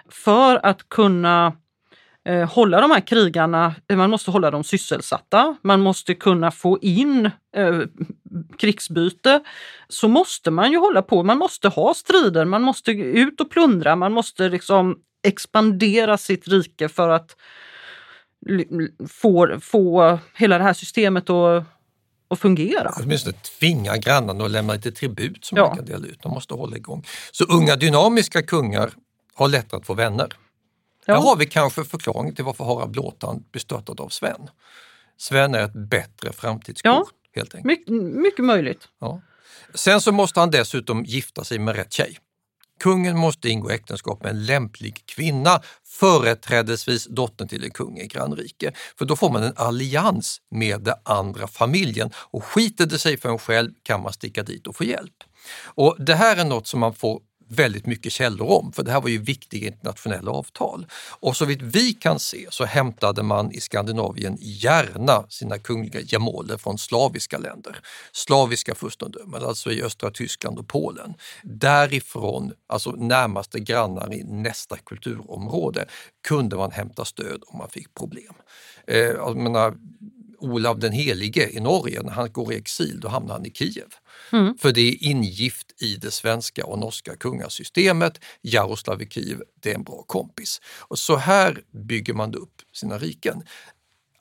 För 0.09 0.65
att 0.65 0.89
kunna 0.89 1.57
eh, 2.29 2.49
hålla 2.49 2.81
de 2.81 2.91
här 2.91 3.07
krigarna, 3.07 3.75
eh, 3.89 3.97
man 3.97 4.09
måste 4.09 4.31
hålla 4.31 4.51
dem 4.51 4.63
sysselsatta, 4.63 5.55
man 5.63 5.81
måste 5.81 6.13
kunna 6.15 6.51
få 6.51 6.79
in 6.81 7.25
eh, 7.55 7.79
krigsbyte, 8.57 9.43
så 9.89 10.07
måste 10.07 10.51
man 10.51 10.71
ju 10.71 10.77
hålla 10.77 11.01
på, 11.01 11.23
man 11.23 11.37
måste 11.37 11.67
ha 11.67 11.93
strider, 11.93 12.45
man 12.45 12.61
måste 12.61 12.91
ut 12.91 13.41
och 13.41 13.49
plundra, 13.51 13.95
man 13.95 14.13
måste 14.13 14.49
liksom 14.49 14.97
expandera 15.23 16.17
sitt 16.17 16.47
rike 16.47 16.89
för 16.89 17.09
att 17.09 17.35
få, 19.09 19.59
få 19.61 20.19
hela 20.35 20.57
det 20.57 20.63
här 20.63 20.73
systemet 20.73 21.29
att, 21.29 21.63
att 22.29 22.39
fungera. 22.39 22.91
Åtminstone 23.03 23.35
tvinga 23.59 23.97
grannarna 23.97 24.45
att 24.45 24.51
lämna 24.51 24.73
lite 24.73 24.91
tribut 24.91 25.45
som 25.45 25.57
Ja. 25.57 25.67
man 25.67 25.75
kan 25.75 25.85
dela 25.85 26.07
ut. 26.07 26.19
De 26.21 26.31
måste 26.31 26.53
hålla 26.53 26.77
igång. 26.77 27.05
Så 27.31 27.43
unga 27.43 27.75
dynamiska 27.75 28.41
kungar 28.41 28.91
har 29.33 29.47
lätt 29.47 29.73
att 29.73 29.85
få 29.85 29.93
vänner. 29.93 30.27
Ja. 31.05 31.13
Här 31.13 31.21
har 31.21 31.35
vi 31.35 31.45
kanske 31.45 31.83
förklaringen 31.83 32.35
till 32.35 32.45
varför 32.45 32.63
Harald 32.63 32.91
Blåtand 32.91 33.43
blir 33.51 33.59
störtad 33.61 33.99
av 33.99 34.09
Sven. 34.09 34.49
Sven 35.17 35.55
är 35.55 35.63
ett 35.65 35.89
bättre 35.89 36.31
framtidskorn, 36.33 36.91
Ja. 36.93 37.05
helt 37.35 37.55
enkelt. 37.55 37.65
Mycket, 37.65 37.93
mycket 38.15 38.45
möjligt. 38.45 38.87
Ja. 38.99 39.21
Sen 39.73 40.01
så 40.01 40.11
måste 40.11 40.39
han 40.39 40.51
dessutom 40.51 41.03
gifta 41.05 41.43
sig 41.43 41.59
med 41.59 41.75
rätt 41.75 41.93
tjej. 41.93 42.17
Kungen 42.79 43.17
måste 43.17 43.49
ingå 43.49 43.69
äktenskap 43.69 44.23
med 44.23 44.29
en 44.29 44.45
lämplig 44.45 45.03
kvinna, 45.05 45.61
företrädesvis 45.85 47.05
dottern 47.05 47.47
till 47.47 47.63
en 47.63 47.71
kung 47.71 47.97
i 47.99 48.07
grannrike. 48.07 48.73
För 48.97 49.05
då 49.05 49.15
får 49.15 49.29
man 49.29 49.43
en 49.43 49.53
allians 49.55 50.41
med 50.51 50.81
den 50.81 50.95
andra 51.03 51.47
familjen 51.47 52.11
och 52.15 52.43
skiter 52.43 52.85
det 52.85 52.99
sig 52.99 53.17
för 53.17 53.29
en 53.29 53.37
själv 53.39 53.71
kan 53.83 54.01
man 54.01 54.13
sticka 54.13 54.43
dit 54.43 54.67
och 54.67 54.75
få 54.75 54.83
hjälp. 54.83 55.13
Och 55.63 55.95
Det 56.05 56.15
här 56.15 56.37
är 56.37 56.45
något 56.45 56.67
som 56.67 56.79
man 56.79 56.93
får 56.93 57.21
väldigt 57.51 57.85
mycket 57.85 58.13
källor 58.13 58.51
om, 58.51 58.71
för 58.71 58.83
det 58.83 58.91
här 58.91 59.01
var 59.01 59.09
ju 59.09 59.17
viktiga 59.17 59.67
internationella 59.67 60.31
avtal. 60.31 60.85
Och 61.19 61.37
så 61.37 61.45
vitt 61.45 61.61
vi 61.61 61.93
kan 61.93 62.19
se 62.19 62.47
så 62.49 62.65
hämtade 62.65 63.23
man 63.23 63.51
i 63.51 63.59
Skandinavien 63.59 64.37
gärna 64.39 65.25
sina 65.29 65.57
kungliga 65.57 66.01
gemåler 66.01 66.57
från 66.57 66.77
slaviska 66.77 67.37
länder. 67.37 67.79
Slaviska 68.11 68.75
furstendömen, 68.75 69.43
alltså 69.43 69.71
i 69.71 69.83
östra 69.83 70.11
Tyskland 70.11 70.59
och 70.59 70.67
Polen. 70.67 71.13
Därifrån, 71.43 72.53
alltså 72.67 72.91
närmaste 72.91 73.59
grannar 73.59 74.13
i 74.13 74.23
nästa 74.23 74.77
kulturområde, 74.77 75.85
kunde 76.27 76.55
man 76.55 76.71
hämta 76.71 77.05
stöd 77.05 77.43
om 77.47 77.57
man 77.57 77.69
fick 77.69 77.93
problem. 77.93 78.33
Eh, 78.87 79.09
alltså, 79.09 79.27
jag 79.27 79.37
menar, 79.37 79.77
Olav 80.41 80.79
den 80.79 80.91
helige 80.91 81.49
i 81.49 81.59
Norge, 81.59 82.01
när 82.03 82.11
han 82.11 82.31
går 82.31 82.53
i 82.53 82.57
exil, 82.57 82.99
då 82.99 83.07
hamnar 83.07 83.33
han 83.33 83.45
i 83.45 83.51
Kiev. 83.51 83.87
Mm. 84.31 84.57
För 84.57 84.71
det 84.71 84.81
är 84.81 85.03
ingift 85.03 85.81
i 85.81 85.95
det 85.95 86.11
svenska 86.11 86.65
och 86.65 86.79
norska 86.79 87.15
kungasystemet. 87.15 88.19
Jaroslav 88.41 89.01
i 89.01 89.07
Kiev, 89.09 89.41
det 89.61 89.71
är 89.71 89.75
en 89.75 89.83
bra 89.83 90.03
kompis. 90.07 90.61
Och 90.79 90.99
så 90.99 91.15
här 91.15 91.63
bygger 91.87 92.13
man 92.13 92.35
upp 92.35 92.61
sina 92.73 92.97
riken. 92.97 93.43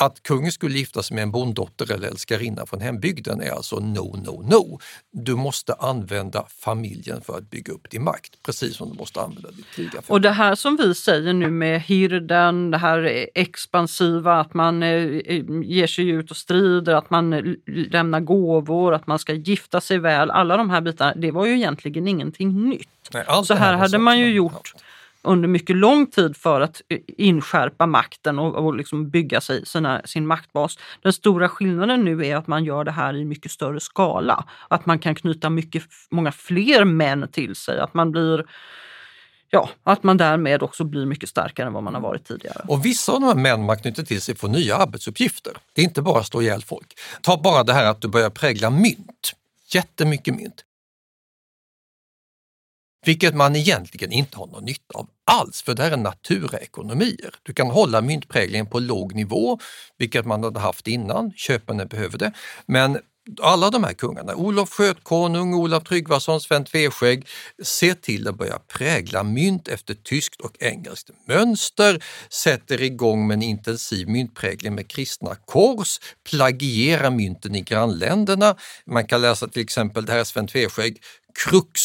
Att 0.01 0.23
kungen 0.23 0.53
skulle 0.53 0.79
gifta 0.79 1.03
sig 1.03 1.15
med 1.15 1.23
en 1.23 1.31
bonddotter 1.31 1.93
eller 1.93 2.09
älskarinna 2.09 2.67
från 2.67 2.81
hembygden 2.81 3.41
är 3.41 3.51
alltså 3.51 3.77
no, 3.77 4.17
no, 4.25 4.43
no. 4.51 4.81
Du 5.13 5.35
måste 5.35 5.75
använda 5.75 6.47
familjen 6.49 7.21
för 7.21 7.39
att 7.39 7.51
bygga 7.51 7.73
upp 7.73 7.91
din 7.91 8.05
makt, 8.05 8.43
precis 8.43 8.77
som 8.77 8.91
du 8.91 8.99
måste 8.99 9.21
använda 9.21 9.51
ditt 9.51 9.71
krigarfält. 9.75 10.11
Och 10.11 10.21
det 10.21 10.31
här 10.31 10.55
som 10.55 10.77
vi 10.77 10.95
säger 10.95 11.33
nu 11.33 11.51
med 11.51 11.81
hirden, 11.81 12.71
det 12.71 12.79
här 12.79 13.29
expansiva, 13.35 14.41
att 14.41 14.55
man 14.55 14.83
eh, 14.83 15.43
ger 15.65 15.87
sig 15.87 16.09
ut 16.09 16.31
och 16.31 16.37
strider, 16.37 16.95
att 16.95 17.11
man 17.11 17.33
eh, 17.33 17.43
lämnar 17.67 18.21
gåvor, 18.21 18.95
att 18.95 19.07
man 19.07 19.19
ska 19.19 19.33
gifta 19.33 19.81
sig 19.81 19.99
väl. 19.99 20.31
Alla 20.31 20.57
de 20.57 20.71
här 20.71 20.81
bitarna, 20.81 21.15
det 21.15 21.31
var 21.31 21.47
ju 21.47 21.57
egentligen 21.57 22.09
ingenting 22.09 22.69
nytt. 22.69 22.89
Nej, 23.13 23.25
Så 23.45 23.55
här 23.55 23.77
hade 23.77 23.99
man 23.99 24.19
ju 24.19 24.33
gjort 24.33 24.75
under 25.23 25.49
mycket 25.49 25.77
lång 25.77 26.07
tid 26.07 26.37
för 26.37 26.61
att 26.61 26.83
eh, 26.89 26.99
inskärpa 27.07 27.87
makten 27.87 28.39
och, 28.39 28.55
och 28.55 28.75
liksom 28.75 29.11
bygga 29.11 29.41
sig 29.41 29.67
sina, 29.67 30.03
sin 30.05 30.27
maktbas. 30.27 30.79
Den 31.03 31.13
stora 31.13 31.49
skillnaden 31.49 32.05
nu 32.05 32.27
är 32.27 32.37
att 32.37 32.47
man 32.47 32.65
gör 32.65 32.85
det 32.85 32.91
här 32.91 33.17
i 33.17 33.25
mycket 33.25 33.53
större 33.53 33.81
skala. 33.81 34.45
Att 34.69 34.87
man 34.87 34.99
kan 34.99 35.15
knyta 35.15 35.51
mycket, 35.51 35.83
många 36.11 36.33
fler 36.33 36.85
män 36.85 37.29
till 37.33 37.57
sig. 37.57 37.81
Att 37.81 37.95
man 37.95 38.13
blir 38.13 38.45
Ja, 39.53 39.71
att 39.85 40.03
man 40.03 40.17
därmed 40.17 40.63
också 40.63 40.85
blir 40.85 41.07
mycket 41.07 41.29
starkare 41.29 41.67
än 41.67 41.73
vad 41.73 41.83
man 41.83 41.95
har 41.95 42.01
varit 42.01 42.25
tidigare. 42.25 42.65
Och 42.69 42.85
vissa 42.85 43.13
av 43.13 43.21
de 43.21 43.27
här 43.27 43.35
män 43.35 43.65
man 43.65 43.79
knyter 43.79 44.03
till 44.03 44.21
sig 44.21 44.35
får 44.35 44.49
nya 44.49 44.77
arbetsuppgifter. 44.77 45.53
Det 45.73 45.81
är 45.81 45.85
inte 45.85 46.03
bara 46.03 46.21
att 46.21 46.27
slå 46.27 46.43
ihjäl 46.43 46.63
folk. 46.63 46.99
Ta 47.23 47.37
bara 47.37 47.65
det 47.65 47.73
här 47.73 47.85
att 47.85 48.01
du 48.01 48.09
börjar 48.09 48.31
prägla 48.31 48.71
mynt. 48.71 49.33
Jättemycket 49.73 50.35
mynt. 50.35 50.65
Vilket 53.07 53.35
man 53.35 53.57
egentligen 53.57 54.13
inte 54.13 54.37
har 54.37 54.47
någon 54.47 54.65
nytta 54.65 54.99
av 54.99 55.09
alls, 55.27 55.63
för 55.63 55.75
det 55.75 55.83
här 55.83 55.91
är 55.91 55.97
naturekonomier. 55.97 57.35
Du 57.43 57.53
kan 57.53 57.71
hålla 57.71 58.01
myntpräglingen 58.01 58.67
på 58.67 58.79
låg 58.79 59.15
nivå, 59.15 59.59
vilket 59.99 60.27
man 60.27 60.45
hade 60.45 60.61
haft 60.61 60.87
innan, 60.87 61.33
köparna 61.37 61.85
behöver 61.85 62.19
det. 62.19 62.33
Men 62.67 62.99
alla 63.43 63.71
de 63.71 63.85
här 63.85 63.93
kungarna, 63.93 64.35
Olof 64.35 64.71
Skötkonung, 64.71 65.55
Olof 65.55 65.85
Tryggvason, 65.85 66.41
Sven 66.41 66.65
Tveskägg, 66.65 67.27
ser 67.63 67.95
till 67.95 68.29
att 68.29 68.39
börja 68.39 68.59
prägla 68.59 69.23
mynt 69.23 69.69
efter 69.69 69.95
tyskt 69.95 70.41
och 70.41 70.63
engelskt 70.63 71.11
mönster, 71.29 72.05
sätter 72.31 72.83
igång 72.83 73.27
med 73.27 73.35
en 73.35 73.43
intensiv 73.43 74.09
myntprägling 74.09 74.75
med 74.75 74.89
kristna 74.89 75.35
kors, 75.35 75.99
plagierar 76.31 77.11
mynten 77.11 77.55
i 77.55 77.61
grannländerna. 77.61 78.57
Man 78.87 79.07
kan 79.07 79.21
läsa 79.21 79.49
till 79.49 79.63
exempel, 79.63 80.07
det 80.07 80.13
här 80.13 80.21
är 80.21 80.25
Sven 80.25 80.47
Tveskägg, 80.47 81.03
Krux 81.45 81.81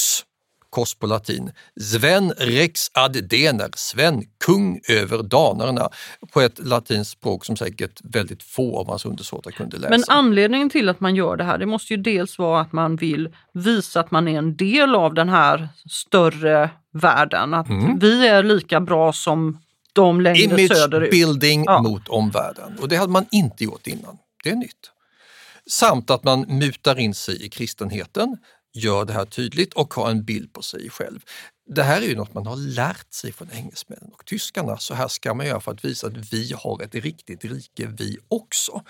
kors 0.76 0.96
på 0.96 1.08
latin, 1.08 1.52
Sven 1.82 2.32
rex 2.38 2.92
ad 2.94 3.22
dener, 3.30 3.70
Sven 3.76 4.24
kung 4.46 4.80
över 4.90 5.24
danerna, 5.24 5.90
på 6.34 6.42
ett 6.42 6.60
latinskt 6.60 7.12
språk 7.12 7.46
som 7.46 7.56
säkert 7.58 8.02
väldigt 8.04 8.44
få 8.44 8.80
av 8.80 8.88
hans 8.90 9.06
undersåtar 9.06 9.52
kunde 9.52 9.78
läsa. 9.78 9.90
Men 9.90 10.04
anledningen 10.08 10.70
till 10.70 10.90
att 10.90 11.00
man 11.00 11.16
gör 11.16 11.38
det 11.38 11.44
här, 11.44 11.58
det 11.58 11.66
måste 11.66 11.94
ju 11.94 11.98
dels 12.02 12.38
vara 12.40 12.62
att 12.62 12.74
man 12.74 12.96
vill 12.96 13.30
visa 13.54 14.00
att 14.00 14.12
man 14.12 14.28
är 14.28 14.38
en 14.38 14.56
del 14.56 14.96
av 14.96 15.14
den 15.14 15.30
här 15.30 15.70
större 15.90 16.70
världen. 16.94 17.54
Att 17.54 17.70
Mm. 17.70 18.00
vi 18.00 18.28
är 18.28 18.44
lika 18.44 18.80
bra 18.82 19.14
som 19.14 19.60
de 19.94 20.22
längre 20.22 20.42
Image 20.44 20.78
söderut. 20.78 21.12
building 21.12 21.64
Ja. 21.66 21.82
mot 21.82 22.08
omvärlden 22.08 22.78
och 22.82 22.88
det 22.90 22.96
hade 22.96 23.12
man 23.12 23.26
inte 23.32 23.64
gjort 23.64 23.88
innan. 23.88 24.18
Det 24.44 24.50
är 24.50 24.56
nytt. 24.56 24.92
Samt 25.70 26.10
att 26.10 26.24
man 26.24 26.42
mutar 26.48 27.00
in 27.00 27.14
sig 27.14 27.46
i 27.46 27.50
kristenheten, 27.50 28.38
gör 28.76 29.06
det 29.06 29.14
här 29.14 29.26
tydligt 29.26 29.74
och 29.74 29.94
har 29.94 30.10
en 30.10 30.24
bild 30.24 30.54
på 30.54 30.62
sig 30.62 30.90
själv. 30.90 31.20
Det 31.70 31.84
här 31.84 32.02
är 32.02 32.06
ju 32.06 32.16
något 32.16 32.34
man 32.34 32.48
har 32.48 32.56
lärt 32.56 33.14
sig 33.14 33.32
från 33.32 33.52
engelsmännen 33.52 34.12
och 34.14 34.26
tyskarna. 34.26 34.78
Så 34.78 34.94
här 34.94 35.08
ska 35.08 35.34
man 35.34 35.46
göra 35.46 35.60
för 35.60 35.72
att 35.72 35.86
visa 35.86 36.08
att 36.08 36.34
vi 36.34 36.54
har 36.58 36.82
ett 36.84 36.96
riktigt 36.96 37.46
rike 37.46 37.88
vi 37.88 38.18
också. 38.28 38.82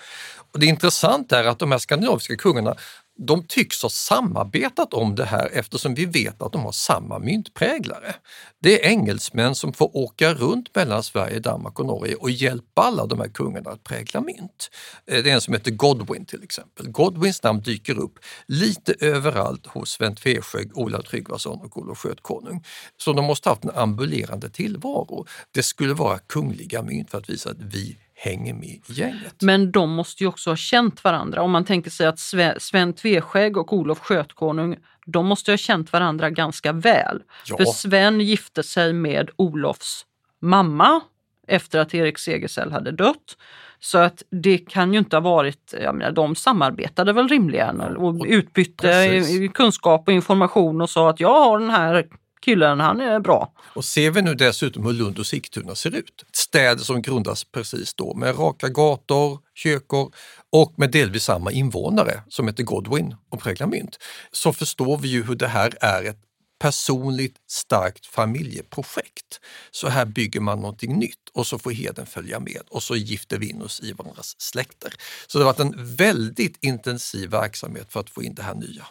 Och 0.52 0.60
det 0.60 0.66
intressanta 0.66 1.38
är 1.38 1.44
att 1.44 1.58
de 1.58 1.72
här 1.72 1.78
skandinaviska 1.78 2.36
kungarna 2.36 2.76
de 3.18 3.46
tycks 3.46 3.82
ha 3.82 3.88
samarbetat 3.88 4.94
om 4.94 5.14
det 5.14 5.24
här 5.24 5.50
eftersom 5.52 5.94
vi 5.94 6.04
vet 6.04 6.42
att 6.42 6.52
de 6.52 6.62
har 6.62 6.72
samma 6.72 7.18
myntpräglare. 7.18 8.14
Det 8.62 8.84
är 8.84 8.90
engelsmän 8.90 9.54
som 9.54 9.72
får 9.72 9.96
åka 9.96 10.34
runt 10.34 10.74
mellan 10.74 11.02
Sverige, 11.02 11.38
Danmark 11.38 11.80
och 11.80 11.86
Norge 11.86 12.14
och 12.14 12.30
hjälpa 12.30 12.82
alla 12.82 13.06
de 13.06 13.20
här 13.20 13.28
kungarna 13.28 13.70
att 13.70 13.84
prägla 13.84 14.20
mynt. 14.20 14.70
Eh, 15.06 15.22
det 15.22 15.30
är 15.30 15.34
en 15.34 15.40
som 15.40 15.54
heter 15.54 15.70
Godwin 15.70 16.24
till 16.24 16.42
exempel. 16.42 16.90
Godwins 16.90 17.42
namn 17.42 17.60
dyker 17.60 17.98
upp 17.98 18.18
lite 18.46 18.94
överallt 19.00 19.66
hos 19.66 19.90
Sven 19.90 20.16
Tveskägg, 20.16 20.78
Ola 20.78 21.02
Tryggvason 21.02 21.60
och 21.60 21.76
Olof 21.78 21.98
Skötkonung. 21.98 22.64
Så 22.96 23.12
de 23.12 23.24
måste 23.24 23.48
haft 23.48 23.64
en 23.64 23.70
ambulerande 23.70 24.50
tillvaro. 24.50 25.26
Det 25.54 25.62
skulle 25.62 25.94
vara 25.94 26.18
kungliga 26.18 26.82
mynt 26.82 27.10
för 27.10 27.18
att 27.18 27.30
visa 27.30 27.50
att 27.50 27.60
vi 27.60 27.96
hänger 28.16 28.54
med 28.54 28.68
i 28.68 28.82
gänget. 28.86 29.42
Men 29.42 29.72
de 29.72 29.90
måste 29.90 30.22
ju 30.24 30.28
också 30.28 30.50
ha 30.50 30.56
känt 30.56 31.04
varandra. 31.04 31.42
Om 31.42 31.50
man 31.50 31.64
tänker 31.64 31.90
sig 31.90 32.06
att 32.06 32.16
Sve- 32.16 32.58
Sven 32.58 32.92
Tveskägg 32.92 33.56
och 33.56 33.72
Olof 33.72 33.98
Skötkonung, 33.98 34.76
de 35.06 35.26
måste 35.26 35.52
ha 35.52 35.56
känt 35.56 35.92
varandra 35.92 36.30
ganska 36.30 36.72
väl. 36.72 37.22
Ja. 37.46 37.56
För 37.56 37.64
Sven 37.64 38.20
gifte 38.20 38.62
sig 38.62 38.92
med 38.92 39.30
Olofs 39.36 40.06
mamma 40.40 41.00
efter 41.48 41.78
att 41.78 41.94
Erik 41.94 42.18
Segersäll 42.18 42.72
hade 42.72 42.92
dött. 42.92 43.36
Så 43.78 43.98
att 43.98 44.22
det 44.30 44.58
kan 44.58 44.92
ju 44.92 44.98
inte 44.98 45.16
ha 45.16 45.20
varit, 45.20 45.74
jag 45.82 45.94
menar, 45.94 46.12
de 46.12 46.34
samarbetade 46.34 47.12
väl 47.12 47.28
rimligen 47.28 47.80
och 47.80 48.24
utbytte 48.28 48.82
precis. 48.82 49.52
kunskap 49.52 50.08
och 50.08 50.12
information 50.14 50.80
och 50.80 50.90
sa 50.90 51.10
att 51.10 51.20
jag 51.20 51.44
har 51.44 51.58
den 51.58 51.70
här 51.70 52.06
killen, 52.46 52.80
han 52.80 53.00
är 53.00 53.20
bra. 53.20 53.52
Och 53.74 53.84
ser 53.84 54.10
vi 54.10 54.22
nu 54.22 54.34
dessutom 54.34 54.86
hur 54.86 54.92
Lund 54.92 55.18
och 55.18 55.26
Sigtuna 55.26 55.74
ser 55.74 55.94
ut, 55.94 56.24
städer 56.32 56.84
som 56.84 57.02
grundas 57.02 57.44
precis 57.44 57.94
då 57.94 58.14
med 58.14 58.38
raka 58.38 58.68
gator, 58.68 59.38
kyrkor 59.54 60.14
och 60.52 60.74
med 60.76 60.90
delvis 60.90 61.24
samma 61.24 61.52
invånare 61.52 62.22
som 62.28 62.46
heter 62.46 62.62
Godwin 62.62 63.14
och 63.30 63.42
präglar 63.42 63.66
mynt, 63.66 63.98
så 64.32 64.52
förstår 64.52 64.98
vi 64.98 65.08
ju 65.08 65.24
hur 65.24 65.34
det 65.34 65.48
här 65.48 65.74
är 65.80 66.04
ett 66.04 66.20
personligt 66.58 67.36
starkt 67.50 68.06
familjeprojekt. 68.06 69.40
Så 69.70 69.88
här 69.88 70.04
bygger 70.04 70.40
man 70.40 70.60
någonting 70.60 70.98
nytt 70.98 71.28
och 71.32 71.46
så 71.46 71.58
får 71.58 71.70
heden 71.70 72.06
följa 72.06 72.40
med 72.40 72.62
och 72.68 72.82
så 72.82 72.96
gifter 72.96 73.38
vi 73.38 73.50
in 73.50 73.62
oss 73.62 73.80
i 73.80 73.92
varandras 73.92 74.34
släkter. 74.38 74.92
Så 75.26 75.38
det 75.38 75.44
har 75.44 75.52
varit 75.52 75.60
en 75.60 75.96
väldigt 75.96 76.58
intensiv 76.60 77.30
verksamhet 77.30 77.92
för 77.92 78.00
att 78.00 78.10
få 78.10 78.22
in 78.22 78.34
det 78.34 78.42
här 78.42 78.54
nya. 78.54 78.86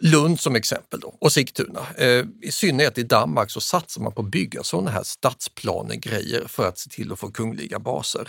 Lund 0.00 0.40
som 0.40 0.56
exempel 0.56 1.00
då, 1.00 1.16
och 1.20 1.32
Sigtuna. 1.32 1.86
Eh, 1.98 2.24
I 2.42 2.50
synnerhet 2.50 2.98
i 2.98 3.02
Danmark 3.02 3.50
så 3.50 3.60
satsar 3.60 4.00
man 4.00 4.12
på 4.12 4.22
att 4.22 4.30
bygga 4.30 4.62
sådana 4.62 4.90
här 4.90 5.02
stadsplanegrejer 5.02 6.44
för 6.48 6.68
att 6.68 6.78
se 6.78 6.90
till 6.90 7.12
att 7.12 7.18
få 7.18 7.30
kungliga 7.30 7.78
baser. 7.78 8.28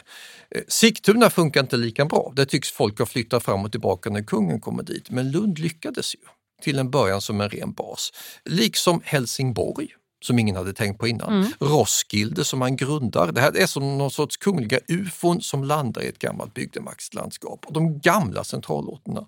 Eh, 0.56 0.62
Sigtuna 0.68 1.30
funkar 1.30 1.62
inte 1.62 1.78
lika 1.78 2.06
bra. 2.06 2.34
Det 2.36 2.46
tycks 2.46 2.72
folk 2.72 3.00
ha 3.00 3.06
flyttat 3.06 3.44
fram 3.44 3.66
och 3.66 3.72
tillbaka 3.72 4.10
när 4.10 4.22
kungen 4.22 4.62
kommer 4.62 4.84
dit, 4.84 5.10
men 5.10 5.32
Lund 5.32 5.60
lyckades 5.60 6.16
ju 6.16 6.20
till 6.62 6.80
en 6.80 6.92
början 6.92 7.22
som 7.22 7.42
en 7.42 7.50
ren 7.50 7.74
bas. 7.74 8.14
Liksom 8.46 9.02
Helsingborg 9.06 9.88
som 10.24 10.40
ingen 10.40 10.56
hade 10.56 10.74
tänkt 10.74 11.00
på 11.00 11.08
innan. 11.08 11.54
Roskilde 11.60 12.46
som 12.46 12.60
man 12.60 12.76
grundar. 12.76 13.32
Det 13.32 13.42
här 13.42 13.58
är 13.58 13.68
som 13.68 13.98
någon 13.98 14.12
sorts 14.12 14.38
kungliga 14.38 14.80
ufon 14.88 15.42
som 15.42 15.64
landar 15.64 16.02
i 16.02 16.08
ett 16.08 16.20
gammalt 16.20 16.54
bygdemaktslandskap. 16.54 17.66
Och 17.66 17.74
de 17.74 18.00
gamla 18.00 18.44
centralorterna 18.44 19.26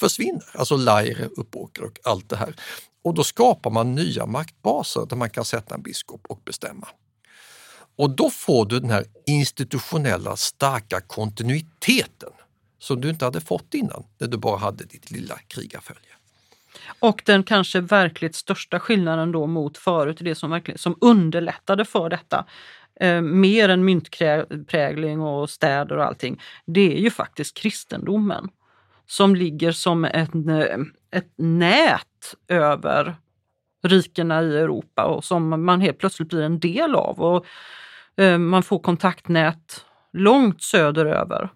försvinner. 0.00 0.44
Alltså 0.54 0.76
Laire, 0.76 1.28
Uppåker 1.36 1.84
och 1.84 1.98
allt 2.04 2.28
det 2.28 2.36
här. 2.36 2.54
Och 3.04 3.14
då 3.14 3.24
skapar 3.24 3.70
man 3.70 3.94
nya 3.94 4.26
maktbaser 4.26 5.06
där 5.06 5.16
man 5.16 5.30
kan 5.30 5.44
sätta 5.44 5.74
en 5.74 5.82
biskop 5.82 6.26
och 6.28 6.40
bestämma. 6.44 6.88
Och 7.96 8.10
då 8.10 8.30
får 8.30 8.66
du 8.66 8.80
den 8.80 8.90
här 8.90 9.04
institutionella 9.26 10.36
starka 10.36 11.00
kontinuiteten 11.00 12.30
som 12.78 13.00
du 13.00 13.10
inte 13.10 13.24
hade 13.24 13.40
fått 13.40 13.74
innan, 13.74 14.04
när 14.18 14.28
du 14.28 14.36
bara 14.36 14.56
hade 14.56 14.84
ditt 14.84 15.10
lilla 15.10 15.38
krigarfölje. 15.38 16.02
Och 16.98 17.22
den 17.26 17.42
kanske 17.42 17.80
verkligt 17.80 18.34
största 18.34 18.80
skillnaden 18.80 19.32
då 19.32 19.46
mot 19.46 19.78
förut, 19.78 20.16
det 20.20 20.34
som, 20.34 20.50
verkligen, 20.50 20.78
som 20.78 20.98
underlättade 21.00 21.84
för 21.84 22.08
detta, 22.08 22.46
eh, 23.00 23.20
mer 23.20 23.68
än 23.68 23.84
myntprägling 23.84 25.20
och 25.20 25.50
städer 25.50 25.96
och 25.96 26.04
allting, 26.04 26.40
det 26.66 26.96
är 26.96 27.00
ju 27.00 27.10
faktiskt 27.10 27.56
kristendomen. 27.56 28.48
Som 29.10 29.34
ligger 29.34 29.72
som 29.72 30.04
ett, 30.04 30.34
eh, 30.34 30.78
ett 31.10 31.32
nät 31.36 32.34
över 32.48 33.16
rikena 33.82 34.42
i 34.42 34.56
Europa 34.56 35.04
och 35.04 35.24
som 35.24 35.64
man 35.64 35.80
helt 35.80 35.98
plötsligt 35.98 36.28
blir 36.28 36.42
en 36.42 36.60
del 36.60 36.94
av. 36.94 37.20
Och 37.20 37.46
eh, 38.22 38.38
Man 38.38 38.62
får 38.62 38.78
kontaktnät 38.78 39.84
långt 40.12 40.62
söderöver. 40.62 41.50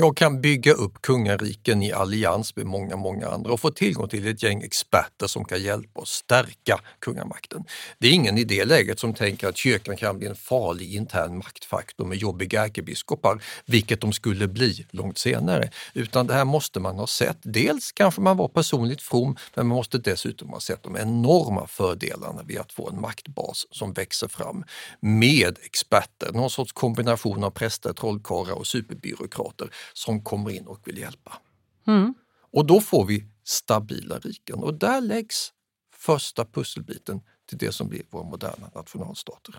Jag 0.00 0.16
kan 0.16 0.40
bygga 0.40 0.72
upp 0.72 1.02
kungariken 1.02 1.82
i 1.82 1.92
allians 1.92 2.56
med 2.56 2.66
många, 2.66 2.96
många 2.96 3.28
andra 3.28 3.52
och 3.52 3.60
få 3.60 3.70
tillgång 3.70 4.08
till 4.08 4.26
ett 4.26 4.42
gäng 4.42 4.62
experter 4.62 5.26
som 5.26 5.44
kan 5.44 5.62
hjälpa 5.62 6.00
oss 6.00 6.10
stärka 6.10 6.80
kungamakten. 6.98 7.64
Det 7.98 8.08
är 8.08 8.12
ingen 8.12 8.38
i 8.38 8.44
det 8.44 8.64
läget 8.64 8.98
som 8.98 9.14
tänker 9.14 9.48
att 9.48 9.56
kyrkan 9.56 9.96
kan 9.96 10.18
bli 10.18 10.26
en 10.28 10.36
farlig 10.36 10.94
intern 10.94 11.36
maktfaktor 11.38 12.04
med 12.04 12.18
jobbiga 12.18 12.64
ärkebiskopar, 12.64 13.42
vilket 13.66 14.00
de 14.00 14.12
skulle 14.12 14.48
bli 14.48 14.86
långt 14.90 15.18
senare. 15.18 15.70
Utan 15.94 16.26
det 16.26 16.34
här 16.34 16.44
måste 16.44 16.80
man 16.80 16.98
ha 16.98 17.06
sett. 17.06 17.38
Dels 17.42 17.92
kanske 17.92 18.20
man 18.20 18.36
var 18.36 18.48
personligt 18.48 19.02
from, 19.02 19.36
men 19.54 19.66
man 19.66 19.76
måste 19.76 19.98
dessutom 19.98 20.48
ha 20.48 20.60
sett 20.60 20.82
de 20.82 20.96
enorma 20.96 21.66
fördelarna 21.66 22.42
vid 22.42 22.58
att 22.58 22.72
få 22.72 22.90
en 22.90 23.00
maktbas 23.00 23.66
som 23.70 23.92
växer 23.92 24.28
fram 24.28 24.64
med 25.00 25.58
experter, 25.62 26.32
någon 26.32 26.50
sorts 26.50 26.72
kombination 26.72 27.44
av 27.44 27.50
präster, 27.50 27.92
trollkarlar 27.92 28.54
och 28.54 28.66
superbyråkrater 28.66 29.70
som 29.92 30.24
kommer 30.24 30.50
in 30.50 30.66
och 30.66 30.88
vill 30.88 30.98
hjälpa. 30.98 31.38
Mm. 31.86 32.14
Och 32.52 32.66
då 32.66 32.80
får 32.80 33.06
vi 33.06 33.24
stabila 33.44 34.18
riken 34.18 34.58
och 34.58 34.74
där 34.74 35.00
läggs 35.00 35.52
första 35.96 36.44
pusselbiten 36.44 37.20
till 37.48 37.58
det 37.58 37.72
som 37.72 37.88
blir 37.88 38.02
våra 38.10 38.24
moderna 38.24 38.70
nationalstater. 38.74 39.54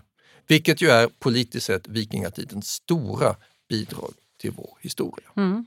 Vilket 0.46 0.80
ju 0.80 0.88
är 0.88 1.08
politiskt 1.18 1.66
sett 1.66 1.88
vikingatidens 1.88 2.68
stora 2.68 3.36
bidrag 3.68 4.12
till 4.40 4.50
vår 4.50 4.78
historia. 4.80 5.28
Mm. 5.36 5.66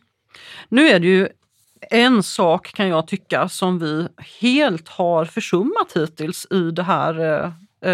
Nu 0.69 0.87
är 0.87 0.99
det 0.99 1.07
ju 1.07 1.29
en 1.81 2.23
sak 2.23 2.73
kan 2.73 2.87
jag 2.87 3.07
tycka 3.07 3.49
som 3.49 3.79
vi 3.79 4.07
helt 4.41 4.87
har 4.87 5.25
försummat 5.25 5.91
hittills 5.95 6.47
i 6.51 6.71
det 6.71 6.83
här 6.83 7.53
eh, 7.81 7.91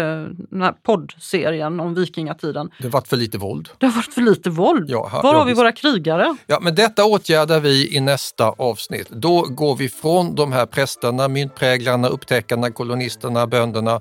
den 0.50 0.62
här 0.62 0.72
poddserien 0.82 1.80
om 1.80 1.94
vikingatiden. 1.94 2.70
Det 2.78 2.84
har 2.84 2.90
varit 2.90 3.08
för 3.08 3.16
lite 3.16 3.38
våld. 3.38 3.68
Det 3.78 3.86
har 3.86 3.92
varit 3.92 4.14
för 4.14 4.20
lite 4.22 4.50
våld. 4.50 4.90
Ja, 4.90 5.08
ha- 5.08 5.22
Var 5.22 5.34
har 5.34 5.44
vi 5.44 5.54
våra 5.54 5.72
krigare? 5.72 6.36
Ja, 6.46 6.58
men 6.62 6.74
detta 6.74 7.04
åtgärdar 7.04 7.60
vi 7.60 7.96
i 7.96 8.00
nästa 8.00 8.48
avsnitt. 8.48 9.08
Då 9.10 9.42
går 9.42 9.76
vi 9.76 9.88
från 9.88 10.34
de 10.34 10.52
här 10.52 10.66
prästerna, 10.66 11.28
myntpräglarna, 11.28 12.08
upptäckarna, 12.08 12.70
kolonisterna, 12.70 13.46
bönderna, 13.46 14.00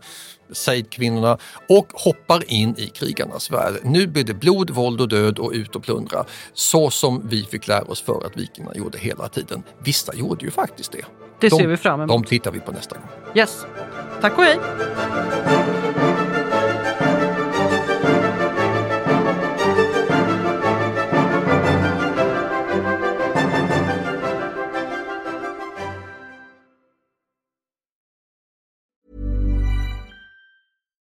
sejdkvinnorna 0.52 1.38
och 1.70 1.88
hoppar 1.94 2.52
in 2.52 2.76
i 2.78 2.88
krigarnas 2.88 3.52
värld. 3.52 3.74
Nu 3.84 4.08
blir 4.08 4.24
det 4.24 4.34
blod, 4.34 4.70
våld 4.70 5.02
och 5.02 5.08
död 5.08 5.40
och 5.40 5.52
ut 5.52 5.76
och 5.76 5.84
plundra. 5.84 6.26
Så 6.54 6.90
som 6.90 7.22
vi 7.30 7.44
fick 7.44 7.68
lära 7.68 7.84
oss 7.84 8.02
för 8.02 8.26
att 8.26 8.38
vikingarna 8.38 8.76
gjorde 8.76 8.98
hela 8.98 9.28
tiden. 9.28 9.64
Vissa 9.84 10.16
gjorde 10.16 10.46
ju 10.46 10.52
faktiskt 10.52 10.92
det. 10.92 11.06
Det 11.40 11.50
de, 11.50 11.56
ser 11.58 11.68
vi 11.68 11.78
fram 11.78 12.02
emot. 12.02 12.10
De 12.10 12.24
tittar 12.24 12.52
vi 12.52 12.60
på 12.60 12.72
nästa 12.72 12.96
gång. 12.96 13.08
Yes. 13.36 13.66
Tack 14.22 14.38
och 14.38 14.44
hej! 14.44 14.60